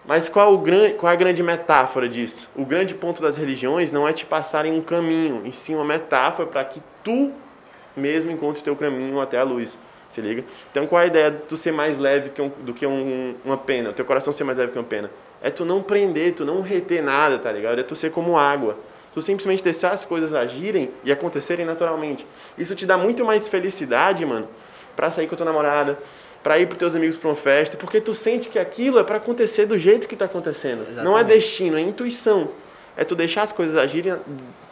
Mas 0.10 0.28
qual, 0.28 0.58
gran, 0.58 0.94
qual 0.94 1.14
a 1.14 1.16
grande 1.16 1.44
metáfora 1.44 2.10
disso? 2.10 2.50
O 2.56 2.66
grande 2.66 2.96
ponto 2.96 3.22
das 3.22 3.38
religiões 3.38 3.92
não 3.92 4.08
é 4.08 4.12
te 4.12 4.26
passarem 4.26 4.74
um 4.74 4.82
caminho, 4.82 5.44
e 5.46 5.52
sim 5.52 5.76
uma 5.76 5.86
metáfora 5.86 6.50
para 6.50 6.64
que 6.64 6.82
tu 7.04 7.32
mesmo 7.96 8.32
encontre 8.32 8.60
o 8.62 8.64
teu 8.64 8.76
caminho 8.76 9.22
até 9.22 9.38
a 9.38 9.44
luz. 9.44 9.78
Se 10.08 10.20
liga? 10.20 10.44
Então 10.72 10.88
qual 10.88 11.00
é 11.00 11.04
a 11.04 11.08
ideia 11.08 11.30
de 11.30 11.38
tu 11.44 11.56
ser 11.56 11.72
mais 11.72 12.00
leve 12.00 12.32
que 12.32 12.42
um, 12.42 12.50
do 12.50 12.74
que 12.74 12.88
um, 12.88 13.36
uma 13.46 13.56
pena? 13.56 13.92
O 13.92 13.94
teu 13.94 14.04
coração 14.04 14.34
ser 14.34 14.44
mais 14.46 14.58
leve 14.58 14.72
que 14.72 14.80
uma 14.80 14.84
pena? 14.84 15.12
É 15.44 15.52
tu 15.52 15.64
não 15.64 15.84
prender, 15.84 16.34
tu 16.34 16.44
não 16.44 16.62
reter 16.62 17.04
nada, 17.04 17.38
tá 17.38 17.52
ligado? 17.52 17.78
É 17.78 17.84
tu 17.84 17.96
ser 17.96 18.10
como 18.10 18.36
água. 18.36 18.80
Tu 19.14 19.22
simplesmente 19.22 19.64
deixar 19.64 19.92
as 19.92 20.06
coisas 20.06 20.34
agirem 20.34 20.90
e 21.04 21.12
acontecerem 21.12 21.68
naturalmente. 21.68 22.26
Isso 22.58 22.74
te 22.74 22.88
dá 22.88 22.98
muito 22.98 23.24
mais 23.24 23.48
felicidade, 23.48 24.26
mano, 24.26 24.48
para 24.96 25.12
sair 25.12 25.28
com 25.28 25.36
a 25.36 25.38
tua 25.38 25.46
namorada, 25.46 26.00
para 26.44 26.58
ir 26.58 26.68
pros 26.68 26.80
teus 26.80 26.96
amigos 26.96 27.16
para 27.16 27.30
uma 27.30 27.36
festa, 27.36 27.76
porque 27.78 28.00
tu 28.00 28.14
sente 28.14 28.50
que 28.50 28.58
aquilo 28.58 29.00
é 29.00 29.04
para 29.04 29.18
acontecer 29.18 29.66
do 29.66 29.78
jeito 29.78 30.08
que 30.08 30.16
tá 30.16 30.26
acontecendo. 30.26 30.82
Exatamente. 30.82 31.06
Não 31.06 31.18
é 31.18 31.24
destino, 31.24 31.78
é 31.78 31.82
intuição. 31.82 32.50
É 32.96 33.04
tu 33.04 33.16
deixar 33.16 33.44
as 33.44 33.52
coisas 33.52 33.78
agirem, 33.78 34.18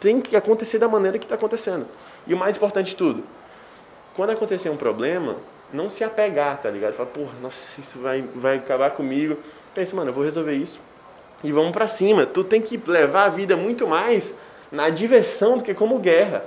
tem 0.00 0.20
que 0.20 0.36
acontecer 0.36 0.78
da 0.78 0.88
maneira 0.88 1.18
que 1.18 1.26
tá 1.26 1.34
acontecendo. 1.34 1.86
E 2.26 2.34
o 2.34 2.36
mais 2.36 2.56
importante 2.56 2.90
de 2.90 2.96
tudo, 2.96 3.22
quando 4.14 4.30
acontecer 4.30 4.68
um 4.68 4.76
problema, 4.76 5.36
não 5.72 5.88
se 5.88 6.04
apegar, 6.04 6.60
tá 6.60 6.70
ligado? 6.70 6.94
Fala, 6.94 7.08
porra, 7.08 7.32
nossa, 7.40 7.80
isso 7.80 7.98
vai, 7.98 8.22
vai 8.34 8.56
acabar 8.56 8.90
comigo. 8.90 9.38
Pensa, 9.74 9.94
mano, 9.94 10.10
eu 10.10 10.14
vou 10.14 10.24
resolver 10.24 10.54
isso 10.54 10.80
e 11.42 11.52
vamos 11.52 11.72
para 11.72 11.86
cima. 11.86 12.26
Tu 12.26 12.44
tem 12.44 12.60
que 12.60 12.80
levar 12.86 13.24
a 13.24 13.28
vida 13.28 13.56
muito 13.56 13.86
mais 13.86 14.34
na 14.70 14.90
diversão 14.90 15.58
do 15.58 15.64
que 15.64 15.74
como 15.74 15.98
guerra. 15.98 16.44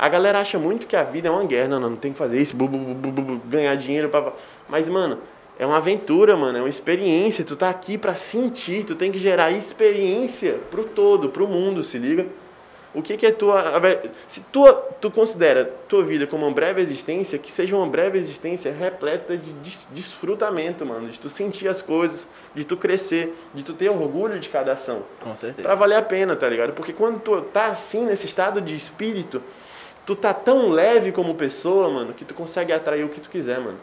A 0.00 0.08
galera 0.08 0.40
acha 0.40 0.58
muito 0.58 0.86
que 0.86 0.96
a 0.96 1.02
vida 1.02 1.28
é 1.28 1.30
uma 1.30 1.44
guerra, 1.44 1.68
não, 1.68 1.78
não, 1.78 1.90
não 1.90 1.96
tem 1.98 2.10
que 2.10 2.16
fazer 2.16 2.40
isso, 2.40 2.56
bu, 2.56 2.66
bu, 2.66 2.94
bu, 2.94 3.36
ganhar 3.44 3.74
dinheiro, 3.74 4.08
pra... 4.08 4.32
mas 4.66 4.88
mano, 4.88 5.18
é 5.58 5.66
uma 5.66 5.76
aventura, 5.76 6.38
mano, 6.38 6.56
é 6.56 6.62
uma 6.62 6.70
experiência. 6.70 7.44
Tu 7.44 7.54
tá 7.54 7.68
aqui 7.68 7.98
para 7.98 8.14
sentir, 8.14 8.84
tu 8.84 8.94
tem 8.94 9.12
que 9.12 9.18
gerar 9.18 9.50
experiência 9.50 10.58
pro 10.70 10.84
todo, 10.84 11.28
pro 11.28 11.46
mundo, 11.46 11.84
se 11.84 11.98
liga? 11.98 12.26
O 12.94 13.02
que, 13.02 13.14
que 13.18 13.26
é 13.26 13.30
tua. 13.30 13.62
Se 14.26 14.40
tu, 14.50 14.64
tu 15.02 15.10
considera 15.10 15.66
tua 15.86 16.02
vida 16.02 16.26
como 16.26 16.46
uma 16.46 16.52
breve 16.54 16.80
existência, 16.80 17.38
que 17.38 17.52
seja 17.52 17.76
uma 17.76 17.86
breve 17.86 18.16
existência 18.18 18.72
repleta 18.72 19.36
de 19.36 19.52
des, 19.52 19.86
desfrutamento, 19.90 20.86
mano. 20.86 21.10
De 21.10 21.20
tu 21.20 21.28
sentir 21.28 21.68
as 21.68 21.82
coisas, 21.82 22.26
de 22.54 22.64
tu 22.64 22.74
crescer, 22.74 23.36
de 23.52 23.62
tu 23.62 23.74
ter 23.74 23.90
orgulho 23.90 24.40
de 24.40 24.48
cada 24.48 24.72
ação. 24.72 25.02
Com 25.20 25.36
certeza. 25.36 25.68
Pra 25.68 25.74
valer 25.74 25.96
a 25.96 26.02
pena, 26.02 26.34
tá 26.34 26.48
ligado? 26.48 26.72
Porque 26.72 26.94
quando 26.94 27.20
tu 27.20 27.38
tá 27.42 27.66
assim, 27.66 28.06
nesse 28.06 28.24
estado 28.24 28.62
de 28.62 28.74
espírito, 28.74 29.42
tu 30.10 30.16
tá 30.16 30.34
tão 30.34 30.70
leve 30.70 31.12
como 31.12 31.36
pessoa, 31.36 31.88
mano, 31.88 32.12
que 32.12 32.24
tu 32.24 32.34
consegue 32.34 32.72
atrair 32.72 33.04
o 33.04 33.08
que 33.08 33.20
tu 33.20 33.30
quiser, 33.30 33.60
mano. 33.60 33.78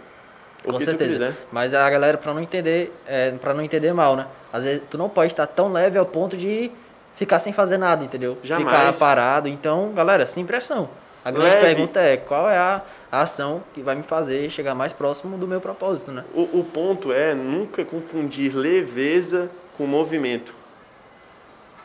O 0.66 0.74
Com 0.74 0.80
certeza. 0.80 1.38
Mas 1.52 1.74
a 1.74 1.90
galera, 1.90 2.18
pra 2.18 2.34
não 2.34 2.42
entender, 2.42 2.94
é, 3.08 3.32
pra 3.32 3.54
não 3.54 3.62
entender 3.62 3.94
mal, 3.94 4.18
né? 4.18 4.28
Às 4.52 4.66
vezes 4.66 4.84
tu 4.90 4.98
não 4.98 5.08
pode 5.08 5.32
estar 5.32 5.48
tão 5.48 5.72
leve 5.72 5.98
ao 5.98 6.06
ponto 6.06 6.36
de 6.36 6.70
ficar 7.16 7.40
sem 7.40 7.54
fazer 7.54 7.78
nada, 7.78 8.04
entendeu? 8.04 8.38
Jamais. 8.44 8.68
Ficar 8.68 8.94
parado. 9.00 9.48
Então, 9.48 9.94
galera, 9.94 10.26
sem 10.26 10.46
pressão. 10.46 10.90
A 11.24 11.32
grande 11.32 11.56
Leve. 11.56 11.66
pergunta 11.66 12.00
é 12.00 12.18
qual 12.18 12.50
é 12.50 12.58
a, 12.58 12.82
ação 13.10 13.64
que 13.74 13.82
vai 13.82 13.96
me 13.96 14.04
fazer 14.04 14.50
chegar 14.50 14.76
mais 14.76 14.92
próximo 14.92 15.38
do 15.38 15.48
meu 15.48 15.62
propósito, 15.62 16.12
né? 16.12 16.26
O, 16.34 16.60
o 16.60 16.64
ponto 16.64 17.14
é 17.14 17.34
nunca 17.34 17.86
confundir 17.86 18.54
leveza 18.54 19.50
com 19.78 19.86
movimento. 19.86 20.54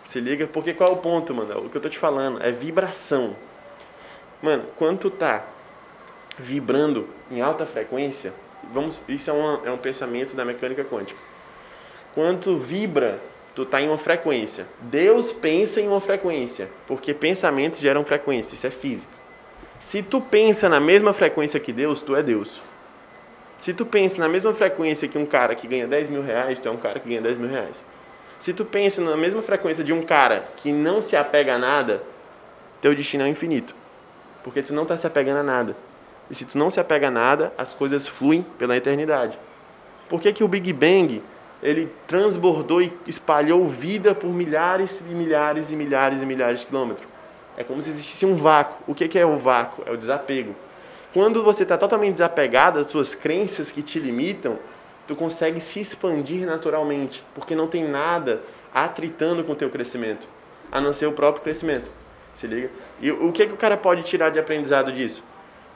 Se 0.05 0.20
liga? 0.20 0.48
Porque 0.48 0.74
qual 0.74 0.90
é 0.90 0.92
o 0.92 0.96
ponto, 0.96 1.33
mano? 1.33 1.66
O 1.66 1.68
que 1.68 1.76
eu 1.76 1.81
tô 1.81 1.88
te 1.88 1.98
falando 1.98 2.42
é 2.42 2.50
vibração. 2.50 3.37
Mano, 4.42 4.64
quando 4.76 4.98
tu 4.98 5.11
tá 5.11 5.46
vibrando 6.37 7.09
em 7.31 7.40
alta 7.40 7.64
frequência, 7.64 8.35
vamos, 8.72 9.00
isso 9.09 9.31
é, 9.31 9.33
uma, 9.33 9.61
é 9.64 9.70
um 9.70 9.78
pensamento 9.78 10.35
da 10.35 10.44
mecânica 10.44 10.85
quântica. 10.85 11.20
Quando 12.14 12.59
vibra 12.59 13.20
tu 13.55 13.64
tá 13.64 13.81
em 13.81 13.88
uma 13.88 13.98
frequência. 13.98 14.66
Deus 14.81 15.33
pensa 15.33 15.81
em 15.81 15.88
uma 15.88 16.00
frequência, 16.00 16.68
porque 16.87 17.12
pensamentos 17.12 17.81
geram 17.81 18.05
frequência, 18.05 18.55
isso 18.55 18.66
é 18.66 18.70
física. 18.70 19.12
Se 19.78 20.02
tu 20.02 20.20
pensa 20.20 20.68
na 20.68 20.81
mesma 20.81 21.12
frequência 21.12 21.59
que 21.59 21.72
Deus, 21.72 22.02
tu 22.02 22.14
é 22.14 22.22
Deus. 22.22 22.61
Se 23.59 23.72
tu 23.74 23.85
pensa 23.85 24.18
na 24.18 24.28
mesma 24.28 24.55
frequência 24.55 25.07
que 25.09 25.18
um 25.18 25.26
cara 25.26 25.55
que 25.55 25.66
ganha 25.66 25.87
10 25.87 26.11
mil 26.11 26.22
reais, 26.22 26.59
tu 26.61 26.68
é 26.68 26.70
um 26.70 26.76
cara 26.76 26.98
que 26.98 27.09
ganha 27.09 27.20
10 27.20 27.38
mil 27.38 27.50
reais. 27.50 27.83
Se 28.38 28.52
tu 28.52 28.64
pensa 28.64 29.00
na 29.02 29.16
mesma 29.16 29.42
frequência 29.42 29.85
de 29.85 29.92
um 29.92 30.02
cara 30.02 30.48
que 30.57 30.72
não 30.72 31.00
se 31.00 31.16
apega 31.16 31.55
a 31.55 31.59
nada, 31.59 32.02
teu 32.81 32.94
destino 32.94 33.24
é 33.24 33.28
infinito. 33.28 33.74
Porque 34.42 34.62
tu 34.62 34.72
não 34.72 34.83
está 34.83 34.96
se 34.96 35.07
apegando 35.07 35.38
a 35.38 35.42
nada. 35.42 35.76
E 36.31 36.35
se 36.35 36.44
tu 36.44 36.57
não 36.57 36.70
se 36.70 36.81
apega 36.81 37.09
a 37.09 37.11
nada, 37.11 37.52
as 37.59 37.72
coisas 37.72 38.09
fluem 38.09 38.42
pela 38.59 38.76
eternidade. 38.76 39.38
Por 40.09 40.20
que, 40.20 40.33
que 40.33 40.44
o 40.44 40.48
Big 40.48 40.72
Bang 40.72 41.22
ele 41.62 41.92
transbordou 42.09 42.83
e 42.83 42.92
espalhou 43.07 43.68
vida 43.68 44.14
por 44.14 44.28
milhares 44.28 45.00
e 45.00 45.14
milhares 45.14 45.70
e 45.70 45.76
milhares 45.76 46.20
e 46.20 46.26
milhares 46.26 46.61
de 46.61 46.66
quilômetros. 46.66 47.07
É 47.57 47.62
como 47.62 47.81
se 47.81 47.90
existisse 47.90 48.26
um 48.26 48.37
vácuo. 48.37 48.83
O 48.88 48.94
que 48.94 49.18
é 49.18 49.24
o 49.24 49.37
vácuo? 49.37 49.85
É 49.87 49.92
o 49.92 49.96
desapego. 49.96 50.57
Quando 51.12 51.42
você 51.42 51.62
está 51.62 51.78
totalmente 51.78 52.14
desapegado 52.14 52.78
das 52.78 52.90
suas 52.90 53.14
crenças 53.14 53.70
que 53.70 53.83
te 53.83 54.00
limitam, 54.00 54.59
tu 55.07 55.14
consegue 55.14 55.61
se 55.61 55.78
expandir 55.78 56.46
naturalmente, 56.46 57.22
porque 57.35 57.55
não 57.55 57.68
tem 57.68 57.85
nada 57.87 58.40
atritando 58.74 59.44
com 59.44 59.52
o 59.52 59.57
teu 59.57 59.68
crescimento, 59.68 60.26
a 60.70 60.81
não 60.81 60.92
ser 60.92 61.07
o 61.07 61.12
próprio 61.12 61.44
crescimento. 61.44 61.88
Se 62.35 62.46
liga? 62.46 62.70
E 63.03 63.11
o 63.11 63.31
que, 63.33 63.47
que 63.47 63.53
o 63.53 63.57
cara 63.57 63.77
pode 63.77 64.03
tirar 64.05 64.31
de 64.31 64.38
aprendizado 64.38 64.91
disso? 64.91 65.23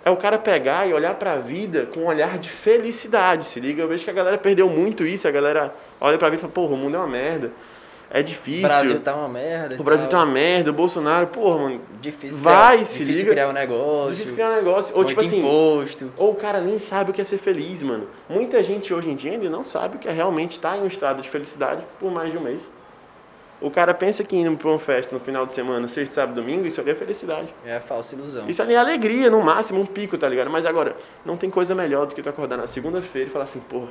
é 0.06 0.10
o 0.10 0.16
cara 0.16 0.38
pegar 0.38 0.88
e 0.88 0.94
olhar 0.94 1.16
para 1.16 1.32
a 1.32 1.36
vida 1.36 1.88
com 1.92 2.02
um 2.02 2.06
olhar 2.06 2.38
de 2.38 2.48
felicidade, 2.48 3.44
se 3.44 3.58
liga? 3.58 3.82
Eu 3.82 3.88
vejo 3.88 4.04
que 4.04 4.10
a 4.10 4.12
galera 4.12 4.38
perdeu 4.38 4.70
muito 4.70 5.04
isso, 5.04 5.26
a 5.26 5.32
galera 5.32 5.74
olha 6.00 6.16
para 6.16 6.28
a 6.28 6.30
vida 6.30 6.38
e 6.38 6.42
fala, 6.42 6.52
porra, 6.52 6.74
o 6.74 6.76
mundo 6.76 6.94
é 6.94 6.98
uma 7.00 7.08
merda. 7.08 7.50
É 8.08 8.22
difícil. 8.22 8.66
O 8.66 8.68
Brasil 8.68 9.00
tá 9.00 9.16
uma 9.16 9.28
merda. 9.28 9.76
O 9.76 9.82
Brasil 9.82 10.08
tá 10.08 10.18
uma 10.18 10.26
merda, 10.26 10.70
o 10.70 10.72
Bolsonaro, 10.72 11.26
porra, 11.26 11.58
mano. 11.58 11.80
Difícil. 12.00 12.40
Vai, 12.40 12.76
criar, 12.76 12.84
se 12.84 12.98
difícil 13.00 13.18
liga. 13.18 13.30
criar 13.32 13.48
um 13.48 13.52
negócio. 13.52 14.12
Difícil 14.12 14.34
criar 14.34 14.50
um 14.50 14.54
negócio. 14.54 14.96
Ou 14.96 15.04
tipo 15.04 15.20
assim. 15.20 15.40
Imposto. 15.40 16.12
Ou 16.16 16.30
o 16.30 16.34
cara 16.36 16.60
nem 16.60 16.78
sabe 16.78 17.10
o 17.10 17.12
que 17.12 17.20
é 17.20 17.24
ser 17.24 17.38
feliz, 17.38 17.82
mano. 17.82 18.06
Muita 18.28 18.62
gente 18.62 18.94
hoje 18.94 19.10
em 19.10 19.16
dia 19.16 19.32
ainda 19.32 19.50
não 19.50 19.64
sabe 19.64 19.96
o 19.96 19.98
que 19.98 20.06
é 20.06 20.12
realmente 20.12 20.52
estar 20.52 20.78
em 20.78 20.82
um 20.82 20.86
estado 20.86 21.20
de 21.20 21.28
felicidade 21.28 21.82
por 21.98 22.12
mais 22.12 22.30
de 22.30 22.38
um 22.38 22.42
mês. 22.42 22.70
O 23.60 23.70
cara 23.70 23.94
pensa 23.94 24.22
que 24.22 24.36
indo 24.36 24.54
para 24.56 24.68
uma 24.68 24.78
festa 24.78 25.14
no 25.14 25.20
final 25.20 25.46
de 25.46 25.54
semana, 25.54 25.88
sexta, 25.88 26.16
sábado, 26.16 26.34
domingo, 26.34 26.66
isso 26.66 26.80
ali 26.80 26.90
é 26.90 26.94
felicidade. 26.94 27.48
É 27.64 27.76
a 27.76 27.80
falsa 27.80 28.14
ilusão. 28.14 28.48
Isso 28.48 28.60
ali 28.60 28.74
é 28.74 28.76
alegria, 28.76 29.30
no 29.30 29.42
máximo, 29.42 29.80
um 29.80 29.86
pico, 29.86 30.18
tá 30.18 30.28
ligado? 30.28 30.50
Mas 30.50 30.66
agora, 30.66 30.94
não 31.24 31.36
tem 31.36 31.48
coisa 31.48 31.74
melhor 31.74 32.06
do 32.06 32.14
que 32.14 32.22
tu 32.22 32.28
acordar 32.28 32.58
na 32.58 32.66
segunda-feira 32.66 33.28
e 33.28 33.32
falar 33.32 33.44
assim, 33.44 33.60
porra, 33.60 33.88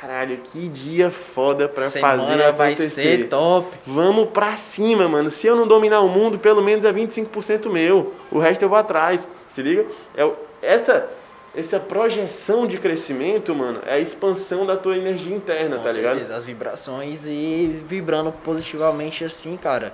caralho, 0.00 0.38
que 0.52 0.68
dia 0.68 1.10
foda 1.10 1.68
pra 1.68 1.90
Semana 1.90 2.22
fazer 2.22 2.42
acontecer. 2.44 2.56
vai 2.56 2.76
ser 2.76 3.28
top. 3.28 3.68
Vamos 3.84 4.30
pra 4.30 4.56
cima, 4.56 5.08
mano. 5.08 5.30
Se 5.32 5.48
eu 5.48 5.56
não 5.56 5.66
dominar 5.66 6.00
o 6.00 6.08
mundo, 6.08 6.38
pelo 6.38 6.62
menos 6.62 6.84
é 6.84 6.92
25% 6.92 7.68
meu. 7.70 8.14
O 8.30 8.38
resto 8.38 8.62
eu 8.62 8.68
vou 8.68 8.78
atrás. 8.78 9.28
Se 9.48 9.62
liga? 9.62 9.84
É, 10.16 10.28
essa 10.62 11.08
essa 11.54 11.78
projeção 11.78 12.66
de 12.66 12.78
crescimento, 12.78 13.54
mano, 13.54 13.80
é 13.84 13.94
a 13.94 13.98
expansão 13.98 14.64
da 14.64 14.76
tua 14.76 14.96
energia 14.96 15.34
interna, 15.36 15.76
Com 15.76 15.82
tá 15.82 15.92
certeza, 15.92 16.14
ligado? 16.14 16.32
As 16.32 16.44
vibrações 16.44 17.26
e 17.26 17.82
vibrando 17.86 18.32
positivamente 18.32 19.24
assim, 19.24 19.56
cara. 19.56 19.92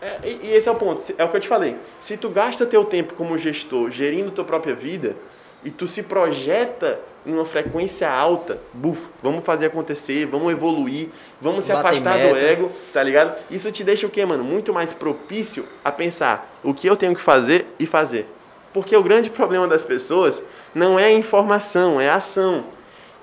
É, 0.00 0.18
e, 0.22 0.46
e 0.46 0.52
esse 0.52 0.68
é 0.68 0.72
o 0.72 0.76
ponto, 0.76 1.02
é 1.16 1.24
o 1.24 1.28
que 1.28 1.36
eu 1.36 1.40
te 1.40 1.48
falei. 1.48 1.76
Se 1.98 2.16
tu 2.16 2.28
gasta 2.28 2.66
teu 2.66 2.84
tempo 2.84 3.14
como 3.14 3.36
gestor 3.38 3.90
gerindo 3.90 4.30
tua 4.30 4.44
própria 4.44 4.74
vida 4.74 5.16
e 5.64 5.70
tu 5.70 5.86
se 5.86 6.02
projeta 6.02 7.00
em 7.26 7.32
uma 7.32 7.44
frequência 7.44 8.08
alta, 8.08 8.58
buf, 8.72 9.02
vamos 9.22 9.44
fazer 9.44 9.66
acontecer, 9.66 10.24
vamos 10.26 10.52
evoluir, 10.52 11.08
vamos 11.40 11.64
se 11.64 11.72
Bater 11.72 11.88
afastar 11.88 12.16
meta. 12.16 12.32
do 12.32 12.38
ego, 12.38 12.72
tá 12.92 13.02
ligado? 13.02 13.36
Isso 13.50 13.72
te 13.72 13.82
deixa 13.82 14.06
o 14.06 14.10
quê, 14.10 14.24
mano? 14.24 14.44
Muito 14.44 14.72
mais 14.72 14.92
propício 14.92 15.66
a 15.84 15.90
pensar 15.90 16.58
o 16.62 16.72
que 16.72 16.86
eu 16.86 16.96
tenho 16.96 17.14
que 17.14 17.20
fazer 17.20 17.66
e 17.78 17.86
fazer. 17.86 18.26
Porque 18.78 18.96
o 18.96 19.02
grande 19.02 19.28
problema 19.28 19.66
das 19.66 19.82
pessoas 19.82 20.40
não 20.72 20.96
é 20.96 21.06
a 21.06 21.12
informação, 21.12 22.00
é 22.00 22.08
a 22.08 22.14
ação. 22.14 22.62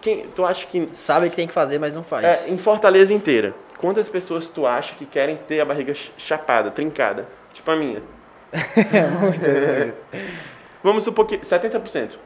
Quem, 0.02 0.28
tu 0.28 0.46
acha 0.46 0.68
que 0.68 0.90
Sabe 0.92 1.30
que 1.30 1.36
tem 1.38 1.48
que 1.48 1.54
fazer, 1.54 1.80
mas 1.80 1.96
não 1.96 2.04
faz. 2.04 2.26
é, 2.26 2.50
em 2.50 2.58
Fortaleza 2.58 3.14
inteira, 3.14 3.56
quantas 3.78 4.10
pessoas 4.10 4.50
tu 4.50 4.68
acha 4.68 4.94
que 4.96 5.06
querem 5.06 5.38
ter 5.38 5.62
a 5.62 5.66
barriga 5.66 5.94
ch- 5.94 6.12
chapada, 6.18 6.70
trincada? 6.72 7.26
Tipo 7.54 7.72
a 7.72 7.76
minha. 7.78 8.04
Vamos 10.84 11.06
supor 11.06 11.26
que 11.26 11.38
70%. 11.38 12.18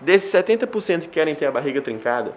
Desses 0.00 0.32
70% 0.32 1.02
que 1.02 1.08
querem 1.08 1.36
ter 1.36 1.46
a 1.46 1.52
barriga 1.52 1.80
trincada, 1.80 2.32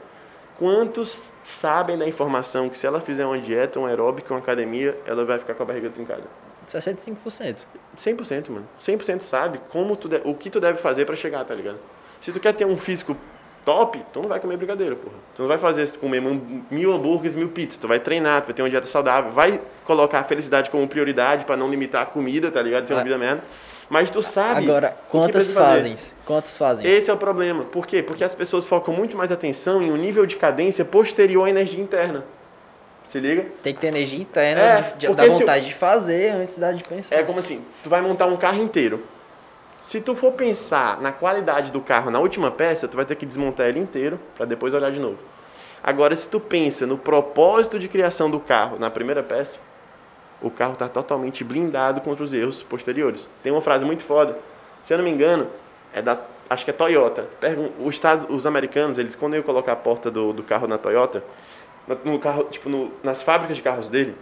quantos 0.59 1.31
sabem 1.43 1.97
da 1.97 2.07
informação 2.07 2.69
que 2.69 2.77
se 2.77 2.85
ela 2.85 3.01
fizer 3.01 3.25
uma 3.25 3.39
dieta, 3.39 3.79
um 3.79 3.87
aeróbico, 3.87 4.35
uma 4.35 4.39
academia, 4.39 4.95
ela 5.07 5.25
vai 5.25 5.39
ficar 5.39 5.55
com 5.55 5.63
a 5.63 5.65
barriga 5.65 5.89
trincada? 5.89 6.25
65%. 6.69 7.57
100%, 7.97 8.49
mano. 8.49 8.67
100% 8.81 9.21
sabe 9.21 9.59
como 9.69 9.95
tu 9.95 10.07
de- 10.07 10.21
o 10.23 10.33
que 10.33 10.49
tu 10.49 10.59
deve 10.59 10.79
fazer 10.79 11.05
pra 11.05 11.15
chegar, 11.15 11.43
tá 11.43 11.53
ligado? 11.53 11.77
Se 12.19 12.31
tu 12.31 12.39
quer 12.39 12.53
ter 12.53 12.65
um 12.65 12.77
físico 12.77 13.15
top, 13.65 14.03
tu 14.13 14.21
não 14.21 14.29
vai 14.29 14.39
comer 14.39 14.57
brigadeiro, 14.57 14.95
porra. 14.95 15.15
Tu 15.35 15.41
não 15.41 15.47
vai 15.47 15.57
fazer 15.57 15.89
comer 15.97 16.21
mil 16.71 16.93
hambúrgueres, 16.93 17.35
mil 17.35 17.49
pizzas. 17.49 17.77
Tu 17.77 17.87
vai 17.87 17.99
treinar, 17.99 18.41
tu 18.41 18.45
vai 18.45 18.53
ter 18.53 18.61
uma 18.61 18.69
dieta 18.69 18.87
saudável, 18.87 19.31
vai 19.31 19.61
colocar 19.85 20.19
a 20.19 20.23
felicidade 20.23 20.69
como 20.69 20.87
prioridade 20.87 21.45
para 21.45 21.55
não 21.55 21.69
limitar 21.69 22.03
a 22.03 22.05
comida, 22.05 22.51
tá 22.51 22.61
ligado? 22.61 22.85
Ter 22.85 22.93
uma 22.93 23.01
ah. 23.01 23.03
vida 23.03 23.17
merda. 23.17 23.43
Mas 23.89 24.11
tu 24.11 24.21
sabe. 24.21 24.63
Agora, 24.63 24.95
quantas 25.09 25.51
fazem? 25.51 25.95
Quantos 26.25 26.55
fazem? 26.57 26.85
Esse 26.85 27.09
é 27.09 27.13
o 27.13 27.17
problema. 27.17 27.63
Por 27.63 27.87
quê? 27.87 28.03
Porque 28.03 28.23
as 28.23 28.35
pessoas 28.35 28.67
focam 28.67 28.93
muito 28.93 29.17
mais 29.17 29.31
atenção 29.31 29.81
em 29.81 29.91
um 29.91 29.97
nível 29.97 30.25
de 30.25 30.35
cadência 30.35 30.85
posterior 30.85 31.45
à 31.45 31.49
energia 31.49 31.81
interna. 31.81 32.23
Se 33.09 33.19
liga? 33.19 33.43
Tem 33.63 33.73
que 33.73 33.79
ter 33.79 33.87
energia 33.87 34.19
interna, 34.19 34.61
é, 34.61 34.81
de, 34.95 35.07
de, 35.07 35.13
da 35.15 35.25
vontade 35.25 35.65
de 35.65 35.73
fazer 35.73 36.31
da 36.59 36.71
de 36.71 36.83
pensar. 36.83 37.15
É 37.15 37.23
como 37.23 37.39
assim, 37.39 37.65
tu 37.81 37.89
vai 37.89 38.01
montar 38.01 38.27
um 38.27 38.37
carro 38.37 38.61
inteiro. 38.61 39.03
Se 39.81 39.99
tu 39.99 40.13
for 40.13 40.33
pensar 40.33 41.01
na 41.01 41.11
qualidade 41.11 41.71
do 41.71 41.81
carro 41.81 42.11
na 42.11 42.19
última 42.19 42.51
peça, 42.51 42.87
tu 42.87 42.95
vai 42.95 43.05
ter 43.07 43.15
que 43.15 43.25
desmontar 43.25 43.65
ele 43.65 43.79
inteiro 43.79 44.19
para 44.35 44.45
depois 44.45 44.75
olhar 44.75 44.91
de 44.91 44.99
novo. 44.99 45.17
Agora, 45.81 46.15
se 46.15 46.29
tu 46.29 46.39
pensa 46.39 46.85
no 46.85 46.99
propósito 46.99 47.79
de 47.79 47.87
criação 47.87 48.29
do 48.29 48.39
carro 48.39 48.77
na 48.77 48.91
primeira 48.91 49.23
peça, 49.23 49.57
o 50.39 50.51
carro 50.51 50.73
está 50.73 50.87
totalmente 50.87 51.43
blindado 51.43 52.01
contra 52.01 52.23
os 52.23 52.31
erros 52.31 52.61
posteriores. 52.61 53.27
Tem 53.41 53.51
uma 53.51 53.61
frase 53.61 53.85
muito 53.85 54.03
foda, 54.03 54.37
se 54.83 54.93
eu 54.93 54.99
não 54.99 55.03
me 55.03 55.09
engano, 55.09 55.47
é 55.91 55.99
da, 55.99 56.19
acho 56.47 56.63
que 56.63 56.69
é 56.69 56.73
Toyota. 56.73 57.27
Os, 57.79 57.95
Estados, 57.95 58.27
os 58.29 58.45
americanos, 58.45 58.99
eles 58.99 59.15
quando 59.15 59.35
eu 59.35 59.41
colocar 59.41 59.71
a 59.71 59.75
porta 59.75 60.11
do, 60.11 60.31
do 60.31 60.43
carro 60.43 60.67
na 60.67 60.77
Toyota, 60.77 61.23
no 62.03 62.19
carro, 62.19 62.45
tipo, 62.45 62.69
no, 62.69 62.91
nas 63.03 63.21
fábricas 63.21 63.57
de 63.57 63.63
carros 63.63 63.89
dele, 63.89 64.15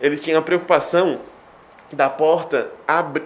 eles 0.00 0.22
tinham 0.22 0.38
a 0.38 0.42
preocupação 0.42 1.20
da 1.92 2.08
porta 2.08 2.70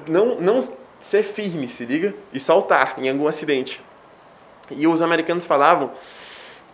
não, 0.09 0.41
não 0.41 0.61
ser 1.01 1.23
firme, 1.23 1.69
se 1.69 1.85
liga, 1.85 2.15
e 2.33 2.41
saltar 2.41 2.95
em 2.99 3.09
algum 3.09 3.29
acidente. 3.29 3.81
E 4.71 4.87
os 4.87 5.01
americanos 5.01 5.45
falavam 5.45 5.93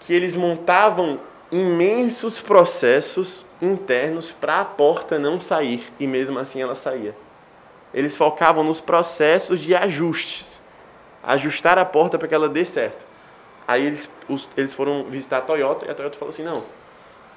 que 0.01 0.13
eles 0.13 0.37
montavam 0.37 1.21
imensos 1.51 2.41
processos 2.41 3.47
internos 3.61 4.31
para 4.31 4.61
a 4.61 4.65
porta 4.65 5.19
não 5.19 5.39
sair, 5.39 5.93
e 6.01 6.07
mesmo 6.07 6.39
assim 6.39 6.63
ela 6.63 6.75
saía. 6.75 7.15
Eles 7.93 8.17
focavam 8.17 8.65
nos 8.65 8.81
processos 8.81 9.61
de 9.61 9.75
ajustes, 9.75 10.61
ajustar 11.23 11.79
a 11.79 11.85
porta 11.85 12.19
para 12.19 12.27
que 12.27 12.35
ela 12.35 12.49
dê 12.49 12.65
certo. 12.65 13.05
Aí 13.69 13.87
eles, 13.87 14.11
os, 14.29 14.49
eles 14.57 14.73
foram 14.73 15.05
visitar 15.05 15.39
a 15.39 15.41
Toyota 15.43 15.87
e 15.87 15.91
a 15.91 15.95
Toyota 15.95 16.19
falou 16.19 16.31
assim: 16.31 16.43
não, 16.43 16.65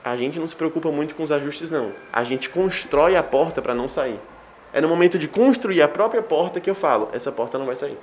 a 0.05 0.15
gente 0.15 0.39
não 0.39 0.45
se 0.45 0.55
preocupa 0.55 0.91
muito 0.91 1.15
com 1.15 1.23
os 1.23 1.31
ajustes, 1.31 1.71
não. 1.71 1.91
A 2.13 2.23
gente 2.23 2.47
constrói 2.47 3.15
a 3.15 3.23
porta 3.23 3.59
para 3.59 3.73
não 3.73 3.87
sair. 3.87 4.19
É 4.71 4.79
no 4.79 4.87
momento 4.87 5.17
de 5.17 5.27
construir 5.27 5.81
a 5.81 5.87
própria 5.87 6.21
porta 6.21 6.59
que 6.59 6.69
eu 6.69 6.75
falo, 6.75 7.09
essa 7.11 7.31
porta 7.31 7.57
não 7.57 7.65
vai 7.65 7.75
sair. 7.75 7.97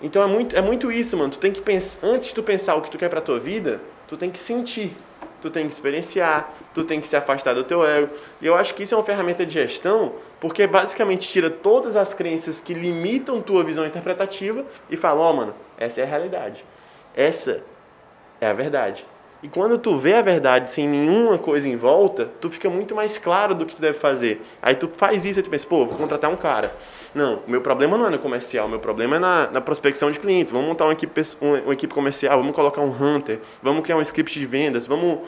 Então 0.00 0.22
é 0.22 0.26
muito, 0.26 0.56
é 0.56 0.62
muito 0.62 0.90
isso, 0.90 1.14
mano. 1.18 1.30
Tu 1.30 1.38
tem 1.38 1.52
que 1.52 1.60
pensar, 1.60 2.06
antes 2.06 2.30
de 2.30 2.34
tu 2.34 2.42
pensar 2.42 2.76
o 2.76 2.80
que 2.80 2.90
tu 2.90 2.96
quer 2.96 3.10
pra 3.10 3.20
tua 3.20 3.38
vida, 3.38 3.78
tu 4.08 4.16
tem 4.16 4.30
que 4.30 4.40
sentir, 4.40 4.96
tu 5.42 5.50
tem 5.50 5.66
que 5.66 5.72
experienciar, 5.74 6.50
tu 6.72 6.82
tem 6.82 6.98
que 6.98 7.06
se 7.06 7.14
afastar 7.14 7.54
do 7.54 7.62
teu 7.62 7.86
ego. 7.86 8.08
E 8.40 8.46
eu 8.46 8.54
acho 8.54 8.72
que 8.72 8.82
isso 8.82 8.94
é 8.94 8.96
uma 8.96 9.04
ferramenta 9.04 9.44
de 9.44 9.52
gestão, 9.52 10.14
porque 10.40 10.66
basicamente 10.66 11.28
tira 11.28 11.50
todas 11.50 11.94
as 11.94 12.14
crenças 12.14 12.58
que 12.58 12.72
limitam 12.72 13.42
tua 13.42 13.62
visão 13.62 13.84
interpretativa 13.84 14.64
e 14.88 14.96
fala, 14.96 15.20
ó, 15.20 15.30
oh, 15.30 15.34
mano, 15.34 15.54
essa 15.76 16.00
é 16.00 16.04
a 16.04 16.06
realidade. 16.06 16.64
Essa 17.14 17.62
é 18.40 18.46
a 18.46 18.54
verdade. 18.54 19.04
E 19.42 19.48
quando 19.48 19.76
tu 19.76 19.98
vê 19.98 20.14
a 20.14 20.22
verdade 20.22 20.70
sem 20.70 20.86
nenhuma 20.86 21.36
coisa 21.36 21.68
em 21.68 21.74
volta, 21.76 22.30
tu 22.40 22.48
fica 22.48 22.70
muito 22.70 22.94
mais 22.94 23.18
claro 23.18 23.56
do 23.56 23.66
que 23.66 23.74
tu 23.74 23.82
deve 23.82 23.98
fazer. 23.98 24.40
Aí 24.62 24.76
tu 24.76 24.88
faz 24.96 25.24
isso 25.24 25.40
e 25.40 25.42
tu 25.42 25.50
pensa, 25.50 25.66
pô, 25.66 25.84
vou 25.84 25.98
contratar 25.98 26.30
um 26.30 26.36
cara. 26.36 26.72
Não, 27.12 27.40
meu 27.48 27.60
problema 27.60 27.98
não 27.98 28.06
é 28.06 28.10
no 28.10 28.20
comercial, 28.20 28.68
meu 28.68 28.78
problema 28.78 29.16
é 29.16 29.18
na, 29.18 29.50
na 29.50 29.60
prospecção 29.60 30.12
de 30.12 30.20
clientes. 30.20 30.52
Vamos 30.52 30.68
montar 30.68 30.84
uma 30.84 30.92
equipe, 30.92 31.20
uma, 31.40 31.58
uma 31.58 31.72
equipe 31.72 31.92
comercial, 31.92 32.38
vamos 32.38 32.54
colocar 32.54 32.82
um 32.82 32.90
hunter, 32.90 33.40
vamos 33.60 33.82
criar 33.82 33.96
um 33.96 34.02
script 34.02 34.38
de 34.38 34.46
vendas, 34.46 34.86
vamos 34.86 35.18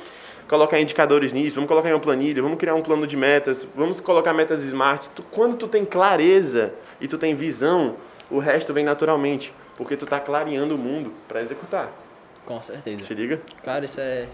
colocar 0.47 0.79
indicadores 0.79 1.33
nisso, 1.33 1.57
vamos 1.57 1.67
colocar 1.67 1.89
em 1.89 1.93
uma 1.93 1.99
planilha, 1.99 2.41
vamos 2.41 2.57
criar 2.57 2.77
um 2.77 2.83
plano 2.83 3.09
de 3.09 3.17
metas, 3.17 3.67
vamos 3.75 3.99
colocar 3.99 4.33
metas 4.33 4.63
smarts. 4.63 5.09
Tu, 5.09 5.25
quando 5.25 5.57
tu 5.57 5.67
tem 5.67 5.85
clareza 5.85 6.73
e 7.01 7.09
tu 7.09 7.19
tem 7.19 7.35
visão, 7.35 7.97
o 8.31 8.39
resto 8.39 8.73
vem 8.73 8.85
naturalmente, 8.85 9.53
porque 9.77 9.97
tu 9.97 10.05
está 10.05 10.21
clareando 10.21 10.77
o 10.77 10.79
mundo 10.79 11.13
para 11.27 11.43
executar. 11.43 12.04
Com 12.47 12.61
certeza. 12.63 13.03
Se 13.03 13.15
liga? 13.15 13.41
Cara, 13.63 13.85
isso 13.85 14.01
é 14.01 14.27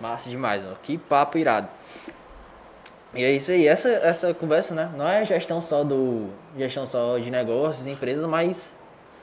massa 0.00 0.28
demais, 0.28 0.62
mano. 0.62 0.76
Que 0.82 0.98
papo 0.98 1.38
irado. 1.38 1.68
E 3.14 3.22
é 3.22 3.30
isso 3.30 3.52
aí, 3.52 3.66
essa, 3.66 3.90
essa 3.90 4.32
conversa, 4.32 4.74
né? 4.74 4.90
Não 4.96 5.06
é 5.06 5.24
gestão 5.24 5.60
só 5.60 5.84
do. 5.84 6.30
gestão 6.56 6.86
só 6.86 7.18
de 7.18 7.30
negócios, 7.30 7.86
empresas, 7.86 8.24
mas. 8.24 8.74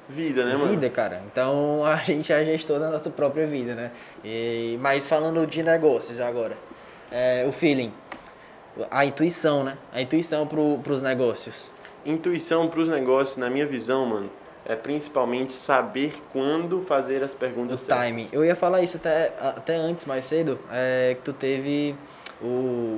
Vida, 0.07 0.45
né, 0.45 0.53
mano? 0.53 0.69
Vida, 0.69 0.89
cara. 0.89 1.21
Então 1.32 1.84
a 1.86 1.95
gente 2.03 2.32
é 2.32 2.45
gestor 2.45 2.80
da 2.80 2.89
nossa 2.89 3.09
própria 3.09 3.47
vida, 3.47 3.73
né? 3.75 3.91
E, 4.23 4.77
mas 4.80 5.07
falando 5.07 5.45
de 5.47 5.63
negócios 5.63 6.19
agora. 6.19 6.55
É, 7.11 7.45
o 7.47 7.51
feeling. 7.51 7.91
A 8.91 9.05
intuição, 9.05 9.63
né? 9.63 9.77
A 9.91 10.01
intuição 10.01 10.45
pro, 10.45 10.80
pros 10.80 11.01
negócios. 11.01 11.69
Intuição 12.05 12.67
pros 12.67 12.88
negócios, 12.88 13.38
na 13.38 13.49
minha 13.49 13.65
visão, 13.65 14.05
mano, 14.05 14.30
é 14.70 14.76
principalmente 14.76 15.51
saber 15.51 16.22
quando 16.32 16.84
fazer 16.84 17.24
as 17.24 17.34
perguntas 17.34 17.82
o 17.82 17.86
certas. 17.86 18.05
timing. 18.05 18.30
Eu 18.32 18.45
ia 18.45 18.55
falar 18.55 18.82
isso 18.84 18.97
até, 18.97 19.34
até 19.41 19.76
antes, 19.76 20.05
mais 20.05 20.26
cedo, 20.28 20.59
é, 20.72 21.15
que 21.15 21.24
tu 21.24 21.34
teve 21.34 21.95
o, 22.39 22.45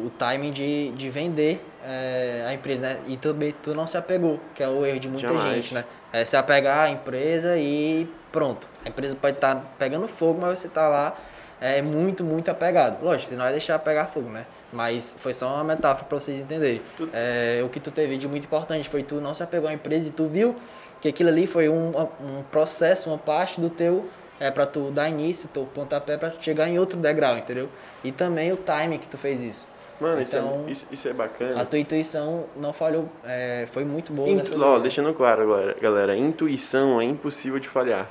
o 0.06 0.12
timing 0.20 0.52
de, 0.52 0.92
de 0.92 1.10
vender 1.10 1.66
é, 1.82 2.46
a 2.46 2.54
empresa, 2.54 2.82
né? 2.82 3.00
E 3.08 3.16
tu, 3.16 3.34
tu 3.64 3.74
não 3.74 3.88
se 3.88 3.96
apegou, 3.96 4.38
que 4.54 4.62
é 4.62 4.68
o 4.68 4.86
erro 4.86 5.00
de 5.00 5.08
muita 5.08 5.30
Jamais. 5.30 5.56
gente, 5.56 5.74
né? 5.74 5.86
É 6.12 6.26
se 6.26 6.36
apegar 6.36 6.88
à 6.88 6.90
empresa 6.90 7.58
e 7.58 8.06
pronto. 8.34 8.68
A 8.86 8.90
empresa 8.90 9.16
pode 9.16 9.38
estar 9.38 9.56
tá 9.56 9.64
pegando 9.80 10.10
fogo, 10.10 10.42
mas 10.42 10.60
você 10.60 10.68
tá 10.68 10.90
lá 10.90 11.18
é 11.62 11.82
muito, 11.82 12.24
muito 12.24 12.50
apegado. 12.50 13.02
Lógico, 13.02 13.30
você 13.30 13.36
não 13.36 13.44
vai 13.44 13.52
deixar 13.54 13.78
pegar 13.80 14.08
fogo, 14.08 14.30
né? 14.30 14.48
Mas 14.74 15.16
foi 15.20 15.34
só 15.34 15.54
uma 15.54 15.64
metáfora 15.64 16.06
para 16.06 16.20
vocês 16.20 16.40
entenderem. 16.40 16.82
Tu... 16.98 17.08
É, 17.14 17.62
o 17.64 17.70
que 17.70 17.80
tu 17.80 17.92
teve 17.92 18.18
de 18.18 18.28
muito 18.28 18.46
importante 18.46 18.90
foi 18.90 19.04
tu 19.04 19.16
não 19.22 19.34
se 19.34 19.44
apegou 19.44 19.70
à 19.70 19.74
empresa 19.74 20.10
e 20.10 20.12
tu 20.12 20.28
viu 20.28 20.56
que 21.02 21.10
aquilo 21.10 21.30
ali 21.30 21.48
foi 21.48 21.68
um, 21.68 21.90
um 22.22 22.44
processo, 22.52 23.10
uma 23.10 23.18
parte 23.18 23.60
do 23.60 23.70
teu 23.70 24.08
é 24.40 24.50
para 24.50 24.66
tu 24.66 24.90
dar 24.90 25.10
início, 25.10 25.48
teu 25.50 25.66
pontapé 25.66 26.18
para 26.18 26.32
chegar 26.40 26.68
em 26.68 26.80
outro 26.80 26.98
degrau, 26.98 27.38
entendeu? 27.38 27.70
E 28.04 28.12
também 28.12 28.52
o 28.52 28.58
time 28.58 28.98
que 28.98 29.08
tu 29.08 29.18
fez 29.18 29.40
isso. 29.42 29.68
Mano, 30.00 30.20
então, 30.20 30.62
isso, 30.62 30.68
é, 30.68 30.72
isso, 30.72 30.88
isso 30.92 31.08
é 31.10 31.14
bacana. 31.14 31.62
A 31.62 31.66
tua 31.66 31.78
intuição 31.78 32.48
não 32.56 32.74
falhou, 32.74 33.08
é, 33.24 33.68
foi 33.72 33.86
muito 33.86 34.12
boa. 34.12 34.28
Intu, 34.28 34.60
ó, 34.60 34.80
deixando 34.80 35.14
claro 35.14 35.44
agora, 35.44 35.76
galera, 35.80 36.18
intuição 36.18 37.00
é 37.00 37.04
impossível 37.04 37.60
de 37.60 37.68
falhar. 37.68 38.10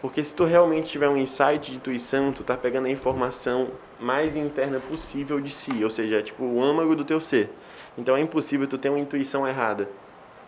Porque 0.00 0.22
se 0.24 0.34
tu 0.34 0.44
realmente 0.44 0.88
tiver 0.88 1.08
um 1.08 1.16
insight 1.16 1.70
de 1.70 1.76
intuição, 1.76 2.32
tu 2.32 2.42
tá 2.42 2.56
pegando 2.56 2.86
a 2.86 2.90
informação 2.90 3.68
mais 4.00 4.34
interna 4.36 4.80
possível 4.80 5.40
de 5.40 5.52
si, 5.52 5.82
ou 5.82 5.90
seja, 5.90 6.22
tipo 6.22 6.44
o 6.44 6.62
âmago 6.62 6.96
do 6.96 7.04
teu 7.04 7.20
ser. 7.20 7.50
Então 7.96 8.16
é 8.16 8.20
impossível 8.20 8.66
tu 8.66 8.76
ter 8.76 8.88
uma 8.88 8.98
intuição 8.98 9.46
errada 9.46 9.88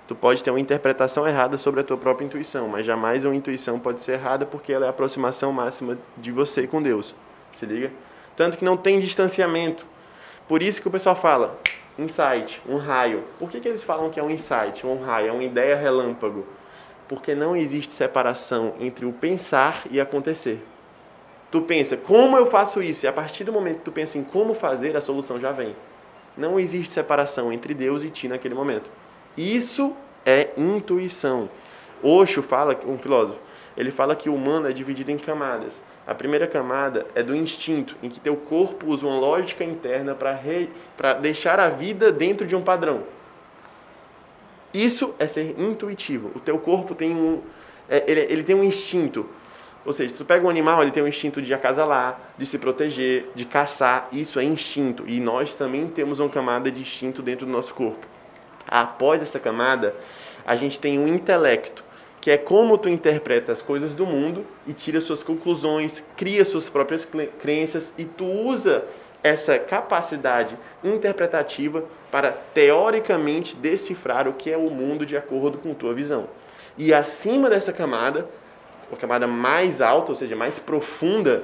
tu 0.08 0.14
pode 0.14 0.42
ter 0.42 0.50
uma 0.50 0.58
interpretação 0.58 1.28
errada 1.28 1.58
sobre 1.58 1.82
a 1.82 1.84
tua 1.84 1.98
própria 1.98 2.24
intuição, 2.24 2.66
mas 2.66 2.86
jamais 2.86 3.26
uma 3.26 3.36
intuição 3.36 3.78
pode 3.78 4.02
ser 4.02 4.12
errada 4.12 4.46
porque 4.46 4.72
ela 4.72 4.86
é 4.86 4.88
a 4.88 4.90
aproximação 4.90 5.52
máxima 5.52 5.98
de 6.16 6.32
você 6.32 6.66
com 6.66 6.82
Deus. 6.82 7.14
Se 7.52 7.66
liga? 7.66 7.92
Tanto 8.34 8.56
que 8.56 8.64
não 8.64 8.76
tem 8.76 8.98
distanciamento. 8.98 9.84
Por 10.48 10.62
isso 10.62 10.80
que 10.80 10.88
o 10.88 10.90
pessoal 10.90 11.14
fala 11.14 11.58
insight, 11.98 12.62
um 12.66 12.78
raio. 12.78 13.22
Por 13.38 13.50
que, 13.50 13.60
que 13.60 13.68
eles 13.68 13.84
falam 13.84 14.08
que 14.08 14.18
é 14.18 14.22
um 14.22 14.30
insight, 14.30 14.86
um 14.86 14.98
raio, 15.02 15.28
é 15.28 15.32
uma 15.32 15.44
ideia 15.44 15.76
relâmpago? 15.76 16.46
Porque 17.06 17.34
não 17.34 17.54
existe 17.54 17.92
separação 17.92 18.74
entre 18.80 19.04
o 19.04 19.12
pensar 19.12 19.82
e 19.90 20.00
acontecer. 20.00 20.64
Tu 21.50 21.60
pensa, 21.62 21.98
como 21.98 22.36
eu 22.36 22.46
faço 22.46 22.82
isso? 22.82 23.04
E 23.04 23.08
a 23.08 23.12
partir 23.12 23.44
do 23.44 23.52
momento 23.52 23.78
que 23.78 23.84
tu 23.84 23.92
pensa 23.92 24.16
em 24.16 24.24
como 24.24 24.54
fazer, 24.54 24.96
a 24.96 25.00
solução 25.02 25.38
já 25.38 25.52
vem. 25.52 25.76
Não 26.36 26.58
existe 26.58 26.94
separação 26.94 27.52
entre 27.52 27.74
Deus 27.74 28.02
e 28.02 28.10
ti 28.10 28.28
naquele 28.28 28.54
momento. 28.54 28.90
Isso 29.38 29.94
é 30.26 30.50
intuição. 30.56 31.48
Osho 32.02 32.42
fala, 32.42 32.76
um 32.84 32.98
filósofo, 32.98 33.38
ele 33.76 33.92
fala 33.92 34.16
que 34.16 34.28
o 34.28 34.34
humano 34.34 34.68
é 34.68 34.72
dividido 34.72 35.12
em 35.12 35.16
camadas. 35.16 35.80
A 36.04 36.12
primeira 36.12 36.48
camada 36.48 37.06
é 37.14 37.22
do 37.22 37.36
instinto, 37.36 37.96
em 38.02 38.08
que 38.08 38.18
teu 38.18 38.34
corpo 38.34 38.88
usa 38.88 39.06
uma 39.06 39.16
lógica 39.16 39.62
interna 39.62 40.12
para 40.12 40.32
re... 40.32 40.68
deixar 41.22 41.60
a 41.60 41.68
vida 41.68 42.10
dentro 42.10 42.44
de 42.44 42.56
um 42.56 42.62
padrão. 42.62 43.04
Isso 44.74 45.14
é 45.20 45.28
ser 45.28 45.54
intuitivo. 45.56 46.32
O 46.34 46.40
teu 46.40 46.58
corpo 46.58 46.94
tem 46.94 47.14
um, 47.14 47.40
é, 47.88 48.02
ele, 48.08 48.20
ele 48.20 48.42
tem 48.42 48.56
um 48.56 48.64
instinto. 48.64 49.24
Ou 49.86 49.92
seja, 49.92 50.12
se 50.12 50.18
tu 50.18 50.24
pega 50.24 50.44
um 50.44 50.50
animal, 50.50 50.82
ele 50.82 50.90
tem 50.90 51.02
um 51.02 51.08
instinto 51.08 51.40
de 51.40 51.54
acasalar, 51.54 52.32
de 52.36 52.44
se 52.44 52.58
proteger, 52.58 53.30
de 53.36 53.44
caçar. 53.44 54.08
Isso 54.10 54.40
é 54.40 54.44
instinto. 54.44 55.04
E 55.06 55.20
nós 55.20 55.54
também 55.54 55.86
temos 55.86 56.18
uma 56.18 56.28
camada 56.28 56.70
de 56.72 56.80
instinto 56.80 57.22
dentro 57.22 57.46
do 57.46 57.52
nosso 57.52 57.72
corpo. 57.72 58.17
Após 58.68 59.22
essa 59.22 59.40
camada, 59.40 59.94
a 60.46 60.54
gente 60.54 60.78
tem 60.78 60.98
um 60.98 61.08
intelecto, 61.08 61.82
que 62.20 62.30
é 62.30 62.36
como 62.36 62.76
tu 62.76 62.88
interpreta 62.88 63.50
as 63.50 63.62
coisas 63.62 63.94
do 63.94 64.06
mundo 64.06 64.46
e 64.66 64.72
tira 64.72 65.00
suas 65.00 65.22
conclusões, 65.22 66.04
cria 66.16 66.44
suas 66.44 66.68
próprias 66.68 67.08
crenças 67.40 67.94
e 67.96 68.04
tu 68.04 68.24
usa 68.24 68.84
essa 69.22 69.58
capacidade 69.58 70.56
interpretativa 70.84 71.84
para 72.10 72.30
teoricamente 72.30 73.56
decifrar 73.56 74.28
o 74.28 74.34
que 74.34 74.50
é 74.50 74.56
o 74.56 74.70
mundo 74.70 75.04
de 75.04 75.16
acordo 75.16 75.58
com 75.58 75.74
tua 75.74 75.92
visão. 75.92 76.28
E 76.76 76.94
acima 76.94 77.50
dessa 77.50 77.72
camada 77.72 78.28
a 78.92 78.96
camada 78.96 79.26
mais 79.26 79.80
alta, 79.80 80.12
ou 80.12 80.14
seja, 80.14 80.34
mais 80.34 80.58
profunda, 80.58 81.42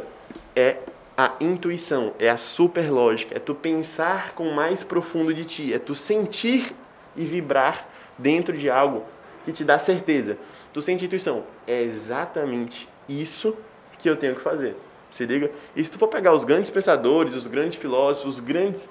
é 0.57 0.79
a 1.17 1.33
intuição, 1.41 2.13
é 2.19 2.29
a 2.29 2.37
superlógica, 2.37 3.37
é 3.37 3.39
tu 3.39 3.55
pensar 3.55 4.33
com 4.35 4.51
mais 4.51 4.83
profundo 4.83 5.33
de 5.33 5.45
ti, 5.45 5.73
é 5.73 5.79
tu 5.79 5.95
sentir 5.95 6.75
e 7.17 7.25
vibrar 7.25 7.89
dentro 8.19 8.57
de 8.57 8.69
algo 8.71 9.05
que 9.45 9.53
te 9.53 9.65
dá 9.65 9.79
certeza. 9.79 10.37
Tu 10.73 10.81
sente 10.81 11.05
intuição, 11.05 11.45
é 11.67 11.83
exatamente 11.83 12.89
isso 13.09 13.57
que 13.99 14.09
eu 14.09 14.17
tenho 14.17 14.35
que 14.35 14.41
fazer. 14.41 14.77
Se 15.11 15.25
liga? 15.25 15.51
E 15.77 15.85
se 15.85 15.91
tu 15.91 15.99
for 15.99 16.09
pegar 16.09 16.33
os 16.33 16.43
grandes 16.43 16.71
pensadores, 16.71 17.35
os 17.35 17.47
grandes 17.47 17.77
filósofos, 17.77 18.35
os 18.35 18.41
grandes 18.41 18.91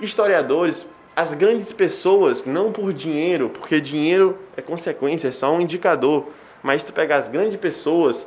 historiadores, 0.00 0.86
as 1.14 1.34
grandes 1.34 1.72
pessoas, 1.72 2.44
não 2.44 2.72
por 2.72 2.92
dinheiro, 2.92 3.50
porque 3.50 3.80
dinheiro 3.80 4.38
é 4.56 4.62
consequência, 4.62 5.28
é 5.28 5.32
só 5.32 5.52
um 5.52 5.60
indicador, 5.60 6.28
mas 6.62 6.82
se 6.82 6.86
tu 6.86 6.92
pegar 6.92 7.16
as 7.16 7.28
grandes 7.28 7.58
pessoas, 7.58 8.26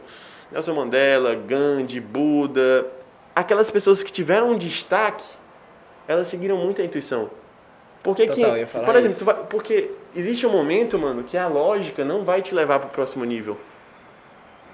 Nelson 0.52 0.74
Mandela, 0.74 1.34
Gandhi, 1.34 2.00
Buda, 2.00 2.86
aquelas 3.36 3.72
pessoas 3.72 4.04
que 4.04 4.12
tiveram 4.12 4.52
um 4.52 4.58
destaque, 4.58 5.24
elas 6.08 6.28
seguiram 6.28 6.58
muito 6.58 6.82
a 6.82 6.86
intuição. 6.86 7.30
Porque 8.04 8.26
Total, 8.26 8.54
que, 8.56 8.66
por 8.66 8.96
exemplo, 8.96 9.08
isso. 9.10 9.20
tu 9.20 9.26
vai- 9.26 9.36
porque 9.50 9.92
existe 10.16 10.46
um 10.48 10.50
momento, 10.52 10.98
mano, 10.98 11.24
que 11.24 11.38
a 11.38 11.48
lógica 11.48 12.04
não 12.04 12.24
vai 12.24 12.42
te 12.42 12.54
levar 12.56 12.80
para 12.80 12.88
o 12.88 12.92
próximo 12.92 13.24
nível. 13.26 13.58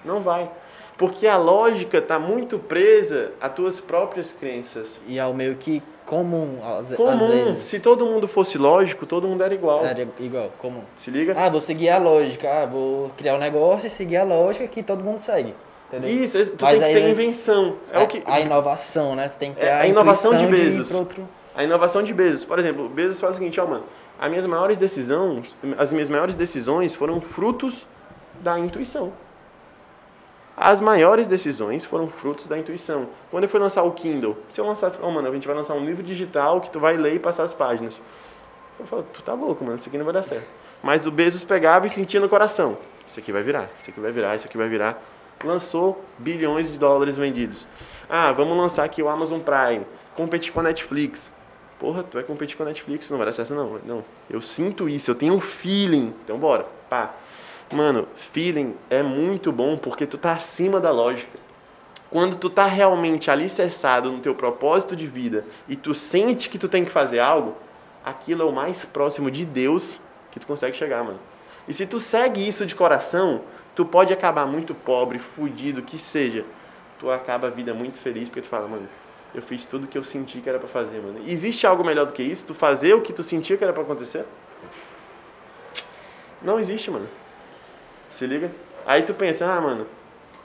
Não 0.05 0.21
vai. 0.21 0.49
Porque 0.97 1.28
a 1.28 1.38
lógica 1.38 2.01
tá 2.01 2.17
muito 2.17 2.57
presa 2.57 3.32
às 3.39 3.53
tuas 3.53 3.80
próprias 3.80 4.32
crenças. 4.32 4.99
E 5.05 5.19
é 5.19 5.25
o 5.25 5.34
meio 5.34 5.55
que 5.55 5.84
comum, 6.05 6.57
às, 6.63 6.91
às 6.91 6.97
Comum. 6.97 7.28
vezes. 7.28 7.65
Se 7.65 7.82
todo 7.82 8.05
mundo 8.05 8.28
fosse 8.28 8.57
lógico, 8.57 9.05
todo 9.05 9.28
mundo 9.28 9.43
era 9.43 9.53
igual. 9.53 9.86
Era 9.86 10.07
igual, 10.19 10.51
comum. 10.57 10.82
Se 10.95 11.11
liga? 11.11 11.34
Ah, 11.38 11.49
vou 11.49 11.61
seguir 11.61 11.89
a 11.89 11.97
lógica. 11.99 12.49
Ah, 12.49 12.65
vou 12.65 13.09
criar 13.17 13.36
um 13.36 13.39
negócio 13.39 13.88
e 13.88 13.89
seguir 13.89 14.17
a 14.17 14.23
lógica 14.23 14.65
que 14.67 14.82
todo 14.82 15.03
mundo 15.03 15.19
segue. 15.19 15.53
Entendeu? 15.89 16.09
Isso, 16.09 16.38
tu 16.57 16.63
Mas 16.65 16.80
tem 16.80 16.88
que 16.88 16.93
ter 16.93 16.97
às 16.97 17.03
vezes, 17.03 17.17
invenção. 17.17 17.75
É, 17.93 17.97
a, 17.97 18.03
o 18.03 18.07
que 18.07 18.23
a 18.25 18.39
inovação, 18.39 19.15
né? 19.15 19.30
Tu 19.30 19.38
tem 19.38 19.53
que 19.53 19.59
ter 19.59 19.67
É 19.67 19.73
a, 19.73 19.80
a 19.82 19.88
inovação 19.88 20.36
de 20.36 20.45
Bezos. 20.47 20.88
pro 20.88 20.97
outro... 20.99 21.30
A 21.58 21.64
inovação 21.64 22.03
de 22.03 22.14
Bezos, 22.14 22.45
por 22.45 22.60
exemplo, 22.60 22.88
Bezos 22.88 23.20
fala 23.20 23.34
o 23.34 23.36
seguinte, 23.36 23.60
ó, 23.60 23.66
mano, 23.66 23.84
as 24.20 24.30
minhas 24.30 24.45
maiores 24.45 24.78
decisões, 24.78 25.58
as 25.76 25.91
minhas 25.91 26.08
maiores 26.08 26.36
decisões 26.36 26.93
foram 26.93 27.20
frutos 27.20 27.84
da 28.41 28.60
intuição. 28.60 29.12
As 30.55 30.80
maiores 30.80 31.26
decisões 31.26 31.84
foram 31.84 32.10
frutos 32.10 32.47
da 32.47 32.60
intuição. 32.60 33.10
Quando 33.32 33.45
eu 33.45 33.49
fui 33.49 33.60
lançar 33.60 33.82
o 33.82 33.91
Kindle, 33.91 34.38
se 34.47 34.62
eu 34.62 34.68
lançasse, 34.68 34.99
oh, 35.01 35.10
mano, 35.10 35.28
a 35.28 35.32
gente 35.32 35.47
vai 35.47 35.55
lançar 35.55 35.74
um 35.74 35.84
livro 35.84 36.03
digital 36.03 36.62
que 36.62 36.70
tu 36.70 36.80
vai 36.80 36.95
ler 36.95 37.16
e 37.16 37.20
passar 37.20 37.41
as 37.41 37.55
páginas. 37.55 37.99
Eu 38.80 38.86
falo, 38.86 39.03
tu 39.12 39.24
tá 39.24 39.34
louco, 39.34 39.64
mano, 39.64 39.78
isso 39.78 39.89
aqui 39.89 39.97
não 39.97 40.05
vai 40.05 40.14
dar 40.14 40.22
certo. 40.22 40.47
Mas 40.84 41.08
o 41.08 41.12
Bezos 41.12 41.43
pegava 41.43 41.88
e 41.88 41.89
sentia 41.89 42.20
no 42.20 42.30
coração, 42.30 42.78
isso 43.08 43.20
aqui 43.20 43.32
vai 43.32 43.41
virar, 43.41 43.68
isso 43.82 43.89
aqui 43.89 43.99
vai 43.99 44.12
virar, 44.12 44.36
isso 44.36 44.45
aqui 44.45 44.58
vai 44.58 44.70
virar. 44.70 45.03
Lançou 45.43 46.03
bilhões 46.20 46.72
de 46.72 46.78
dólares 46.78 47.18
vendidos. 47.18 47.66
Ah, 48.08 48.32
vamos 48.32 48.55
lançar 48.55 48.84
aqui 48.84 49.01
o 49.01 49.10
Amazon 49.10 49.39
Prime, 49.39 49.88
competir 50.16 50.51
com 50.51 50.60
a 50.60 50.64
Netflix. 50.64 51.36
Porra, 51.80 52.03
tu 52.03 52.15
vai 52.15 52.23
competir 52.23 52.57
com 52.57 52.63
a 52.63 52.65
Netflix, 52.65 53.09
não 53.09 53.17
vai 53.17 53.28
dar 53.28 53.34
certo 53.34 53.53
não. 53.53 53.80
Não, 53.86 54.05
eu 54.30 54.41
sinto 54.41 54.89
isso, 54.89 55.11
eu 55.11 55.15
tenho 55.15 55.34
um 55.34 55.39
feeling. 55.39 56.13
Então 56.23 56.38
bora, 56.38 56.65
pá. 56.89 57.13
Mano, 57.71 58.07
feeling 58.15 58.75
é 58.89 59.03
muito 59.03 59.51
bom 59.51 59.78
porque 59.78 60.05
tu 60.05 60.17
tá 60.17 60.34
acima 60.34 60.80
da 60.80 60.91
lógica. 60.91 61.38
Quando 62.09 62.38
tu 62.38 62.49
tá 62.49 62.65
realmente 62.65 63.30
alicerçado 63.30 64.11
no 64.11 64.19
teu 64.19 64.34
propósito 64.34 64.95
de 64.95 65.05
vida 65.05 65.45
e 65.67 65.75
tu 65.75 65.93
sente 65.93 66.49
que 66.49 66.57
tu 66.57 66.69
tem 66.69 66.86
que 66.86 66.91
fazer 66.91 67.19
algo, 67.19 67.55
aquilo 68.03 68.41
é 68.43 68.45
o 68.45 68.51
mais 68.51 68.86
próximo 68.86 69.30
de 69.30 69.45
Deus 69.45 69.99
que 70.32 70.39
tu 70.39 70.47
consegue 70.47 70.75
chegar, 70.75 71.03
mano. 71.03 71.19
E 71.67 71.73
se 71.73 71.86
tu 71.86 71.99
segue 71.99 72.47
isso 72.47 72.65
de 72.65 72.73
coração, 72.73 73.41
tu 73.75 73.86
pode 73.86 74.13
acabar 74.13 74.45
muito 74.47 74.73
pobre, 74.73 75.19
fudido, 75.19 75.82
que 75.82 75.99
seja. 75.99 76.45
Tu 76.97 77.11
acaba 77.11 77.47
a 77.47 77.49
vida 77.49 77.73
muito 77.73 77.99
feliz 77.99 78.30
porque 78.30 78.41
tu 78.41 78.47
fala, 78.47 78.67
mano, 78.67 78.88
eu 79.38 79.43
fiz 79.43 79.65
tudo 79.65 79.88
que 79.88 79.97
eu 79.97 80.03
senti 80.03 80.41
que 80.41 80.49
era 80.49 80.57
pra 80.57 80.67
fazer, 80.67 80.99
mano. 80.99 81.21
Existe 81.27 81.67
algo 81.67 81.83
melhor 81.83 82.05
do 82.05 82.13
que 82.13 82.23
isso? 82.23 82.45
Tu 82.47 82.53
fazer 82.53 82.93
o 82.93 83.01
que 83.01 83.13
tu 83.13 83.21
sentia 83.21 83.55
que 83.55 83.63
era 83.63 83.71
pra 83.71 83.83
acontecer? 83.83 84.25
Não 86.41 86.59
existe, 86.59 86.89
mano. 86.89 87.07
Se 88.11 88.25
liga? 88.25 88.51
Aí 88.85 89.03
tu 89.03 89.13
pensa, 89.13 89.45
ah, 89.45 89.61
mano, 89.61 89.85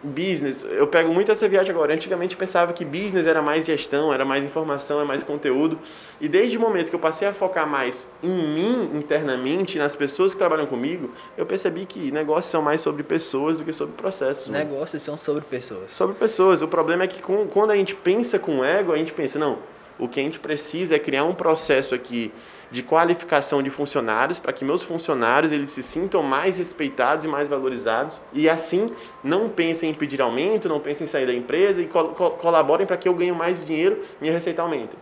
business, 0.02 0.64
eu 0.64 0.86
pego 0.86 1.12
muito 1.12 1.30
essa 1.30 1.48
viagem 1.48 1.72
agora. 1.72 1.94
Antigamente 1.94 2.36
pensava 2.36 2.72
que 2.72 2.84
business 2.84 3.26
era 3.26 3.40
mais 3.40 3.64
gestão, 3.64 4.12
era 4.12 4.24
mais 4.24 4.44
informação, 4.44 5.00
é 5.00 5.04
mais 5.04 5.22
conteúdo. 5.22 5.78
E 6.20 6.28
desde 6.28 6.56
o 6.56 6.60
momento 6.60 6.88
que 6.90 6.94
eu 6.94 7.00
passei 7.00 7.26
a 7.28 7.32
focar 7.32 7.66
mais 7.68 8.10
em 8.22 8.28
mim 8.28 8.96
internamente, 8.96 9.78
nas 9.78 9.94
pessoas 9.94 10.32
que 10.32 10.38
trabalham 10.38 10.66
comigo, 10.66 11.10
eu 11.36 11.46
percebi 11.46 11.86
que 11.86 12.10
negócios 12.10 12.50
são 12.50 12.62
mais 12.62 12.80
sobre 12.80 13.02
pessoas 13.02 13.58
do 13.58 13.64
que 13.64 13.72
sobre 13.72 13.94
processos. 13.94 14.48
mano. 14.48 14.64
Negócios 14.64 15.02
são 15.02 15.16
sobre 15.16 15.42
pessoas. 15.42 15.90
Sobre 15.92 16.16
pessoas. 16.16 16.62
O 16.62 16.68
problema 16.68 17.04
é 17.04 17.06
que 17.06 17.22
com- 17.22 17.46
quando 17.46 17.70
a 17.70 17.76
gente 17.76 17.94
pensa 17.94 18.38
com 18.38 18.64
ego, 18.64 18.92
a 18.92 18.96
gente 18.96 19.12
pensa, 19.12 19.38
não, 19.38 19.58
o 19.98 20.08
que 20.08 20.18
a 20.18 20.22
gente 20.22 20.40
precisa 20.40 20.96
é 20.96 20.98
criar 20.98 21.24
um 21.24 21.34
processo 21.34 21.94
aqui 21.94 22.32
de 22.72 22.82
qualificação 22.82 23.62
de 23.62 23.70
funcionários 23.70 24.38
para 24.38 24.52
que 24.52 24.64
meus 24.64 24.82
funcionários 24.82 25.52
eles 25.52 25.70
se 25.70 25.82
sintam 25.82 26.22
mais 26.22 26.56
respeitados 26.56 27.24
e 27.24 27.28
mais 27.28 27.46
valorizados 27.46 28.20
e 28.32 28.48
assim 28.48 28.86
não 29.22 29.48
pensem 29.48 29.90
em 29.90 29.94
pedir 29.94 30.20
aumento, 30.22 30.68
não 30.68 30.80
pensem 30.80 31.04
em 31.04 31.08
sair 31.08 31.26
da 31.26 31.34
empresa 31.34 31.82
e 31.82 31.86
col- 31.86 32.08
col- 32.08 32.30
colaborem 32.32 32.86
para 32.86 32.96
que 32.96 33.06
eu 33.06 33.14
ganhe 33.14 33.30
mais 33.30 33.64
dinheiro 33.64 34.02
minha 34.20 34.32
receita 34.32 34.62
aumente. 34.62 34.96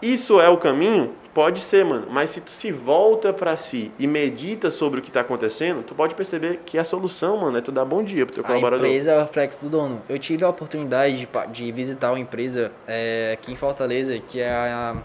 Isso 0.00 0.40
é 0.40 0.48
o 0.48 0.56
caminho? 0.56 1.12
Pode 1.34 1.60
ser, 1.60 1.84
mano. 1.84 2.06
Mas 2.10 2.30
se 2.30 2.40
tu 2.40 2.52
se 2.52 2.70
volta 2.70 3.32
para 3.32 3.56
si 3.56 3.90
e 3.98 4.06
medita 4.06 4.70
sobre 4.70 5.00
o 5.00 5.02
que 5.02 5.08
está 5.08 5.20
acontecendo, 5.22 5.82
tu 5.82 5.94
pode 5.94 6.14
perceber 6.14 6.60
que 6.64 6.78
a 6.78 6.84
solução, 6.84 7.36
mano, 7.38 7.58
é 7.58 7.60
tu 7.60 7.72
dar 7.72 7.84
bom 7.84 8.02
dia 8.04 8.24
pro 8.24 8.34
teu 8.34 8.44
A 8.44 8.46
colaborador. 8.46 8.86
empresa 8.86 9.10
é 9.12 9.16
o 9.18 9.20
reflexo 9.22 9.58
do 9.60 9.68
dono. 9.68 10.00
Eu 10.08 10.18
tive 10.18 10.44
a 10.44 10.48
oportunidade 10.48 11.16
de, 11.16 11.28
de 11.52 11.72
visitar 11.72 12.10
uma 12.12 12.18
empresa 12.20 12.70
é, 12.86 13.32
aqui 13.34 13.50
em 13.52 13.56
Fortaleza, 13.56 14.18
que 14.20 14.40
é 14.40 14.50
a 14.50 14.96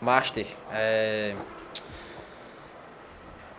Master. 0.00 0.46
é, 0.72 1.34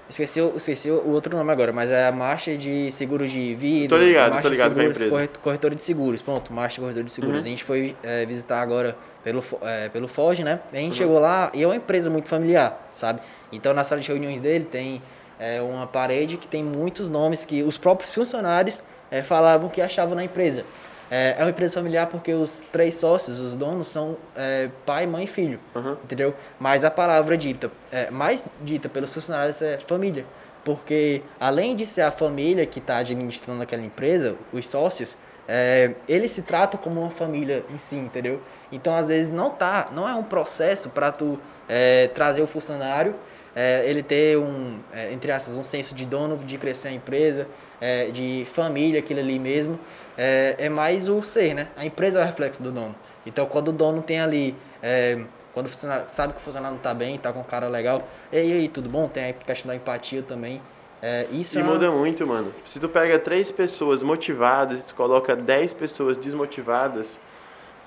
Esqueci, 0.10 0.40
o- 0.40 0.54
esqueci 0.56 0.90
o 0.90 1.10
outro 1.12 1.36
nome 1.36 1.52
agora, 1.52 1.74
mas 1.74 1.90
é 1.92 2.08
a 2.08 2.14
Master 2.14 2.58
de 2.58 2.90
Seguros 2.94 3.30
de 3.30 3.54
Vida. 3.56 3.90
Tô 3.94 4.02
ligado, 4.02 4.30
Master 4.30 4.44
tô 4.44 4.50
ligado 4.50 4.74
com 4.74 4.80
a 4.80 4.84
seguros, 4.84 5.02
empresa. 5.02 5.40
Corretora 5.44 5.76
de 5.76 5.84
seguros, 5.84 6.22
pronto, 6.22 6.54
Master 6.54 6.80
Corretora 6.82 7.04
de 7.04 7.12
Seguros. 7.12 7.42
Uhum. 7.42 7.48
A 7.48 7.50
gente 7.50 7.64
foi 7.66 7.94
é, 8.02 8.26
visitar 8.26 8.62
agora 8.62 8.96
pelo, 9.22 9.44
é, 9.64 9.90
pelo 9.90 10.08
Forge, 10.08 10.46
né? 10.46 10.62
A 10.72 10.76
Uhum. 10.78 10.82
gente 10.84 10.96
chegou 10.96 11.20
lá 11.20 11.52
e 11.54 11.62
é 11.62 11.68
uma 11.68 11.76
empresa 11.76 12.10
muito 12.10 12.30
familiar, 12.30 12.88
sabe? 12.94 13.20
Então 13.52 13.74
na 13.74 13.84
sala 13.84 14.00
de 14.00 14.08
reuniões 14.08 14.40
dele 14.40 14.64
tem 14.64 15.02
é, 15.38 15.62
uma 15.62 15.86
parede 15.86 16.38
que 16.38 16.48
tem 16.48 16.64
muitos 16.64 17.10
nomes 17.10 17.44
que 17.44 17.62
os 17.62 17.78
próprios 17.78 18.14
funcionários 18.16 18.82
é, 19.12 19.22
falavam 19.24 19.68
que 19.70 19.82
achavam 19.82 20.16
na 20.16 20.24
empresa. 20.24 20.64
É, 21.10 21.36
é 21.38 21.44
uma 21.44 21.50
empresa 21.50 21.76
familiar 21.76 22.08
porque 22.08 22.34
os 22.34 22.66
três 22.72 22.96
sócios, 22.96 23.40
os 23.40 23.56
donos, 23.56 23.88
são 23.88 24.18
é, 24.36 24.70
pai, 24.86 25.06
mãe 25.06 25.24
e 25.24 25.28
filho. 25.28 25.60
Uhum. 25.76 25.94
Entendeu? 26.04 26.34
Mas 26.60 26.84
a 26.84 26.92
palavra 26.92 27.38
dita, 27.38 27.72
é, 27.92 28.12
mais 28.12 28.48
dita 28.62 28.90
pelos 28.90 29.14
funcionários 29.14 29.62
é 29.62 29.78
família. 29.78 30.26
Porque 30.64 31.22
além 31.40 31.76
de 31.76 31.86
ser 31.86 32.02
a 32.02 32.12
família 32.12 32.66
que 32.66 32.80
está 32.80 32.98
administrando 32.98 33.64
aquela 33.64 33.84
empresa, 33.84 34.36
os 34.52 34.68
sócios, 34.68 35.18
é, 35.48 35.96
eles 36.10 36.32
se 36.32 36.42
tratam 36.42 36.78
como 36.78 37.00
uma 37.00 37.12
família 37.12 37.64
em 37.74 37.78
si, 37.78 37.96
entendeu? 37.96 38.42
Então 38.70 38.94
às 38.94 39.08
vezes 39.08 39.32
não 39.32 39.50
tá, 39.50 39.88
não 39.94 40.08
é 40.08 40.14
um 40.14 40.24
processo 40.24 40.90
para 40.90 41.10
tu 41.10 41.40
é, 41.70 42.10
trazer 42.10 42.42
o 42.42 42.48
funcionário, 42.48 43.16
é, 43.56 43.90
ele 43.90 44.04
ter 44.04 44.38
um, 44.38 44.78
entre 45.10 45.32
aspas, 45.32 45.56
um 45.56 45.64
senso 45.64 45.96
de 45.96 46.06
dono, 46.06 46.38
de 46.38 46.58
crescer 46.58 46.90
a 46.90 46.92
empresa, 46.92 47.48
é, 47.80 48.12
de 48.12 48.46
família, 48.52 49.00
aquilo 49.00 49.20
ali 49.20 49.40
mesmo. 49.40 49.80
É, 50.18 50.56
é 50.58 50.70
mais 50.70 51.10
o 51.10 51.22
ser, 51.22 51.54
né? 51.54 51.68
A 51.76 51.86
empresa 51.86 52.20
é 52.20 52.24
o 52.24 52.26
reflexo 52.26 52.62
do 52.62 52.72
dono. 52.72 52.96
Então 53.26 53.46
quando 53.46 53.70
o 53.70 53.72
dono 53.74 54.02
tem 54.02 54.20
ali 54.20 54.56
é, 54.82 55.20
quando 55.58 55.66
o 55.66 55.70
funcionário 55.70 56.06
sabe 56.08 56.34
que 56.34 56.40
o 56.40 56.42
funcionário 56.44 56.76
não 56.76 56.84
tá 56.84 56.94
bem, 56.94 57.18
tá 57.18 57.34
com 57.34 57.40
um 57.40 57.44
cara 57.44 57.68
legal. 57.68 58.08
E 58.32 58.38
aí, 58.38 58.68
tudo 58.68 58.88
bom? 58.88 59.08
Tem 59.08 59.30
a 59.30 59.34
questão 59.34 59.70
da 59.70 59.76
empatia 59.76 60.22
também. 60.22 60.62
É, 61.02 61.26
isso 61.32 61.58
E 61.58 61.62
é 61.62 61.64
muda 61.64 61.90
muito, 61.90 62.28
mano. 62.28 62.54
Se 62.64 62.80
tu 62.80 62.88
pega 62.88 63.18
três 63.18 63.50
pessoas 63.52 64.04
motivadas 64.04 64.82
e 64.82 64.86
tu 64.86 64.94
coloca 64.94 65.36
dez 65.36 65.74
pessoas 65.74 66.16
desmotivadas, 66.16 67.20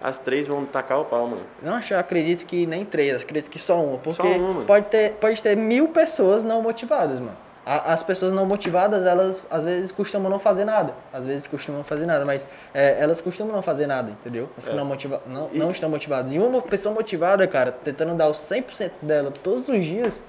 as 0.00 0.18
três 0.18 0.48
vão 0.48 0.64
tacar 0.64 1.00
o 1.00 1.04
pau, 1.04 1.28
mano. 1.28 1.42
Não, 1.62 1.74
acho, 1.74 1.94
eu 1.94 2.00
acredito 2.00 2.44
que 2.44 2.66
nem 2.66 2.84
três, 2.84 3.22
acredito 3.22 3.48
que 3.48 3.60
só 3.60 3.80
uma. 3.80 3.98
Porque 3.98 4.26
uma. 4.26 4.64
pode, 4.64 4.86
ter, 4.86 5.12
pode 5.12 5.40
ter 5.40 5.56
mil 5.56 5.90
pessoas 5.90 6.42
não 6.42 6.62
motivadas, 6.62 7.20
mano. 7.20 7.36
A- 7.70 7.92
As 7.92 8.02
pessoas 8.02 8.32
não 8.32 8.44
motivadas, 8.46 9.06
elas 9.06 9.44
às 9.48 9.64
vezes 9.64 9.92
costumam 9.92 10.28
não 10.28 10.40
fazer 10.40 10.64
nada. 10.64 10.92
Às 11.12 11.24
vezes 11.24 11.46
costumam 11.46 11.84
fazer 11.84 12.04
nada, 12.04 12.24
mas 12.24 12.44
é, 12.74 13.00
elas 13.00 13.20
costumam 13.20 13.54
não 13.54 13.62
fazer 13.62 13.86
nada, 13.86 14.10
entendeu? 14.10 14.48
As 14.58 14.64
que 14.66 14.72
É. 14.72 14.76
não, 14.76 14.84
motiva 14.84 15.22
não, 15.24 15.48
E- 15.52 15.58
não 15.58 15.70
estão 15.70 15.88
motivadas. 15.88 16.32
E 16.34 16.38
uma 16.40 16.60
pessoa 16.60 16.92
motivada, 16.92 17.46
cara, 17.46 17.70
tentando 17.70 18.16
dar 18.16 18.26
o 18.26 18.34
100% 18.34 18.90
dela 19.00 19.30
todos 19.30 19.68
os 19.68 19.84
dias, 19.84 20.20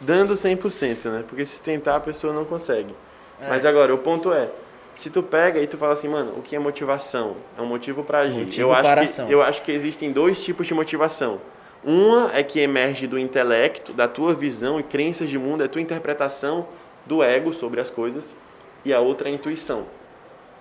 Dando 0.00 0.36
100%, 0.36 1.08
né? 1.10 1.24
Porque 1.26 1.44
se 1.44 1.60
tentar 1.60 1.96
a 1.96 2.00
pessoa 2.00 2.32
não 2.32 2.44
consegue. 2.44 2.94
É. 3.40 3.48
Mas 3.48 3.66
agora, 3.66 3.92
o 3.92 3.98
ponto 3.98 4.32
é, 4.32 4.48
se 4.94 5.10
tu 5.10 5.24
pega 5.24 5.58
e 5.58 5.66
tu 5.66 5.76
fala 5.76 5.92
assim, 5.94 6.06
mano, 6.06 6.34
o 6.36 6.42
que 6.42 6.54
é 6.54 6.58
motivação? 6.60 7.34
É 7.58 7.62
um 7.62 7.66
motivo 7.66 8.04
pra 8.04 8.20
agir. 8.20 8.44
Motivo 8.44 8.68
eu, 8.68 8.72
acho 8.74 8.82
para 8.82 9.00
que, 9.00 9.04
ação. 9.06 9.28
eu 9.28 9.42
acho 9.42 9.62
que 9.62 9.72
existem 9.72 10.12
dois 10.12 10.40
tipos 10.44 10.68
de 10.68 10.74
motivação. 10.74 11.40
Uma 11.84 12.30
é 12.34 12.42
que 12.42 12.58
emerge 12.58 13.06
do 13.06 13.18
intelecto, 13.18 13.92
da 13.92 14.08
tua 14.08 14.34
visão 14.34 14.80
e 14.80 14.82
crenças 14.82 15.28
de 15.28 15.38
mundo, 15.38 15.62
é 15.62 15.68
tua 15.68 15.80
interpretação 15.80 16.66
do 17.06 17.22
ego 17.22 17.52
sobre 17.52 17.80
as 17.80 17.90
coisas. 17.90 18.34
E 18.84 18.92
a 18.92 19.00
outra 19.00 19.28
é 19.28 19.32
a 19.32 19.34
intuição. 19.34 19.86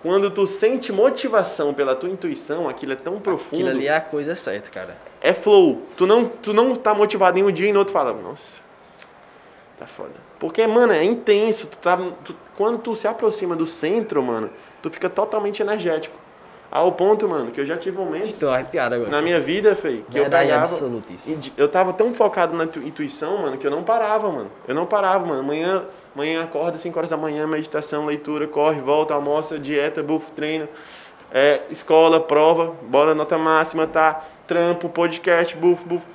Quando 0.02 0.30
tu 0.30 0.46
sente 0.46 0.92
motivação 0.92 1.74
pela 1.74 1.96
tua 1.96 2.10
intuição, 2.10 2.70
aquilo 2.70 2.94
é 2.94 2.96
tão 2.96 3.20
profundo. 3.20 3.62
Aquilo 3.62 3.70
ali 3.70 3.88
é 3.88 3.96
a 3.96 4.02
coisa 4.02 4.36
certa, 4.36 4.70
cara. 4.70 4.96
É 5.20 5.34
flow. 5.34 5.82
Tu 5.96 6.06
não, 6.06 6.30
tu 6.30 6.54
não 6.54 6.76
tá 6.76 6.94
motivado 6.94 7.40
em 7.40 7.44
um 7.44 7.52
dia 7.52 7.70
e 7.70 7.74
no 7.74 7.80
outro 7.80 7.94
fala, 7.94 8.14
nossa, 8.14 8.62
tá 9.80 9.88
foda. 9.88 10.14
Porque, 10.40 10.66
mano, 10.68 10.94
é 10.94 11.04
intenso. 11.04 11.66
Tu 11.66 11.78
tá, 11.80 11.98
tu, 12.24 12.36
quando 12.56 12.80
tu 12.80 12.96
se 12.96 13.08
aproxima 13.08 13.56
do 13.56 13.66
centro, 13.66 14.22
mano, 14.22 14.52
tu 14.82 14.90
fica 14.90 15.10
totalmente 15.10 15.62
energético. 15.62 16.16
Ao 16.70 16.92
ponto, 16.92 17.28
mano, 17.30 17.50
que 17.52 17.62
eu 17.62 17.66
já 17.66 17.78
tive 17.78 17.98
momentos 17.98 18.30
Estou 18.34 18.50
arrepiado 18.50 18.96
agora. 18.96 19.10
na 19.10 19.22
minha 19.22 19.40
vida, 19.40 19.74
Fei, 19.74 20.04
que 20.12 20.18
eu 20.18 20.24
Verdade 20.24 20.48
pegava. 20.48 20.64
absolutíssima. 20.64 21.36
e 21.36 21.40
de- 21.40 21.54
Eu 21.58 21.70
tava 21.70 21.94
tão 21.94 22.14
focado 22.14 22.54
na 22.56 22.68
tu- 22.68 22.80
intuição, 22.80 23.38
mano, 23.38 23.58
que 23.58 23.66
eu 23.66 23.72
não 23.72 23.84
parava, 23.84 24.30
mano. 24.30 24.52
Eu 24.68 24.76
não 24.76 24.86
parava, 24.86 25.26
mano. 25.26 25.40
Amanhã, 25.40 25.86
amanhã 26.14 26.44
acorda 26.44 26.78
5 26.78 26.98
horas 27.00 27.10
da 27.10 27.16
manhã, 27.18 27.48
meditação, 27.48 28.06
leitura, 28.06 28.48
corre, 28.48 28.82
volta, 28.82 29.14
almoça, 29.14 29.58
dieta, 29.58 30.04
buff, 30.04 30.30
treino, 30.34 30.68
é, 31.32 31.62
escola, 31.70 32.20
prova, 32.20 32.74
bola 32.84 33.16
nota 33.16 33.38
máxima, 33.38 33.88
tá? 33.88 34.26
Trampo, 34.46 34.90
podcast, 34.90 35.56
buff, 35.56 35.84
buff. 35.86 36.06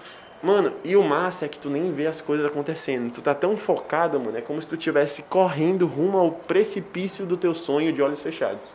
Mano, 0.42 0.72
e 0.84 0.96
o 0.96 1.02
massa 1.02 1.44
é 1.46 1.48
que 1.48 1.58
tu 1.58 1.70
nem 1.70 1.92
vê 1.92 2.06
as 2.06 2.20
coisas 2.20 2.44
acontecendo. 2.44 3.10
Tu 3.12 3.22
tá 3.22 3.32
tão 3.34 3.56
focado, 3.56 4.18
mano. 4.20 4.36
É 4.36 4.40
como 4.40 4.60
se 4.60 4.68
tu 4.68 4.74
estivesse 4.74 5.22
correndo 5.22 5.86
rumo 5.86 6.18
ao 6.18 6.30
precipício 6.32 7.24
do 7.24 7.36
teu 7.36 7.54
sonho 7.54 7.92
de 7.92 8.02
olhos 8.02 8.20
fechados. 8.20 8.74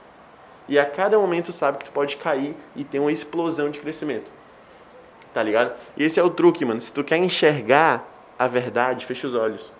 E 0.68 0.78
a 0.78 0.86
cada 0.86 1.18
momento 1.18 1.52
sabe 1.52 1.78
que 1.78 1.86
tu 1.86 1.92
pode 1.92 2.18
cair 2.18 2.56
e 2.76 2.84
ter 2.84 3.00
uma 3.00 3.12
explosão 3.12 3.70
de 3.70 3.80
crescimento. 3.80 4.32
Tá 5.34 5.42
ligado? 5.42 5.74
E 5.96 6.04
esse 6.04 6.20
é 6.20 6.24
o 6.24 6.30
truque, 6.30 6.66
mano. 6.66 6.82
Se 6.82 6.92
tu 6.92 7.04
quer 7.04 7.18
enxergar 7.18 8.06
a 8.38 8.48
verdade, 8.48 9.06
fecha 9.06 9.28
os 9.28 9.34
olhos. 9.34 9.72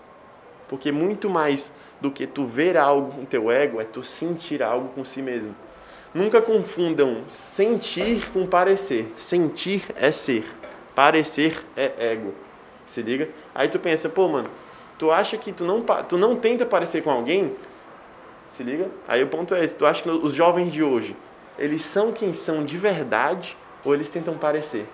Porque 0.68 0.92
muito 0.92 1.28
mais 1.28 1.72
do 2.00 2.10
que 2.10 2.26
tu 2.26 2.46
ver 2.46 2.76
algo 2.76 3.12
com 3.12 3.24
teu 3.24 3.50
ego 3.50 3.80
é 3.80 3.84
tu 3.84 4.02
sentir 4.02 4.62
algo 4.62 4.88
com 4.90 5.04
si 5.04 5.20
mesmo. 5.20 5.54
Nunca 6.14 6.40
confundam 6.40 7.24
sentir 7.28 8.30
com 8.32 8.46
parecer. 8.46 9.12
Sentir 9.16 9.84
é 9.96 10.10
ser. 10.10 10.44
Parecer 10.94 11.64
é 11.76 12.12
ego. 12.12 12.34
Se 12.86 13.02
liga? 13.02 13.28
Aí 13.54 13.68
tu 13.68 13.78
pensa, 13.78 14.08
pô, 14.08 14.28
mano, 14.28 14.48
tu 14.98 15.10
acha 15.10 15.36
que 15.36 15.52
tu 15.52 15.64
não, 15.64 15.82
tu 16.08 16.16
não 16.16 16.36
tenta 16.36 16.64
parecer 16.64 17.02
com 17.02 17.10
alguém? 17.10 17.54
Se 18.50 18.62
liga? 18.62 18.88
Aí 19.06 19.22
o 19.22 19.28
ponto 19.28 19.54
é 19.54 19.62
esse. 19.64 19.76
Tu 19.76 19.84
acha 19.86 20.02
que 20.02 20.08
os 20.10 20.32
jovens 20.32 20.72
de 20.72 20.82
hoje, 20.82 21.16
eles 21.58 21.82
são 21.82 22.12
quem 22.12 22.32
são 22.34 22.64
de 22.64 22.76
verdade 22.78 23.56
ou 23.84 23.94
eles 23.94 24.08
tentam 24.08 24.36
parecer? 24.38 24.86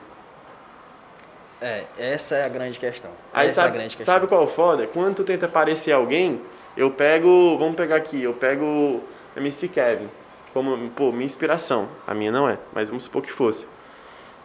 É, 1.61 1.85
essa 1.99 2.35
é 2.37 2.45
a 2.45 2.49
grande 2.49 2.79
questão. 2.79 3.11
Aí 3.33 3.49
essa 3.49 3.61
é 3.61 3.63
a 3.63 3.67
sabe, 3.67 3.79
grande 3.79 3.97
questão. 3.97 4.15
sabe 4.15 4.27
qual 4.27 4.43
é 4.43 4.45
o 4.45 4.49
foda? 4.49 4.87
Quando 4.87 5.17
tu 5.17 5.25
tenta 5.25 5.49
parecer 5.49 5.93
alguém, 5.93 6.41
eu 6.77 6.91
pego, 6.91 7.57
vamos 7.59 7.77
pegar 7.77 7.97
aqui, 7.97 8.23
eu 8.23 8.35
pego 8.35 9.03
MC 9.37 9.69
Kevin 9.69 10.09
como, 10.53 10.91
pô, 10.91 11.11
minha 11.11 11.25
inspiração. 11.25 11.89
A 12.07 12.15
minha 12.15 12.31
não 12.31 12.49
é, 12.49 12.59
mas 12.73 12.89
vamos 12.89 13.05
supor 13.05 13.23
que 13.23 13.33
fosse. 13.33 13.67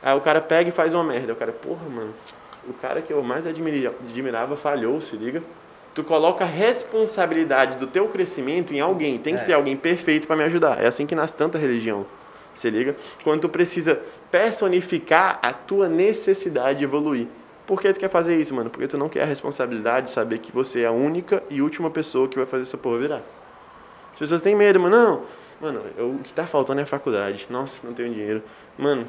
Aí 0.01 0.16
o 0.18 0.22
cara 0.22 0.39
pega 0.39 0.70
e 0.70 0.72
faz 0.72 0.93
uma 0.93 1.03
merda. 1.03 1.34
O 1.34 1.36
cara, 1.36 1.51
porra, 1.51 1.88
mano, 1.89 2.14
o 2.68 2.74
cara 2.74 3.01
que 3.01 3.12
eu 3.12 3.22
mais 3.22 3.45
admira- 3.45 3.93
admirava 4.07 4.55
falhou, 4.55 5.01
se 5.01 5.16
liga? 5.18 5.43
Tu 5.94 6.04
coloca 6.04 6.44
a 6.44 6.48
responsabilidade 6.48 7.78
do 7.78 7.88
teu 7.88 8.08
crescimento 8.08 8.74
em 8.74 8.80
alguém. 8.80 9.18
Tem 9.18 9.36
que 9.36 9.42
É. 9.42 9.46
ter 9.46 9.54
alguém 9.54 9.76
perfeito 9.76 10.28
pra 10.28 10.36
me 10.36 10.44
ajudar. 10.44 10.82
É 10.82 10.88
assim 10.88 11.06
que 11.06 11.16
nasce 11.16 11.34
tanta 11.34 11.58
religião. 11.58 12.06
Se 12.54 12.70
liga? 12.70 12.96
Quando 13.24 13.42
tu 13.42 13.50
precisa 13.50 14.00
personificar 14.32 15.40
a 15.42 15.54
tua 15.54 15.88
necessidade 15.88 16.80
de 16.80 16.86
evoluir. 16.86 17.28
Por 17.66 17.80
que 17.82 17.94
tu 17.94 18.00
quer 18.00 18.10
fazer 18.10 18.36
isso, 18.36 18.54
mano? 18.54 18.70
Porque 18.70 18.88
tu 18.88 18.98
não 18.98 19.08
quer 19.08 19.22
a 19.24 19.26
responsabilidade 19.26 20.08
de 20.08 20.12
saber 20.12 20.40
que 20.40 20.52
você 20.52 20.82
é 20.82 20.86
a 20.88 20.92
única 20.92 21.44
e 21.50 21.62
última 21.62 21.90
pessoa 21.90 22.28
que 22.28 22.36
vai 22.38 22.46
fazer 22.46 22.64
essa 22.64 22.78
porra 22.78 22.98
virar. 22.98 23.22
As 24.12 24.20
pessoas 24.20 24.42
têm 24.42 24.56
medo, 24.56 24.80
mano. 24.80 24.96
Não, 24.98 25.22
mano, 25.62 25.82
eu- 25.98 26.10
o 26.12 26.20
que 26.20 26.34
tá 26.34 26.46
faltando 26.48 26.80
é 26.80 26.84
a 26.84 26.88
faculdade. 26.88 27.46
Nossa, 27.50 27.86
não 27.86 27.94
tenho 27.94 28.12
dinheiro. 28.14 28.42
Mano, 28.78 29.08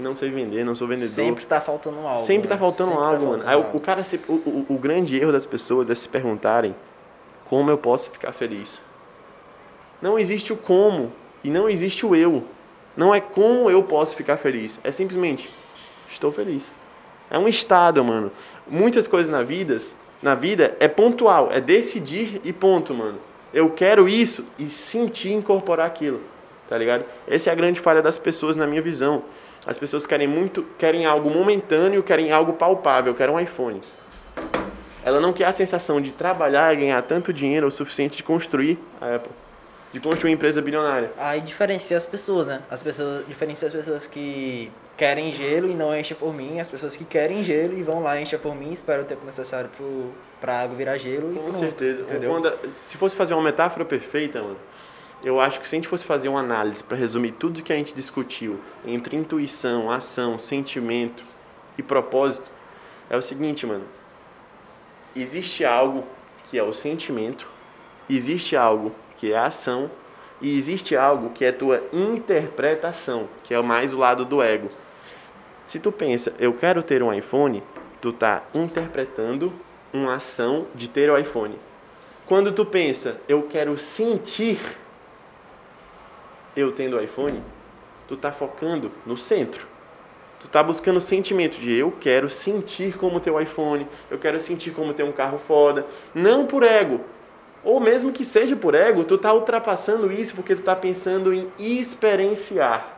não 0.00 0.14
sei 0.14 0.30
vender, 0.30 0.64
não 0.64 0.74
sou 0.74 0.88
vendedor. 0.88 1.10
Sempre 1.14 1.44
tá 1.46 1.60
faltando 1.60 1.98
algo. 2.06 2.20
Sempre 2.20 2.48
tá 2.48 2.54
né? 2.54 2.60
faltando 2.60 2.90
Sempre 2.90 3.02
tá 3.04 3.08
algo, 3.10 3.20
mano. 3.26 3.42
faltando 3.42 3.50
Aí 3.50 3.56
o- 3.56 3.64
algo. 3.66 3.76
o 3.78 3.80
cara 3.80 4.04
se, 4.04 4.20
o, 4.28 4.32
o, 4.32 4.66
o 4.70 4.78
grande 4.78 5.18
erro 5.20 5.32
das 5.32 5.46
pessoas 5.46 5.88
é 5.90 5.94
se 5.94 6.08
perguntarem 6.08 6.74
como 7.44 7.70
eu 7.70 7.78
posso 7.78 8.10
ficar 8.10 8.32
feliz. 8.32 8.80
Não 10.00 10.18
existe 10.18 10.52
o 10.52 10.56
como 10.56 11.12
e 11.44 11.50
não 11.50 11.68
existe 11.68 12.04
o 12.06 12.14
eu. 12.14 12.44
Não 12.96 13.14
é 13.14 13.20
como 13.20 13.70
eu 13.70 13.82
posso 13.82 14.16
ficar 14.16 14.36
feliz. 14.36 14.80
É 14.82 14.90
simplesmente 14.90 15.48
estou 16.10 16.32
feliz. 16.32 16.70
É 17.30 17.38
um 17.38 17.46
estado, 17.46 18.02
mano. 18.04 18.32
Muitas 18.66 19.06
coisas 19.06 19.30
na 19.30 19.42
vida, 19.42 19.76
na 20.22 20.34
vida 20.34 20.76
é 20.80 20.88
pontual, 20.88 21.50
é 21.52 21.60
decidir 21.60 22.40
e 22.44 22.52
ponto, 22.52 22.92
mano. 22.94 23.18
Eu 23.52 23.70
quero 23.70 24.08
isso 24.08 24.44
e 24.58 24.68
sentir 24.70 25.32
incorporar 25.32 25.86
aquilo. 25.86 26.20
Tá 26.68 26.78
ligado? 26.78 27.04
Essa 27.26 27.50
é 27.50 27.52
a 27.52 27.56
grande 27.56 27.80
falha 27.80 28.00
das 28.00 28.16
pessoas 28.16 28.54
na 28.56 28.66
minha 28.66 28.80
visão. 28.82 29.22
As 29.66 29.76
pessoas 29.76 30.06
querem 30.06 30.26
muito, 30.26 30.62
querem 30.78 31.04
algo 31.04 31.30
momentâneo, 31.30 32.02
querem 32.02 32.32
algo 32.32 32.54
palpável, 32.54 33.14
querem 33.14 33.34
um 33.34 33.40
iPhone. 33.40 33.80
Ela 35.04 35.20
não 35.20 35.32
quer 35.32 35.46
a 35.46 35.52
sensação 35.52 36.00
de 36.00 36.12
trabalhar 36.12 36.72
e 36.74 36.76
ganhar 36.76 37.02
tanto 37.02 37.32
dinheiro 37.32 37.66
o 37.66 37.70
suficiente 37.70 38.16
de 38.16 38.22
construir 38.22 38.78
a 39.00 39.16
Apple, 39.16 39.32
de 39.92 40.00
construir 40.00 40.30
uma 40.30 40.34
empresa 40.34 40.60
bilionária. 40.60 41.10
Aí 41.18 41.40
diferencia 41.40 41.96
as 41.96 42.06
pessoas, 42.06 42.46
né? 42.46 42.62
As 42.70 42.82
pessoas 42.82 43.26
diferencia 43.26 43.68
as 43.68 43.74
pessoas 43.74 44.06
que 44.06 44.70
querem 44.96 45.32
gelo 45.32 45.70
e 45.70 45.74
não 45.74 45.96
enchem 45.96 46.14
a 46.14 46.20
forminha, 46.20 46.60
as 46.60 46.68
pessoas 46.68 46.94
que 46.94 47.04
querem 47.04 47.42
gelo 47.42 47.72
e 47.72 47.82
vão 47.82 48.02
lá 48.02 48.20
enchem 48.20 48.38
a 48.38 48.42
forminha, 48.42 48.74
esperam 48.74 49.02
o 49.02 49.06
tempo 49.06 49.24
necessário 49.24 49.70
pro, 49.74 50.12
pra 50.38 50.60
água 50.60 50.76
virar 50.76 50.98
gelo 50.98 51.32
e 51.32 51.38
Com 51.38 51.52
certeza. 51.54 52.02
Entendeu? 52.02 52.30
Quando 52.30 52.52
se 52.68 52.98
fosse 52.98 53.16
fazer 53.16 53.32
uma 53.32 53.42
metáfora 53.42 53.84
perfeita, 53.86 54.42
mano, 54.42 54.58
eu 55.22 55.38
acho 55.40 55.60
que 55.60 55.68
se 55.68 55.76
a 55.76 55.78
gente 55.78 55.88
fosse 55.88 56.04
fazer 56.04 56.28
uma 56.28 56.40
análise 56.40 56.82
para 56.82 56.96
resumir 56.96 57.32
tudo 57.32 57.62
que 57.62 57.72
a 57.72 57.76
gente 57.76 57.94
discutiu 57.94 58.58
entre 58.86 59.16
intuição, 59.16 59.90
ação, 59.90 60.38
sentimento 60.38 61.22
e 61.76 61.82
propósito, 61.82 62.50
é 63.08 63.16
o 63.16 63.22
seguinte, 63.22 63.66
mano. 63.66 63.84
Existe 65.14 65.64
algo 65.64 66.04
que 66.44 66.58
é 66.58 66.62
o 66.62 66.72
sentimento, 66.72 67.46
existe 68.08 68.56
algo 68.56 68.94
que 69.16 69.32
é 69.32 69.36
a 69.36 69.46
ação 69.46 69.90
e 70.40 70.56
existe 70.56 70.96
algo 70.96 71.30
que 71.30 71.44
é 71.44 71.52
tua 71.52 71.82
interpretação, 71.92 73.28
que 73.42 73.52
é 73.52 73.60
mais 73.60 73.92
o 73.92 73.98
lado 73.98 74.24
do 74.24 74.42
ego. 74.42 74.70
Se 75.66 75.78
tu 75.78 75.92
pensa, 75.92 76.32
eu 76.38 76.54
quero 76.54 76.82
ter 76.82 77.02
um 77.02 77.12
iPhone, 77.12 77.62
tu 78.00 78.12
tá 78.12 78.42
interpretando 78.54 79.52
uma 79.92 80.14
ação 80.14 80.66
de 80.74 80.88
ter 80.88 81.10
o 81.10 81.18
iPhone. 81.18 81.56
Quando 82.26 82.52
tu 82.52 82.64
pensa, 82.64 83.20
eu 83.28 83.42
quero 83.42 83.76
sentir 83.76 84.58
eu 86.56 86.72
tendo 86.72 86.96
o 86.96 87.00
iPhone, 87.00 87.42
tu 88.08 88.16
tá 88.16 88.32
focando 88.32 88.90
no 89.06 89.16
centro. 89.16 89.66
Tu 90.40 90.48
tá 90.48 90.62
buscando 90.62 90.96
o 90.96 91.00
sentimento 91.00 91.58
de 91.58 91.72
eu 91.74 91.92
quero 91.92 92.30
sentir 92.30 92.96
como 92.96 93.20
ter 93.20 93.30
o 93.30 93.38
iPhone, 93.38 93.86
eu 94.10 94.18
quero 94.18 94.40
sentir 94.40 94.70
como 94.70 94.94
ter 94.94 95.02
um 95.02 95.12
carro 95.12 95.38
foda, 95.38 95.86
não 96.14 96.46
por 96.46 96.62
ego. 96.62 97.00
Ou 97.62 97.78
mesmo 97.78 98.10
que 98.10 98.24
seja 98.24 98.56
por 98.56 98.74
ego, 98.74 99.04
tu 99.04 99.18
tá 99.18 99.32
ultrapassando 99.34 100.10
isso 100.10 100.34
porque 100.34 100.56
tu 100.56 100.62
tá 100.62 100.74
pensando 100.74 101.34
em 101.34 101.50
experienciar. 101.58 102.96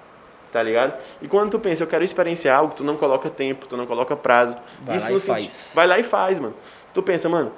Tá 0.52 0.62
ligado? 0.62 1.02
E 1.20 1.26
quando 1.26 1.50
tu 1.50 1.58
pensa, 1.58 1.82
eu 1.82 1.86
quero 1.86 2.04
experienciar 2.04 2.58
algo, 2.58 2.74
tu 2.74 2.84
não 2.84 2.96
coloca 2.96 3.28
tempo, 3.30 3.66
tu 3.66 3.76
não 3.76 3.86
coloca 3.86 4.14
prazo. 4.14 4.56
Vai 4.82 4.98
isso 4.98 5.10
lá 5.10 5.16
e 5.16 5.20
faz. 5.20 5.72
Vai 5.74 5.86
lá 5.86 5.98
e 5.98 6.02
faz, 6.02 6.38
mano. 6.38 6.54
Tu 6.92 7.02
pensa, 7.02 7.28
mano, 7.28 7.50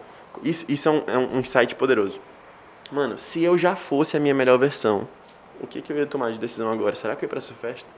isso, 0.43 0.65
isso 0.69 0.89
é, 0.89 0.93
um, 0.93 1.03
é 1.09 1.19
um 1.19 1.41
insight 1.41 1.75
poderoso. 1.75 2.21
Mano, 2.91 3.19
se 3.19 3.43
eu 3.43 3.59
já 3.59 3.75
fosse 3.75 4.17
a 4.17 4.21
minha 4.21 4.35
melhor 4.35 4.59
versão, 4.59 5.09
o 5.61 5.67
que, 5.67 5.81
que 5.81 5.93
eu 5.93 5.97
ia 5.97 6.07
tomar 6.07 6.33
de 6.33 6.39
decisão 6.39 6.71
agora? 6.71 6.97
Será 6.97 7.15
que 7.15 7.25
eu 7.25 7.27
ia 7.27 7.31
pra 7.31 7.39
essa 7.39 7.55
festa? 7.55 7.89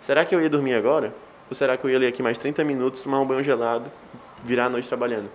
Será 0.00 0.24
que 0.24 0.34
eu 0.34 0.40
ia 0.40 0.48
dormir 0.48 0.74
agora? 0.74 1.12
Ou 1.50 1.54
será 1.54 1.76
que 1.76 1.84
eu 1.84 1.90
ia 1.90 1.98
ler 1.98 2.08
aqui 2.08 2.22
mais 2.22 2.38
30 2.38 2.62
minutos, 2.64 3.00
tomar 3.00 3.20
um 3.20 3.26
banho 3.26 3.42
gelado, 3.42 3.90
virar 4.44 4.66
a 4.66 4.68
noite 4.68 4.88
trabalhando? 4.88 5.30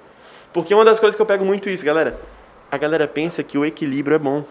Porque 0.54 0.74
uma 0.74 0.86
das 0.86 1.00
coisas 1.00 1.16
que 1.16 1.22
eu 1.22 1.26
pego 1.26 1.44
muito 1.44 1.70
isso, 1.70 1.84
galera. 1.84 2.20
A 2.72 2.78
galera 2.78 3.08
pensa 3.08 3.44
que 3.44 3.58
o 3.58 3.66
equilíbrio 3.66 4.16
é 4.16 4.20
bom. 4.20 4.46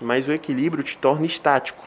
Mas 0.00 0.28
o 0.28 0.32
equilíbrio 0.32 0.82
te 0.82 0.98
torna 0.98 1.24
estático, 1.24 1.82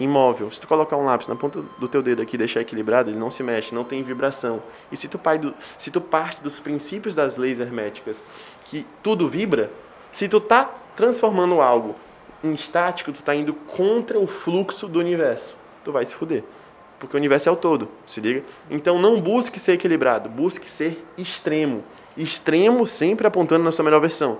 imóvel. 0.00 0.50
Se 0.50 0.60
tu 0.60 0.66
colocar 0.66 0.96
um 0.96 1.04
lápis 1.04 1.28
na 1.28 1.36
ponta 1.36 1.62
do 1.78 1.88
teu 1.88 2.02
dedo 2.02 2.22
aqui 2.22 2.34
e 2.36 2.38
deixar 2.38 2.60
equilibrado, 2.60 3.10
ele 3.10 3.18
não 3.18 3.30
se 3.30 3.42
mexe, 3.42 3.74
não 3.74 3.84
tem 3.84 4.02
vibração. 4.02 4.62
E 4.90 4.96
se 4.96 5.06
tu, 5.08 5.20
do, 5.40 5.54
se 5.78 5.90
tu 5.90 6.00
parte 6.00 6.42
dos 6.42 6.58
princípios 6.58 7.14
das 7.14 7.36
leis 7.36 7.60
herméticas, 7.60 8.24
que 8.64 8.86
tudo 9.02 9.28
vibra, 9.28 9.70
se 10.12 10.28
tu 10.28 10.40
tá 10.40 10.70
transformando 10.96 11.60
algo 11.60 11.94
estático, 12.52 13.12
tu 13.12 13.22
tá 13.22 13.34
indo 13.34 13.54
contra 13.54 14.18
o 14.18 14.26
fluxo 14.26 14.88
do 14.88 14.98
universo. 14.98 15.56
Tu 15.84 15.92
vai 15.92 16.04
se 16.04 16.14
fuder. 16.14 16.44
Porque 16.98 17.16
o 17.16 17.18
universo 17.18 17.48
é 17.48 17.52
o 17.52 17.56
todo, 17.56 17.88
se 18.06 18.20
liga? 18.20 18.42
Então 18.70 18.98
não 18.98 19.20
busque 19.20 19.58
ser 19.58 19.72
equilibrado, 19.72 20.28
busque 20.28 20.70
ser 20.70 21.04
extremo. 21.16 21.82
Extremo 22.16 22.86
sempre 22.86 23.26
apontando 23.26 23.64
na 23.64 23.72
sua 23.72 23.84
melhor 23.84 24.00
versão. 24.00 24.38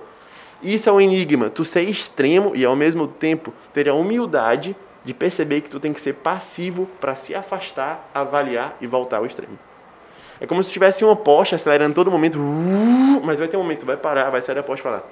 Isso 0.63 0.89
é 0.89 0.93
um 0.93 1.01
enigma, 1.01 1.51
tu 1.51 1.65
ser 1.65 1.83
extremo 1.83 2.53
e 2.55 2.65
ao 2.65 2.75
mesmo 2.75 3.07
tempo 3.07 3.53
ter 3.73 3.89
a 3.89 3.95
humildade 3.95 4.75
de 5.05 5.13
perceber 5.13 5.61
que 5.61 5.69
tu 5.69 5.79
tem 5.79 5.93
que 5.93 6.01
ser 6.01 6.15
passivo 6.15 6.89
para 6.99 7.15
se 7.15 7.35
afastar, 7.35 8.09
avaliar 8.15 8.77
e 8.81 8.87
voltar 8.87 9.19
ao 9.19 9.27
extremo. 9.27 9.59
É 10.41 10.47
como 10.47 10.63
se 10.63 10.73
tivesse 10.73 11.05
uma 11.05 11.15
Porsche 11.15 11.55
acelerando 11.55 11.95
todo 11.95 12.11
momento, 12.11 12.39
uh, 12.39 13.21
mas 13.23 13.39
vai 13.39 13.47
ter 13.47 13.57
um 13.57 13.63
momento, 13.63 13.85
vai 13.85 13.97
parar, 13.97 14.31
vai 14.31 14.41
sair 14.41 14.55
da 14.55 14.63
Porsche 14.63 14.81
e 14.81 14.83
falar: 14.83 15.05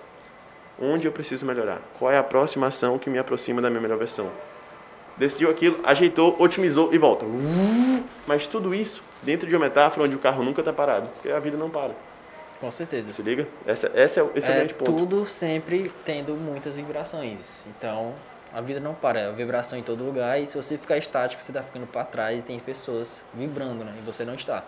onde 0.82 1.06
eu 1.06 1.12
preciso 1.12 1.46
melhorar, 1.46 1.80
qual 1.98 2.10
é 2.10 2.18
a 2.18 2.22
próxima 2.24 2.66
ação 2.66 2.98
que 2.98 3.08
me 3.08 3.18
aproxima 3.18 3.62
da 3.62 3.70
minha 3.70 3.80
melhor 3.80 3.98
versão. 3.98 4.30
Decidiu 5.16 5.48
aquilo, 5.48 5.78
ajeitou, 5.84 6.34
otimizou 6.38 6.92
e 6.92 6.98
volta. 6.98 7.24
Mas 8.26 8.46
tudo 8.46 8.74
isso 8.74 9.02
dentro 9.22 9.48
de 9.48 9.54
uma 9.54 9.66
metáfora 9.66 10.06
onde 10.06 10.16
o 10.16 10.18
carro 10.18 10.42
nunca 10.42 10.60
está 10.60 10.72
parado, 10.72 11.08
porque 11.14 11.30
a 11.30 11.38
vida 11.38 11.56
não 11.56 11.70
para. 11.70 11.92
Com 12.58 12.70
certeza. 12.70 13.12
Se 13.12 13.22
liga? 13.22 13.46
Essa, 13.64 13.90
essa 13.94 14.20
é, 14.20 14.30
esse 14.34 14.48
é, 14.48 14.50
é 14.50 14.54
o 14.54 14.58
grande 14.58 14.74
ponto. 14.74 14.92
Tudo 14.92 15.26
sempre 15.26 15.92
tendo 16.04 16.34
muitas 16.34 16.76
vibrações. 16.76 17.50
Então, 17.66 18.14
a 18.52 18.60
vida 18.60 18.80
não 18.80 18.94
para, 18.94 19.20
é 19.20 19.32
vibração 19.32 19.78
em 19.78 19.82
todo 19.82 20.02
lugar 20.02 20.40
e 20.40 20.46
se 20.46 20.56
você 20.56 20.76
ficar 20.76 20.96
estático, 20.96 21.42
você 21.42 21.50
está 21.50 21.62
ficando 21.62 21.86
para 21.86 22.04
trás 22.04 22.40
e 22.40 22.42
tem 22.42 22.58
pessoas 22.58 23.22
vibrando, 23.34 23.84
né? 23.84 23.94
E 23.98 24.04
você 24.04 24.24
não 24.24 24.34
está. 24.34 24.64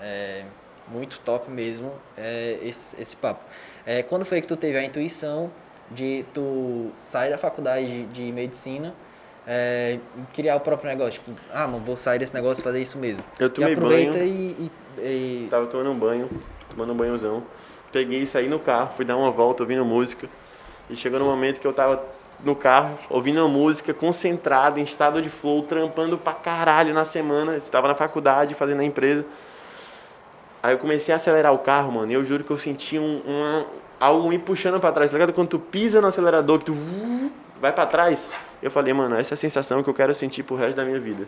É 0.00 0.44
muito 0.90 1.20
top 1.20 1.50
mesmo 1.50 1.92
é, 2.16 2.58
esse, 2.62 3.00
esse 3.00 3.16
papo. 3.16 3.44
É, 3.86 4.02
quando 4.02 4.24
foi 4.24 4.40
que 4.40 4.46
tu 4.46 4.56
teve 4.56 4.76
a 4.76 4.84
intuição 4.84 5.50
de 5.90 6.24
tu 6.34 6.90
sair 6.98 7.30
da 7.30 7.38
faculdade 7.38 7.86
de, 7.86 8.06
de 8.06 8.32
medicina 8.32 8.94
é, 9.46 9.98
criar 10.34 10.56
o 10.56 10.60
próprio 10.60 10.88
negócio? 10.90 11.12
Tipo, 11.12 11.32
ah, 11.52 11.66
mano, 11.66 11.84
vou 11.84 11.96
sair 11.96 12.18
desse 12.18 12.34
negócio 12.34 12.60
e 12.60 12.64
fazer 12.64 12.80
isso 12.80 12.98
mesmo. 12.98 13.22
Eu 13.38 13.50
tomei 13.50 13.70
e 13.70 13.72
aproveita 13.72 14.18
banho. 14.18 14.26
E, 14.26 14.70
e, 14.98 15.44
e... 15.44 15.48
Tava 15.50 15.66
tomando 15.66 15.90
um 15.90 15.98
banho, 15.98 16.28
tomando 16.68 16.92
um 16.92 16.96
banhozão. 16.96 17.42
Peguei 17.92 18.22
e 18.22 18.26
saí 18.26 18.48
no 18.48 18.60
carro, 18.60 18.92
fui 18.94 19.04
dar 19.04 19.16
uma 19.16 19.30
volta 19.30 19.62
ouvindo 19.62 19.84
música. 19.84 20.28
E 20.88 20.96
chegou 20.96 21.18
no 21.18 21.24
momento 21.24 21.60
que 21.60 21.66
eu 21.66 21.72
tava 21.72 22.04
no 22.44 22.54
carro, 22.54 22.98
ouvindo 23.08 23.46
música, 23.48 23.92
concentrado, 23.92 24.80
em 24.80 24.82
estado 24.82 25.20
de 25.20 25.28
flow, 25.28 25.62
trampando 25.62 26.16
pra 26.16 26.32
caralho 26.32 26.94
na 26.94 27.04
semana. 27.04 27.56
Estava 27.56 27.88
na 27.88 27.94
faculdade, 27.94 28.54
fazendo 28.54 28.80
a 28.80 28.84
empresa. 28.84 29.24
Aí 30.62 30.74
eu 30.74 30.78
comecei 30.78 31.12
a 31.12 31.16
acelerar 31.16 31.52
o 31.54 31.58
carro, 31.58 31.92
mano, 31.92 32.12
e 32.12 32.14
eu 32.14 32.24
juro 32.24 32.44
que 32.44 32.50
eu 32.50 32.56
senti 32.58 32.98
um, 32.98 33.22
uma, 33.24 33.66
algo 33.98 34.28
me 34.28 34.38
puxando 34.38 34.78
para 34.78 34.92
trás, 34.92 35.10
tá 35.10 35.16
ligado? 35.16 35.32
Quando 35.32 35.48
tu 35.48 35.58
pisa 35.58 36.00
no 36.00 36.06
acelerador, 36.06 36.58
que 36.58 36.66
tu 36.66 36.74
vai 37.60 37.72
para 37.72 37.86
trás, 37.86 38.28
eu 38.62 38.70
falei, 38.70 38.92
mano, 38.92 39.16
essa 39.16 39.32
é 39.32 39.36
a 39.36 39.38
sensação 39.38 39.82
que 39.82 39.88
eu 39.88 39.94
quero 39.94 40.14
sentir 40.14 40.42
pro 40.42 40.56
resto 40.56 40.76
da 40.76 40.84
minha 40.84 41.00
vida. 41.00 41.26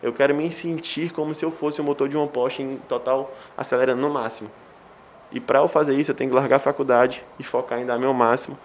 Eu 0.00 0.12
quero 0.12 0.32
me 0.34 0.50
sentir 0.52 1.10
como 1.12 1.34
se 1.34 1.44
eu 1.44 1.50
fosse 1.50 1.80
o 1.80 1.84
motor 1.84 2.08
de 2.08 2.16
uma 2.16 2.28
Porsche 2.28 2.62
em 2.62 2.76
total 2.88 3.34
acelerando 3.56 4.00
no 4.00 4.10
máximo. 4.10 4.48
E 5.32 5.40
para 5.40 5.58
eu 5.58 5.68
fazer 5.68 5.94
isso, 5.94 6.12
eu 6.12 6.14
tenho 6.14 6.30
que 6.30 6.36
largar 6.36 6.56
a 6.56 6.60
faculdade 6.60 7.22
e 7.38 7.42
focar 7.42 7.80
em 7.80 7.86
dar 7.86 7.98
meu 7.98 8.14
máximo 8.14 8.56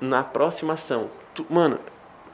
na 0.00 0.20
aproximação. 0.20 1.10
Tu, 1.34 1.44
mano, 1.50 1.78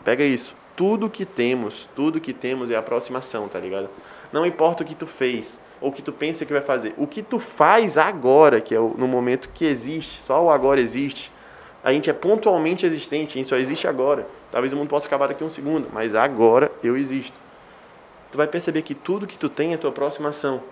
pega 0.05 0.25
isso. 0.25 0.55
Tudo 0.77 1.11
que 1.11 1.25
temos, 1.25 1.89
tudo 1.95 2.21
que 2.21 2.33
temos 2.33 2.71
é 2.71 2.77
aproximação, 2.77 3.49
tá 3.49 3.59
ligado? 3.59 3.89
Não 4.33 4.47
importa 4.47 4.83
o 4.83 4.87
que 4.87 4.95
tu 4.95 5.07
fez 5.07 5.61
ou 5.85 5.93
que 5.93 6.01
tu 6.01 6.13
pensa 6.13 6.47
que 6.47 6.53
vai 6.53 6.63
fazer. 6.63 6.95
O 6.97 7.07
que 7.07 7.23
tu 7.23 7.39
faz 7.39 7.99
agora, 7.99 8.59
que 8.59 8.75
é 8.75 8.79
no 8.79 9.07
momento 9.07 9.51
que 9.53 9.67
existe, 9.67 10.23
só 10.23 10.43
o 10.43 10.51
agora 10.51 10.81
existe. 10.81 11.31
A 11.83 11.93
gente 11.93 12.09
é 12.09 12.13
pontualmente 12.15 12.87
existente, 12.87 13.33
a 13.33 13.37
gente 13.37 13.51
só 13.51 13.57
existe 13.57 13.87
agora. 13.87 14.27
Talvez 14.51 14.73
o 14.73 14.77
mundo 14.77 14.89
possa 14.89 15.07
acabar 15.07 15.27
daqui 15.27 15.45
a 15.45 15.47
um 15.47 15.51
segundo, 15.51 15.89
mas 15.93 16.15
agora 16.15 16.73
eu 16.83 16.97
existo. 16.97 17.37
Tu 18.33 18.39
vai 18.39 18.47
perceber 18.47 18.81
que 18.81 18.95
tudo 18.95 19.27
que 19.27 19.39
tu 19.39 19.51
tem 19.51 19.75
é 19.75 19.77
tua 19.77 19.91
aproximação. 19.91 20.63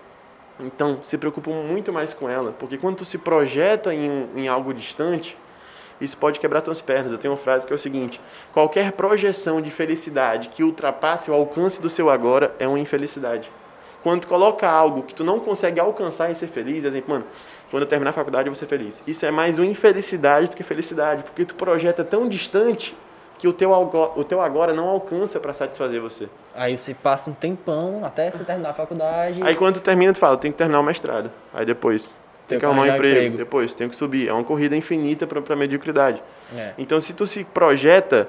Então, 0.59 0.99
se 1.03 1.15
preocupa 1.15 1.51
muito 1.51 1.93
mais 1.93 2.11
com 2.11 2.27
ela, 2.27 2.51
porque 2.57 2.79
quando 2.79 2.97
tu 2.97 3.05
se 3.05 3.19
projeta 3.19 3.93
em, 3.93 4.27
em 4.35 4.47
algo 4.47 4.73
distante, 4.73 5.37
isso 6.01 6.17
pode 6.17 6.39
quebrar 6.39 6.61
tuas 6.61 6.81
pernas. 6.81 7.11
Eu 7.11 7.19
tenho 7.19 7.35
uma 7.35 7.39
frase 7.39 7.67
que 7.67 7.71
é 7.71 7.75
o 7.75 7.79
seguinte: 7.79 8.19
qualquer 8.51 8.93
projeção 8.93 9.61
de 9.61 9.69
felicidade 9.69 10.49
que 10.49 10.63
ultrapasse 10.63 11.29
o 11.29 11.35
alcance 11.35 11.79
do 11.79 11.87
seu 11.87 12.09
agora 12.09 12.55
é 12.57 12.67
uma 12.67 12.79
infelicidade. 12.79 13.51
Quando 14.03 14.21
tu 14.21 14.27
coloca 14.27 14.69
algo 14.69 15.01
que 15.03 15.15
tu 15.15 15.23
não 15.23 15.39
consegue 15.39 15.79
alcançar 15.79 16.29
e 16.29 16.35
ser 16.35 16.47
feliz, 16.47 16.83
exemplo, 16.83 17.13
mano, 17.13 17.25
quando 17.71 17.83
eu 17.83 17.87
terminar 17.87 18.09
a 18.09 18.13
faculdade 18.13 18.47
eu 18.47 18.51
vou 18.51 18.59
ser 18.59 18.67
feliz. 18.67 19.01
Isso 19.07 19.25
é 19.25 19.31
mais 19.31 19.57
uma 19.57 19.65
infelicidade 19.65 20.49
do 20.49 20.55
que 20.55 20.61
felicidade, 20.61 21.23
porque 21.23 21.45
tu 21.45 21.55
projeta 21.55 22.03
tão 22.03 22.27
distante 22.27 22.95
que 23.39 23.47
o 23.47 23.53
teu, 23.53 23.71
o 23.71 24.23
teu 24.23 24.41
agora 24.41 24.73
não 24.73 24.87
alcança 24.87 25.39
para 25.39 25.53
satisfazer 25.53 25.99
você. 25.99 26.29
Aí 26.53 26.77
você 26.77 26.93
passa 26.93 27.29
um 27.29 27.33
tempão 27.33 28.05
até 28.05 28.29
você 28.29 28.43
terminar 28.43 28.69
a 28.69 28.73
faculdade. 28.73 29.41
Aí 29.41 29.55
quando 29.55 29.75
tu 29.75 29.81
termina, 29.81 30.13
tu 30.13 30.19
fala, 30.19 30.37
tem 30.37 30.51
que 30.51 30.57
terminar 30.57 30.81
o 30.81 30.83
mestrado. 30.83 31.31
Aí 31.53 31.65
depois, 31.65 32.09
tem 32.47 32.59
que 32.59 32.65
arrumar 32.65 32.83
um 32.83 32.85
emprego. 32.85 33.15
emprego. 33.15 33.37
Depois, 33.37 33.73
tem 33.73 33.89
que 33.89 33.95
subir. 33.95 34.27
É 34.27 34.33
uma 34.33 34.43
corrida 34.43 34.75
infinita 34.75 35.25
para 35.25 35.41
a 35.53 35.57
mediocridade. 35.57 36.21
É. 36.55 36.73
Então, 36.77 36.99
se 36.99 37.13
tu 37.13 37.25
se 37.25 37.43
projeta, 37.43 38.27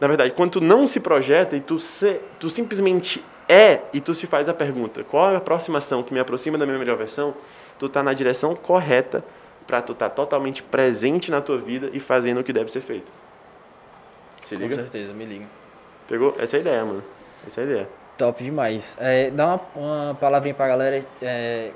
na 0.00 0.08
verdade, 0.08 0.32
quando 0.32 0.52
tu 0.52 0.60
não 0.60 0.86
se 0.86 1.00
projeta 1.00 1.56
e 1.56 1.60
tu, 1.60 1.78
se, 1.78 2.20
tu 2.40 2.50
simplesmente 2.50 3.24
é 3.48 3.80
e 3.92 4.00
tu 4.00 4.14
se 4.14 4.26
faz 4.26 4.48
a 4.48 4.54
pergunta, 4.54 5.04
qual 5.04 5.30
é 5.30 5.34
a 5.34 5.38
aproximação 5.38 6.02
que 6.02 6.12
me 6.12 6.20
aproxima 6.20 6.56
da 6.58 6.66
minha 6.66 6.78
melhor 6.78 6.96
versão, 6.96 7.34
tu 7.78 7.88
tá 7.88 8.02
na 8.02 8.12
direção 8.12 8.54
correta 8.54 9.24
para 9.66 9.80
tu 9.80 9.92
estar 9.92 10.08
tá 10.08 10.14
totalmente 10.14 10.62
presente 10.62 11.30
na 11.30 11.40
tua 11.40 11.58
vida 11.58 11.90
e 11.92 12.00
fazendo 12.00 12.40
o 12.40 12.44
que 12.44 12.52
deve 12.52 12.70
ser 12.70 12.80
feito. 12.80 13.10
Se 14.44 14.56
liga? 14.56 14.74
Com 14.74 14.82
certeza, 14.82 15.12
me 15.12 15.24
liga. 15.24 15.46
Pegou? 16.08 16.34
Essa 16.38 16.56
é 16.56 16.58
a 16.58 16.60
ideia, 16.60 16.84
mano. 16.84 17.04
Essa 17.46 17.60
é 17.60 17.64
a 17.64 17.66
ideia. 17.66 17.88
Top 18.18 18.42
demais. 18.42 18.96
É, 19.00 19.30
dá 19.30 19.46
uma, 19.46 19.60
uma 19.74 20.14
palavrinha 20.14 20.54
pra 20.54 20.68
galera. 20.68 21.04
É, 21.20 21.70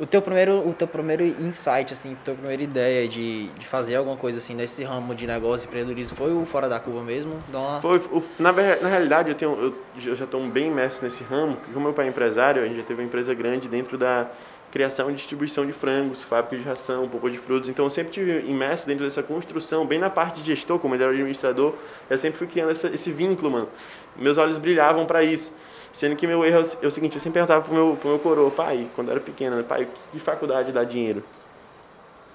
o 0.00 0.06
teu 0.06 0.22
primeiro, 0.22 0.66
o 0.66 0.72
teu 0.72 0.88
primeiro 0.88 1.22
insight, 1.22 1.92
assim, 1.92 2.14
a 2.14 2.24
tua 2.24 2.34
primeira 2.34 2.62
ideia 2.62 3.06
de, 3.06 3.48
de 3.48 3.66
fazer 3.66 3.96
alguma 3.96 4.16
coisa 4.16 4.38
assim 4.38 4.54
nesse 4.54 4.82
ramo 4.82 5.14
de 5.14 5.26
negócio 5.26 5.66
empreendedorismo 5.66 6.16
foi 6.16 6.32
o 6.32 6.44
Fora 6.46 6.70
da 6.70 6.80
Curva 6.80 7.02
mesmo? 7.02 7.38
Uma... 7.52 7.80
Foi, 7.82 7.98
o, 7.98 8.24
na, 8.38 8.50
na 8.50 8.88
realidade, 8.88 9.28
eu, 9.28 9.34
tenho, 9.34 9.52
eu, 9.52 9.74
eu 10.10 10.16
já 10.16 10.24
estou 10.24 10.42
bem 10.48 10.68
imerso 10.68 11.04
nesse 11.04 11.22
ramo, 11.22 11.56
porque 11.56 11.72
como 11.72 11.84
meu 11.84 11.92
pai 11.92 12.06
é 12.06 12.08
empresário, 12.08 12.62
a 12.62 12.66
gente 12.66 12.78
já 12.78 12.82
teve 12.82 13.02
uma 13.02 13.06
empresa 13.06 13.34
grande 13.34 13.68
dentro 13.68 13.98
da 13.98 14.26
criação 14.70 15.10
e 15.10 15.14
distribuição 15.14 15.66
de 15.66 15.72
frangos, 15.72 16.22
fábrica 16.22 16.56
de 16.56 16.62
ração, 16.62 17.06
polpa 17.06 17.28
de 17.28 17.36
frutos. 17.36 17.68
Então 17.68 17.84
eu 17.84 17.90
sempre 17.90 18.12
tive 18.12 18.40
imerso 18.50 18.86
dentro 18.86 19.04
dessa 19.04 19.22
construção, 19.22 19.84
bem 19.84 19.98
na 19.98 20.08
parte 20.08 20.42
de 20.42 20.54
gestor, 20.54 20.78
como 20.78 20.94
ele 20.94 21.02
era 21.02 21.12
administrador, 21.12 21.74
eu 22.08 22.16
sempre 22.16 22.38
fui 22.38 22.46
criando 22.46 22.70
essa, 22.70 22.88
esse 22.88 23.12
vínculo, 23.12 23.50
mano. 23.50 23.68
Meus 24.16 24.38
olhos 24.38 24.56
brilhavam 24.56 25.04
para 25.04 25.22
isso. 25.22 25.52
Sendo 25.92 26.14
que 26.14 26.26
meu 26.26 26.44
erro 26.44 26.64
é 26.80 26.86
o 26.86 26.90
seguinte, 26.90 27.16
eu 27.16 27.20
sempre 27.20 27.34
perguntava 27.40 27.62
pro 27.62 27.74
meu, 27.74 27.96
pro 28.00 28.10
meu 28.10 28.18
coroa, 28.18 28.50
pai, 28.50 28.88
quando 28.94 29.08
eu 29.08 29.12
era 29.12 29.20
pequeno, 29.20 29.56
né, 29.56 29.62
pai, 29.62 29.88
que 30.12 30.20
faculdade 30.20 30.72
dá 30.72 30.84
dinheiro? 30.84 31.24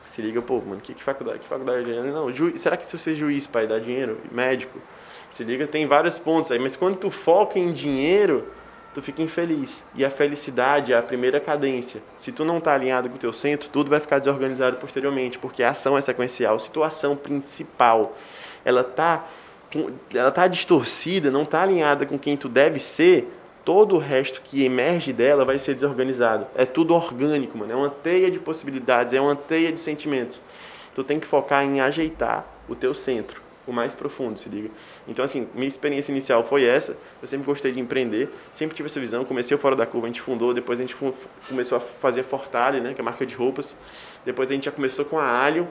Se 0.06 0.22
liga, 0.22 0.42
pô, 0.42 0.60
mano, 0.60 0.82
que, 0.82 0.94
que 0.94 1.04
faculdade, 1.04 1.40
que 1.40 1.48
faculdade 1.48 1.80
dá 1.80 1.84
dinheiro? 1.86 2.12
Não, 2.12 2.32
ju, 2.32 2.58
será 2.58 2.78
que 2.78 2.90
se 2.90 2.98
você 2.98 3.12
é 3.12 3.14
juiz, 3.14 3.48
pai, 3.48 3.66
dá 3.66 3.80
dinheiro? 3.80 4.20
Médico? 4.32 4.80
Se 5.30 5.44
liga, 5.44 5.66
tem 5.68 5.88
vários 5.88 6.18
pontos 6.18 6.52
aí, 6.52 6.60
mas 6.60 6.76
quando 6.76 6.98
tu 6.98 7.10
foca 7.10 7.58
em 7.58 7.72
dinheiro, 7.72 8.48
tu 8.94 9.02
fica 9.02 9.22
infeliz. 9.22 9.84
E 9.96 10.06
a 10.06 10.10
felicidade 10.10 10.94
é 10.94 10.98
a 10.98 11.02
primeira 11.02 11.40
cadência. 11.40 12.02
Se 12.16 12.32
tu 12.32 12.46
não 12.46 12.62
tá 12.62 12.74
alinhado 12.74 13.10
com 13.10 13.16
o 13.16 13.20
teu 13.20 13.34
centro, 13.34 13.70
tudo 13.70 13.90
vai 13.90 14.00
ficar 14.00 14.20
desorganizado 14.20 14.78
posteriormente, 14.78 15.38
porque 15.38 15.64
a 15.64 15.72
ação 15.72 15.98
é 15.98 16.02
sequencial. 16.02 16.58
Se 16.60 16.72
tua 16.72 16.88
ação 16.88 17.16
principal, 17.16 18.16
ela 18.64 18.84
tá 18.84 19.28
ela 20.14 20.32
tá 20.32 20.48
distorcida, 20.48 21.30
não 21.30 21.44
tá 21.44 21.62
alinhada 21.62 22.06
com 22.06 22.18
quem 22.18 22.38
tu 22.38 22.48
deve 22.48 22.80
ser, 22.80 23.28
todo 23.66 23.96
o 23.96 23.98
resto 23.98 24.42
que 24.42 24.64
emerge 24.64 25.12
dela 25.12 25.44
vai 25.44 25.58
ser 25.58 25.74
desorganizado. 25.74 26.46
É 26.56 26.66
tudo 26.66 26.94
orgânico, 26.94 27.58
mano. 27.58 27.72
É 27.72 27.76
uma 27.76 27.90
teia 27.90 28.30
de 28.30 28.40
possibilidades, 28.40 29.14
é 29.14 29.20
uma 29.20 29.36
teia 29.36 29.72
de 29.72 29.80
sentimentos. 29.80 30.40
Tu 30.94 31.04
tem 31.04 31.20
que 31.20 31.26
focar 31.26 31.66
em 31.66 31.82
ajeitar 31.82 32.46
o 32.70 32.76
teu 32.76 32.94
centro, 32.94 33.42
o 33.68 33.74
mais 33.74 33.94
profundo, 33.96 34.40
se 34.40 34.48
liga. 34.48 34.70
Então, 35.08 35.26
assim, 35.26 35.48
minha 35.56 35.68
experiência 35.68 36.12
inicial 36.12 36.44
foi 36.44 36.64
essa. 36.64 36.96
Eu 37.20 37.28
sempre 37.28 37.46
gostei 37.48 37.72
de 37.72 37.80
empreender, 37.80 38.30
sempre 38.54 38.76
tive 38.76 38.86
essa 38.86 39.00
visão. 39.00 39.26
Comecei 39.26 39.58
fora 39.58 39.76
da 39.76 39.86
curva, 39.86 40.06
a 40.06 40.10
gente 40.10 40.22
fundou, 40.22 40.54
depois 40.54 40.80
a 40.80 40.84
gente 40.84 40.96
começou 41.50 41.78
a 41.80 41.82
fazer 41.82 42.24
Fortale, 42.24 42.80
né, 42.80 42.94
que 42.94 43.02
é 43.02 43.04
a 43.04 43.06
marca 43.06 43.26
de 43.26 43.36
roupas. 43.36 43.76
Depois 44.24 44.50
a 44.52 44.54
gente 44.54 44.66
já 44.66 44.72
começou 44.72 45.04
com 45.04 45.18
a 45.18 45.28
Alio 45.28 45.68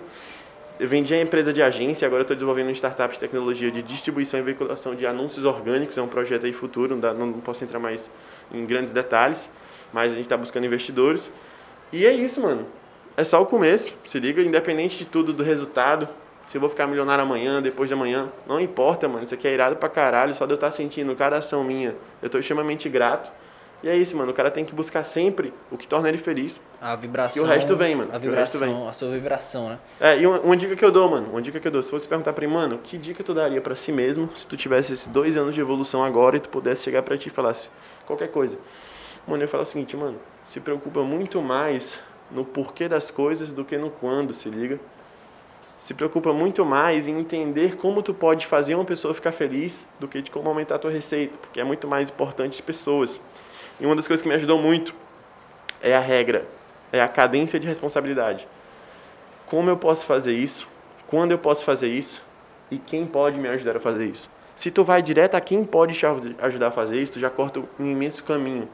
eu 0.78 0.88
vendi 0.88 1.14
a 1.14 1.20
empresa 1.20 1.52
de 1.52 1.62
agência, 1.62 2.06
agora 2.06 2.22
estou 2.22 2.34
desenvolvendo 2.34 2.66
uma 2.66 2.74
startup 2.74 3.12
de 3.14 3.20
tecnologia 3.20 3.70
de 3.70 3.82
distribuição 3.82 4.40
e 4.40 4.42
veiculação 4.42 4.94
de 4.94 5.06
anúncios 5.06 5.44
orgânicos, 5.44 5.96
é 5.96 6.02
um 6.02 6.08
projeto 6.08 6.46
aí 6.46 6.52
futuro, 6.52 6.94
não, 6.94 7.00
dá, 7.00 7.14
não 7.14 7.32
posso 7.34 7.62
entrar 7.62 7.78
mais 7.78 8.10
em 8.52 8.64
grandes 8.66 8.92
detalhes, 8.92 9.50
mas 9.92 10.12
a 10.12 10.16
gente 10.16 10.24
está 10.24 10.36
buscando 10.36 10.66
investidores. 10.66 11.32
E 11.92 12.04
é 12.04 12.12
isso, 12.12 12.40
mano. 12.40 12.66
É 13.16 13.22
só 13.22 13.40
o 13.40 13.46
começo, 13.46 13.96
se 14.04 14.18
liga, 14.18 14.42
independente 14.42 14.98
de 14.98 15.04
tudo, 15.04 15.32
do 15.32 15.44
resultado, 15.44 16.08
se 16.44 16.56
eu 16.56 16.60
vou 16.60 16.68
ficar 16.68 16.88
milionário 16.88 17.22
amanhã, 17.22 17.62
depois 17.62 17.88
de 17.88 17.94
amanhã, 17.94 18.28
não 18.46 18.60
importa, 18.60 19.08
mano, 19.08 19.24
isso 19.24 19.34
aqui 19.34 19.46
é 19.46 19.54
irado 19.54 19.76
pra 19.76 19.88
caralho, 19.88 20.34
só 20.34 20.44
de 20.44 20.52
eu 20.52 20.56
estar 20.56 20.66
tá 20.66 20.72
sentindo 20.72 21.14
cada 21.14 21.36
ação 21.36 21.62
minha, 21.62 21.94
eu 22.20 22.26
estou 22.26 22.40
extremamente 22.40 22.88
grato 22.88 23.30
e 23.84 23.88
é 23.88 23.94
isso, 23.94 24.16
mano. 24.16 24.30
O 24.30 24.34
cara 24.34 24.50
tem 24.50 24.64
que 24.64 24.74
buscar 24.74 25.04
sempre 25.04 25.52
o 25.70 25.76
que 25.76 25.86
torna 25.86 26.08
ele 26.08 26.16
feliz. 26.16 26.58
A 26.80 26.96
vibração. 26.96 27.42
E 27.42 27.44
o 27.44 27.46
resto 27.46 27.76
vem, 27.76 27.94
mano. 27.94 28.10
A 28.14 28.16
vibração, 28.16 28.88
a 28.88 28.92
sua 28.94 29.10
vibração, 29.10 29.68
né? 29.68 29.78
É, 30.00 30.18
e 30.18 30.26
uma, 30.26 30.40
uma, 30.40 30.56
dica 30.56 30.74
que 30.74 30.82
eu 30.82 30.90
dou, 30.90 31.10
mano. 31.10 31.28
Uma 31.28 31.42
dica 31.42 31.60
que 31.60 31.68
eu 31.68 31.70
dou. 31.70 31.82
Se 31.82 31.92
você 31.92 32.08
perguntar 32.08 32.32
pra 32.32 32.46
mim, 32.46 32.54
mano, 32.54 32.80
que 32.82 32.96
dica 32.96 33.22
tu 33.22 33.34
daria 33.34 33.60
para 33.60 33.76
si 33.76 33.92
mesmo 33.92 34.30
se 34.34 34.46
tu 34.46 34.56
tivesse 34.56 34.94
esses 34.94 35.06
dois 35.06 35.36
anos 35.36 35.54
de 35.54 35.60
evolução 35.60 36.02
agora 36.02 36.38
e 36.38 36.40
tu 36.40 36.48
pudesse 36.48 36.82
chegar 36.82 37.02
para 37.02 37.18
ti 37.18 37.28
e 37.28 37.30
falasse 37.30 37.68
qualquer 38.06 38.28
coisa? 38.28 38.56
Mano, 39.28 39.44
eu 39.44 39.48
falo 39.48 39.64
o 39.64 39.66
seguinte, 39.66 39.94
mano. 39.98 40.18
Se 40.46 40.60
preocupa 40.60 41.02
muito 41.02 41.42
mais 41.42 41.98
no 42.30 42.42
porquê 42.42 42.88
das 42.88 43.10
coisas 43.10 43.52
do 43.52 43.66
que 43.66 43.76
no 43.76 43.90
quando, 43.90 44.32
se 44.32 44.48
liga? 44.48 44.80
Se 45.78 45.92
preocupa 45.92 46.32
muito 46.32 46.64
mais 46.64 47.06
em 47.06 47.18
entender 47.18 47.76
como 47.76 48.02
tu 48.02 48.14
pode 48.14 48.46
fazer 48.46 48.76
uma 48.76 48.84
pessoa 48.86 49.12
ficar 49.12 49.32
feliz 49.32 49.86
do 50.00 50.08
que 50.08 50.22
de 50.22 50.30
como 50.30 50.48
aumentar 50.48 50.76
a 50.76 50.78
tua 50.78 50.90
receita, 50.90 51.36
porque 51.36 51.60
é 51.60 51.64
muito 51.64 51.86
mais 51.86 52.08
importante 52.08 52.54
as 52.54 52.60
pessoas. 52.62 53.20
E 53.80 53.86
uma 53.86 53.96
das 53.96 54.06
coisas 54.06 54.22
que 54.22 54.28
me 54.28 54.34
ajudou 54.34 54.58
muito 54.58 54.94
é 55.82 55.94
a 55.94 56.00
regra, 56.00 56.46
é 56.92 57.00
a 57.00 57.08
cadência 57.08 57.58
de 57.58 57.66
responsabilidade. 57.66 58.46
Como 59.46 59.68
eu 59.68 59.76
posso 59.76 60.06
fazer 60.06 60.32
isso 60.32 60.66
quando 61.06 61.32
eu 61.32 61.38
posso 61.38 61.64
fazer 61.64 61.88
isso 61.88 62.24
e 62.70 62.78
quem 62.78 63.06
pode 63.06 63.38
me 63.38 63.48
ajudar 63.48 63.76
a 63.76 63.80
fazer 63.80 64.06
isso. 64.06 64.30
Se 64.54 64.70
tu 64.70 64.84
vai 64.84 65.02
direto 65.02 65.34
a 65.34 65.40
quem 65.40 65.64
pode 65.64 65.98
te 65.98 66.06
ajudar 66.06 66.68
a 66.68 66.70
fazer 66.70 67.00
isso, 67.00 67.12
tu 67.12 67.20
já 67.20 67.28
corta 67.28 67.60
um 67.78 67.86
imenso 67.86 68.24
caminho. 68.24 68.68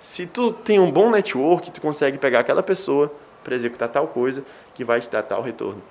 Se 0.00 0.26
tu 0.26 0.50
tem 0.50 0.80
um 0.80 0.90
bom 0.90 1.10
network, 1.10 1.70
tu 1.70 1.80
consegue 1.80 2.16
pegar 2.16 2.40
aquela 2.40 2.62
pessoa 2.62 3.12
para 3.44 3.54
executar 3.54 3.88
tal 3.88 4.06
coisa 4.08 4.42
que 4.74 4.84
vai 4.84 5.00
te 5.00 5.10
dar 5.10 5.22
tal 5.22 5.42
retorno. 5.42 5.82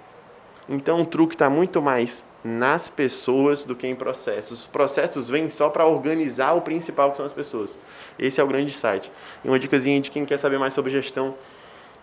Então 0.67 1.01
o 1.01 1.05
truque 1.05 1.35
está 1.35 1.49
muito 1.49 1.81
mais 1.81 2.23
nas 2.43 2.87
pessoas 2.87 3.63
do 3.63 3.75
que 3.75 3.85
em 3.87 3.95
processos. 3.95 4.61
Os 4.61 4.67
processos 4.67 5.29
vêm 5.29 5.49
só 5.49 5.69
para 5.69 5.85
organizar 5.85 6.53
o 6.53 6.61
principal 6.61 7.11
que 7.11 7.17
são 7.17 7.25
as 7.25 7.33
pessoas. 7.33 7.77
Esse 8.17 8.39
é 8.39 8.43
o 8.43 8.47
grande 8.47 8.71
site. 8.73 9.11
E 9.43 9.47
uma 9.47 9.59
dicasinha 9.59 9.99
de 9.99 10.09
quem 10.09 10.25
quer 10.25 10.37
saber 10.37 10.57
mais 10.57 10.73
sobre 10.73 10.91
gestão, 10.91 11.35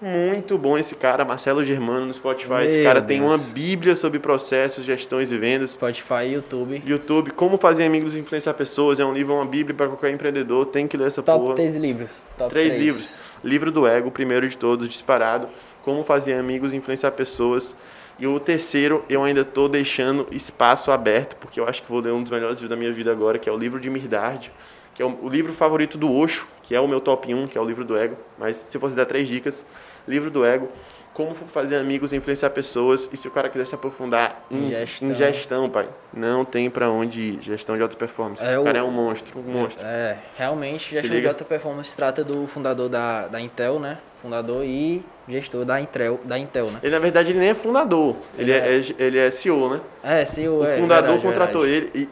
muito 0.00 0.58
bom 0.58 0.76
esse 0.76 0.94
cara, 0.94 1.24
Marcelo 1.24 1.64
Germano 1.64 2.04
no 2.06 2.12
Spotify. 2.12 2.50
Meu 2.50 2.60
esse 2.64 2.82
cara 2.82 3.00
Deus. 3.00 3.06
tem 3.08 3.26
uma 3.26 3.38
bíblia 3.38 3.96
sobre 3.96 4.18
processos, 4.18 4.84
gestões 4.84 5.32
e 5.32 5.38
vendas. 5.38 5.70
Spotify 5.70 6.24
e 6.26 6.32
YouTube. 6.34 6.82
YouTube, 6.84 7.30
Como 7.30 7.56
Fazer 7.56 7.84
Amigos 7.84 8.14
e 8.14 8.18
Influenciar 8.18 8.52
Pessoas. 8.52 9.00
É 9.00 9.04
um 9.06 9.14
livro, 9.14 9.32
uma 9.34 9.46
bíblia 9.46 9.74
para 9.74 9.86
qualquer 9.88 10.10
empreendedor. 10.10 10.66
Tem 10.66 10.86
que 10.86 10.98
ler 10.98 11.06
essa 11.06 11.22
Top 11.22 11.38
porra. 11.38 11.54
Top 11.54 11.56
três 11.56 11.76
livros. 11.76 12.24
Top 12.36 12.50
três 12.50 12.74
livros. 12.74 13.08
Livro 13.42 13.70
do 13.70 13.86
Ego, 13.86 14.10
primeiro 14.10 14.46
de 14.46 14.56
todos, 14.56 14.86
disparado. 14.86 15.48
Como 15.82 16.04
Fazer 16.04 16.34
Amigos 16.34 16.74
e 16.74 16.76
Influenciar 16.76 17.12
Pessoas. 17.12 17.74
E 18.18 18.26
o 18.26 18.40
terceiro, 18.40 19.04
eu 19.08 19.22
ainda 19.22 19.42
estou 19.42 19.68
deixando 19.68 20.26
espaço 20.30 20.90
aberto, 20.90 21.36
porque 21.36 21.60
eu 21.60 21.68
acho 21.68 21.82
que 21.82 21.90
vou 21.90 22.00
ler 22.00 22.12
um 22.12 22.22
dos 22.22 22.30
melhores 22.30 22.58
livros 22.58 22.70
da 22.70 22.76
minha 22.76 22.92
vida 22.92 23.12
agora, 23.12 23.38
que 23.38 23.48
é 23.48 23.52
o 23.52 23.56
livro 23.56 23.78
de 23.78 23.90
Mirdard, 23.90 24.50
que 24.94 25.02
é 25.02 25.04
o 25.04 25.28
livro 25.28 25.52
favorito 25.52 25.98
do 25.98 26.10
Osho, 26.10 26.46
que 26.62 26.74
é 26.74 26.80
o 26.80 26.88
meu 26.88 27.00
top 27.00 27.32
1, 27.32 27.46
que 27.46 27.58
é 27.58 27.60
o 27.60 27.64
livro 27.64 27.84
do 27.84 27.96
ego. 27.96 28.16
Mas 28.38 28.56
se 28.56 28.78
fosse 28.78 28.94
dar 28.94 29.04
três 29.04 29.28
dicas, 29.28 29.66
livro 30.08 30.30
do 30.30 30.42
ego, 30.42 30.70
como 31.12 31.34
fazer 31.34 31.76
amigos, 31.76 32.12
influenciar 32.12 32.50
pessoas, 32.50 33.08
e 33.12 33.16
se 33.16 33.28
o 33.28 33.30
cara 33.30 33.48
quiser 33.48 33.66
se 33.66 33.74
aprofundar 33.74 34.44
em 34.50 34.66
gestão, 34.66 35.08
em 35.08 35.14
gestão 35.14 35.70
pai, 35.70 35.88
não 36.12 36.44
tem 36.44 36.68
para 36.68 36.90
onde 36.90 37.20
ir. 37.20 37.38
Gestão 37.42 37.74
de 37.74 37.82
alta 37.82 37.96
performance. 37.96 38.42
É, 38.42 38.58
o 38.58 38.64
cara 38.64 38.78
é 38.78 38.82
um 38.82 38.90
monstro, 38.90 39.38
um 39.38 39.42
monstro. 39.42 39.84
É, 39.84 40.18
realmente, 40.36 40.94
gestão 40.94 41.18
de 41.18 41.26
alta 41.26 41.44
performance 41.44 41.96
trata 41.96 42.22
do 42.22 42.46
fundador 42.46 42.88
da, 42.90 43.28
da 43.28 43.40
Intel, 43.40 43.78
né? 43.78 43.98
Fundador 44.20 44.62
e 44.64 45.02
gestor 45.28 45.64
da 45.64 45.80
Intel, 45.80 46.20
da 46.24 46.38
Intel, 46.38 46.70
né? 46.70 46.78
Ele, 46.82 46.92
na 46.92 46.98
verdade, 46.98 47.32
ele 47.32 47.38
nem 47.38 47.48
é 47.50 47.54
fundador, 47.54 48.16
ele, 48.38 48.52
é, 48.52 48.56
é, 48.56 48.78
é 48.78 48.94
ele 48.98 49.18
é 49.18 49.30
CEO, 49.30 49.68
né? 49.68 49.80
É, 50.02 50.24
CEO, 50.24 50.60
o 50.60 50.64
é. 50.64 50.76
O 50.76 50.80
fundador 50.80 51.12
verdade, 51.12 51.26
contratou 51.26 51.62
verdade. 51.62 51.90
ele, 51.94 52.08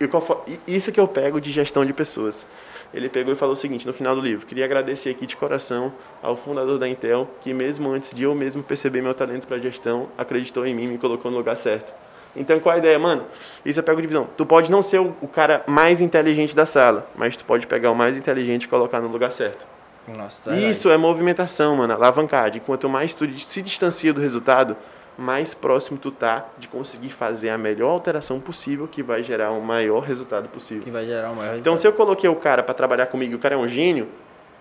e, 0.67 0.73
e 0.73 0.77
isso 0.77 0.91
que 0.91 1.01
eu 1.01 1.07
pego 1.07 1.41
de 1.41 1.53
gestão 1.53 1.85
de 1.85 1.93
pessoas 1.93 2.47
ele 2.95 3.09
pegou 3.09 3.33
e 3.33 3.37
falou 3.37 3.55
o 3.55 3.57
seguinte 3.57 3.87
no 3.87 3.93
final 3.93 4.15
do 4.15 4.21
livro: 4.21 4.47
queria 4.47 4.65
agradecer 4.65 5.11
aqui 5.11 5.27
de 5.27 5.37
coração 5.37 5.93
ao 6.23 6.37
fundador 6.37 6.79
da 6.79 6.89
Intel, 6.89 7.29
que 7.41 7.53
mesmo 7.53 7.91
antes 7.91 8.15
de 8.15 8.23
eu 8.23 8.35
mesmo 8.35 8.63
perceber 8.63 9.03
meu 9.03 9.13
talento 9.13 9.49
para 9.49 9.59
gestão, 9.59 10.09
acreditou 10.17 10.65
em 10.65 10.75
mim 10.75 10.85
e 10.85 10.89
me 10.89 10.99
colocou 10.99 11.31
no 11.31 11.37
lugar 11.37 11.57
certo. 11.57 11.93
Então, 12.37 12.59
qual 12.59 12.75
a 12.75 12.79
ideia, 12.79 12.99
mano? 12.99 13.25
Isso 13.65 13.79
é 13.79 13.83
pego 13.83 14.01
de 14.01 14.09
visão. 14.09 14.29
Tu 14.37 14.45
pode 14.45 14.71
não 14.71 14.83
ser 14.83 14.99
o 14.99 15.29
cara 15.29 15.63
mais 15.69 16.01
inteligente 16.01 16.55
da 16.55 16.67
sala, 16.67 17.09
mas 17.15 17.37
tu 17.37 17.45
pode 17.45 17.67
pegar 17.67 17.93
o 17.93 17.95
mais 17.95 18.17
inteligente 18.17 18.65
e 18.65 18.69
colocar 18.69 19.01
no 19.01 19.09
lugar 19.09 19.31
certo. 19.31 19.65
Nossa, 20.09 20.55
Isso 20.57 20.91
é 20.91 20.97
movimentação, 20.97 21.77
mano, 21.77 21.95
alavancagem. 21.95 22.61
Quanto 22.65 22.89
mais 22.89 23.15
tu 23.15 23.27
se 23.41 23.63
distancia 23.63 24.13
do 24.13 24.21
resultado, 24.21 24.77
mais 25.17 25.55
próximo 25.55 25.99
tu 25.99 26.11
tá 26.11 26.47
de 26.59 26.69
conseguir 26.69 27.11
fazer 27.11 27.51
a 27.51 27.59
melhor 27.59 27.91
alteração 27.91 28.41
possível 28.41 28.89
que 28.89 29.03
vai 29.03 29.23
gerar 29.23 29.51
o 29.53 29.61
maior 29.61 30.01
resultado 30.01 30.49
possível. 30.49 30.83
Que 30.83 30.91
vai 30.91 31.07
gerar 31.07 31.31
o 31.31 31.37
maior 31.37 31.53
resultado. 31.53 31.61
Então, 31.61 31.77
se 31.77 31.87
eu 31.87 31.93
coloquei 31.93 32.29
o 32.29 32.37
cara 32.37 32.63
para 32.63 32.75
trabalhar 32.75 33.07
comigo 33.07 33.33
e 33.33 33.37
o 33.37 33.39
cara 33.39 33.55
é 33.55 33.59
um 33.59 33.69
gênio, 33.69 34.09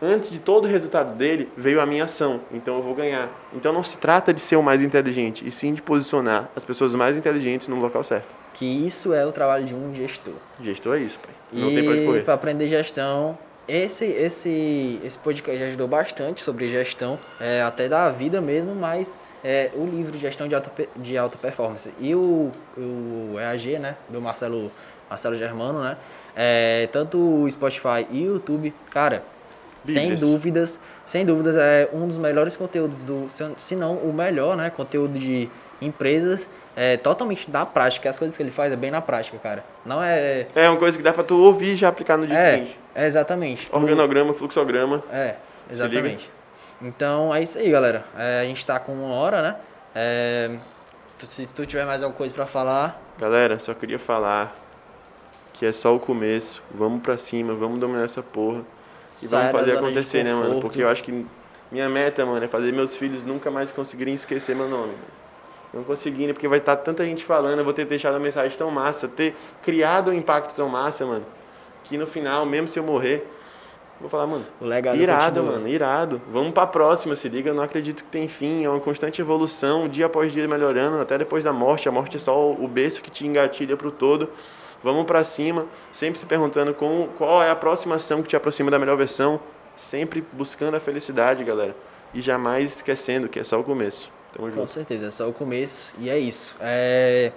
antes 0.01 0.29
de 0.29 0.39
todo 0.39 0.65
o 0.65 0.67
resultado 0.67 1.15
dele, 1.15 1.49
veio 1.57 1.81
a 1.81 1.85
minha 1.85 2.03
ação. 2.03 2.41
Então, 2.51 2.77
eu 2.77 2.83
vou 2.83 2.93
ganhar. 2.93 3.29
Então, 3.53 3.73
não 3.73 3.83
se 3.83 3.97
trata 3.97 4.33
de 4.33 4.39
ser 4.39 4.55
o 4.55 4.63
mais 4.63 4.81
inteligente, 4.81 5.47
e 5.47 5.51
sim 5.51 5.73
de 5.73 5.81
posicionar 5.81 6.49
as 6.55 6.63
pessoas 6.63 6.93
mais 6.93 7.17
inteligentes 7.17 7.67
no 7.67 7.79
local 7.79 8.03
certo. 8.03 8.27
Que 8.53 8.65
isso 8.65 9.13
é 9.13 9.25
o 9.25 9.31
trabalho 9.31 9.65
de 9.65 9.73
um 9.73 9.93
gestor. 9.93 10.35
Gestor 10.61 10.97
é 10.97 10.99
isso, 10.99 11.19
pai. 11.19 11.31
Não 11.51 11.71
e 11.71 11.75
tem 11.75 11.83
pra 11.83 11.93
onde 11.93 12.05
correr. 12.05 12.21
para 12.21 12.33
aprender 12.33 12.67
gestão, 12.67 13.37
esse, 13.67 14.05
esse, 14.05 14.99
esse 15.03 15.17
podcast 15.17 15.63
ajudou 15.63 15.87
bastante 15.87 16.43
sobre 16.43 16.69
gestão, 16.69 17.17
é, 17.39 17.61
até 17.61 17.87
da 17.87 18.09
vida 18.09 18.41
mesmo, 18.41 18.75
mas 18.75 19.17
é, 19.43 19.71
o 19.73 19.85
livro 19.85 20.11
de 20.11 20.17
gestão 20.17 20.47
de 20.47 20.55
alta, 20.55 20.71
de 20.97 21.17
alta 21.17 21.37
performance. 21.37 21.93
E 21.99 22.13
o, 22.13 22.51
o 22.77 23.39
EAG, 23.39 23.79
né, 23.79 23.95
do 24.09 24.21
Marcelo, 24.21 24.71
Marcelo 25.09 25.35
Germano, 25.35 25.81
né, 25.81 25.97
é, 26.35 26.89
tanto 26.91 27.17
o 27.17 27.49
Spotify 27.49 28.05
e 28.11 28.23
o 28.23 28.33
YouTube, 28.35 28.73
cara, 28.89 29.23
sem 29.85 30.15
dúvidas, 30.15 30.79
sem 31.05 31.25
dúvidas 31.25 31.55
é 31.57 31.89
um 31.91 32.07
dos 32.07 32.17
melhores 32.17 32.55
conteúdos 32.55 33.03
do, 33.03 33.27
se 33.57 33.75
não 33.75 33.95
o 33.95 34.13
melhor, 34.13 34.55
né, 34.55 34.69
conteúdo 34.69 35.19
de 35.19 35.49
empresas 35.85 36.49
é 36.75 36.97
totalmente 36.97 37.49
da 37.49 37.65
prática. 37.65 38.09
As 38.09 38.17
coisas 38.17 38.35
que 38.35 38.41
ele 38.41 38.51
faz 38.51 38.71
é 38.71 38.75
bem 38.75 38.89
na 38.89 39.01
prática, 39.01 39.37
cara. 39.37 39.63
Não 39.85 40.01
é. 40.03 40.47
É 40.55 40.69
uma 40.69 40.77
coisa 40.77 40.97
que 40.97 41.03
dá 41.03 41.13
pra 41.13 41.23
tu 41.23 41.37
ouvir 41.37 41.73
e 41.73 41.75
já 41.75 41.89
aplicar 41.89 42.17
no 42.17 42.25
dia 42.25 42.37
é, 42.37 42.51
seguinte. 42.51 42.79
É, 42.95 43.05
exatamente. 43.05 43.69
Organograma, 43.71 44.33
fluxograma. 44.33 45.03
É, 45.11 45.35
exatamente. 45.69 46.31
Então 46.81 47.33
é 47.33 47.41
isso 47.41 47.57
aí, 47.57 47.69
galera. 47.69 48.03
É, 48.17 48.41
a 48.41 48.45
gente 48.45 48.65
tá 48.65 48.79
com 48.79 48.91
uma 48.91 49.13
hora, 49.13 49.41
né? 49.41 49.55
É, 49.95 50.57
se 51.19 51.45
tu 51.47 51.65
tiver 51.65 51.85
mais 51.85 52.01
alguma 52.01 52.17
coisa 52.17 52.33
pra 52.33 52.45
falar. 52.45 52.99
Galera, 53.19 53.59
só 53.59 53.73
queria 53.73 53.99
falar 53.99 54.53
que 55.53 55.65
é 55.65 55.71
só 55.71 55.95
o 55.95 55.99
começo. 55.99 56.61
Vamos 56.73 57.01
pra 57.01 57.17
cima, 57.17 57.53
vamos 57.53 57.79
dominar 57.79 58.03
essa 58.03 58.23
porra. 58.23 58.61
E 59.21 59.27
Sai 59.27 59.51
vamos 59.51 59.61
fazer 59.61 59.77
acontecer, 59.77 60.23
né, 60.23 60.33
mano? 60.33 60.59
Porque 60.59 60.81
eu 60.81 60.89
acho 60.89 61.03
que 61.03 61.25
minha 61.71 61.87
meta, 61.87 62.25
mano, 62.25 62.43
é 62.43 62.47
fazer 62.47 62.73
meus 62.73 62.97
filhos 62.97 63.23
nunca 63.23 63.51
mais 63.51 63.71
conseguirem 63.71 64.15
esquecer 64.15 64.55
meu 64.55 64.67
nome. 64.67 64.93
Mano 64.93 65.22
não 65.73 65.83
conseguindo, 65.83 66.33
porque 66.33 66.47
vai 66.47 66.59
estar 66.59 66.75
tá 66.75 66.83
tanta 66.83 67.03
gente 67.03 67.25
falando, 67.25 67.57
eu 67.57 67.65
vou 67.65 67.73
ter 67.73 67.85
deixado 67.85 68.13
uma 68.13 68.19
mensagem 68.19 68.55
tão 68.57 68.69
massa, 68.69 69.07
ter 69.07 69.35
criado 69.61 70.11
um 70.11 70.13
impacto 70.13 70.53
tão 70.55 70.69
massa, 70.69 71.05
mano, 71.05 71.25
que 71.83 71.97
no 71.97 72.05
final, 72.05 72.45
mesmo 72.45 72.67
se 72.67 72.77
eu 72.77 72.83
morrer, 72.83 73.27
vou 73.99 74.09
falar, 74.09 74.27
mano, 74.27 74.45
o 74.61 74.65
legado 74.65 74.97
irado, 74.97 75.39
continua. 75.39 75.51
mano, 75.53 75.67
irado. 75.67 76.21
Vamos 76.31 76.53
pra 76.53 76.67
próxima, 76.67 77.15
se 77.15 77.27
liga, 77.27 77.49
eu 77.49 77.55
não 77.55 77.63
acredito 77.63 78.03
que 78.03 78.09
tem 78.09 78.27
fim, 78.27 78.63
é 78.63 78.69
uma 78.69 78.79
constante 78.79 79.19
evolução, 79.19 79.87
dia 79.87 80.05
após 80.05 80.31
dia 80.31 80.47
melhorando, 80.47 80.99
até 80.99 81.17
depois 81.17 81.43
da 81.43 81.51
morte, 81.51 81.89
a 81.89 81.91
morte 81.91 82.17
é 82.17 82.19
só 82.19 82.51
o 82.51 82.67
berço 82.67 83.01
que 83.01 83.09
te 83.09 83.25
engatilha 83.25 83.75
pro 83.75 83.91
todo. 83.91 84.29
Vamos 84.83 85.05
para 85.05 85.23
cima, 85.23 85.65
sempre 85.93 86.19
se 86.19 86.25
perguntando 86.25 86.73
com, 86.73 87.07
qual 87.17 87.41
é 87.41 87.49
a 87.49 87.55
próxima 87.55 87.95
ação 87.95 88.21
que 88.21 88.27
te 88.27 88.35
aproxima 88.35 88.69
da 88.69 88.77
melhor 88.77 88.97
versão, 88.97 89.39
sempre 89.77 90.23
buscando 90.33 90.75
a 90.75 90.79
felicidade, 90.79 91.41
galera. 91.43 91.73
E 92.13 92.19
jamais 92.19 92.75
esquecendo 92.75 93.29
que 93.29 93.39
é 93.39 93.43
só 93.45 93.59
o 93.59 93.63
começo. 93.63 94.11
Tamo 94.33 94.49
junto. 94.49 94.59
Com 94.59 94.67
certeza, 94.67 95.07
é 95.07 95.11
só 95.11 95.29
o 95.29 95.33
começo 95.33 95.93
e 95.99 96.09
é 96.09 96.17
isso. 96.17 96.55
É... 96.59 97.31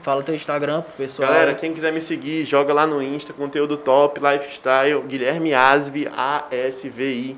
Fala 0.00 0.22
teu 0.22 0.34
Instagram 0.34 0.82
pro 0.82 0.92
pessoal. 0.92 1.28
Galera, 1.28 1.54
quem 1.54 1.72
quiser 1.72 1.92
me 1.92 2.00
seguir, 2.00 2.44
joga 2.44 2.72
lá 2.72 2.86
no 2.86 3.02
Insta, 3.02 3.32
conteúdo 3.32 3.76
top, 3.76 4.20
lifestyle, 4.20 5.02
Guilherme 5.02 5.52
Asvi, 5.52 6.08
A-S-V-I. 6.16 7.36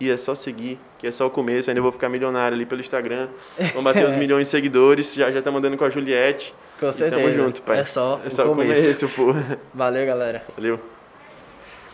E 0.00 0.10
é 0.10 0.16
só 0.16 0.34
seguir, 0.34 0.80
que 0.98 1.06
é 1.06 1.12
só 1.12 1.28
o 1.28 1.30
começo, 1.30 1.70
ainda 1.70 1.80
vou 1.80 1.92
ficar 1.92 2.08
milionário 2.08 2.56
ali 2.56 2.66
pelo 2.66 2.80
Instagram. 2.80 3.28
Vamos 3.56 3.84
bater 3.84 4.04
os 4.04 4.16
milhões 4.16 4.48
de 4.48 4.50
seguidores, 4.50 5.14
já 5.14 5.30
já 5.30 5.40
tá 5.40 5.48
mandando 5.52 5.78
com 5.78 5.84
a 5.84 5.90
Juliette. 5.90 6.52
Com 6.80 6.90
certeza. 6.90 7.22
tamo 7.22 7.32
junto, 7.32 7.62
pai. 7.62 7.78
É 7.78 7.84
só, 7.84 8.20
é 8.26 8.30
só 8.30 8.44
o 8.44 8.48
começo. 8.48 8.98
começo 8.98 9.08
pô. 9.10 9.32
Valeu, 9.72 10.04
galera. 10.04 10.42
Valeu. 10.56 10.80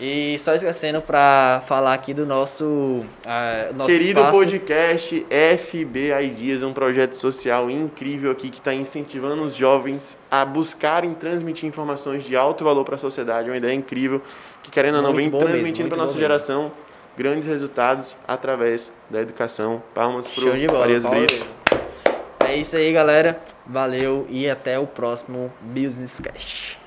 E 0.00 0.38
só 0.38 0.54
esquecendo 0.54 1.02
para 1.02 1.60
falar 1.66 1.92
aqui 1.92 2.14
do 2.14 2.24
nosso, 2.24 2.64
uh, 2.64 3.74
nosso 3.74 3.90
querido 3.90 4.20
espaço. 4.20 4.38
podcast 4.38 5.26
FB 5.58 6.12
Ideas, 6.22 6.62
um 6.62 6.72
projeto 6.72 7.14
social 7.14 7.68
incrível 7.68 8.30
aqui 8.30 8.48
que 8.48 8.58
está 8.58 8.72
incentivando 8.72 9.42
os 9.42 9.56
jovens 9.56 10.16
a 10.30 10.44
buscarem 10.44 11.14
transmitir 11.14 11.68
informações 11.68 12.22
de 12.22 12.36
alto 12.36 12.62
valor 12.62 12.84
para 12.84 12.94
a 12.94 12.98
sociedade, 12.98 13.50
uma 13.50 13.56
ideia 13.56 13.74
incrível 13.74 14.22
que 14.62 14.70
querendo 14.70 14.96
ou 14.96 15.02
não 15.02 15.12
vem 15.12 15.28
transmitindo 15.30 15.88
para 15.88 15.98
nossa 15.98 16.16
geração 16.16 16.70
grandes 17.16 17.48
resultados 17.48 18.14
através 18.28 18.92
da 19.10 19.20
educação. 19.20 19.82
Palmas 19.92 20.28
para 20.28 20.44
o 20.44 20.68
Farias 20.68 21.04
Brito. 21.04 21.44
É 22.46 22.56
isso 22.56 22.76
aí, 22.76 22.92
galera. 22.92 23.40
Valeu 23.66 24.26
e 24.30 24.48
até 24.48 24.78
o 24.78 24.86
próximo 24.86 25.52
Business 25.60 26.20
Cast. 26.20 26.77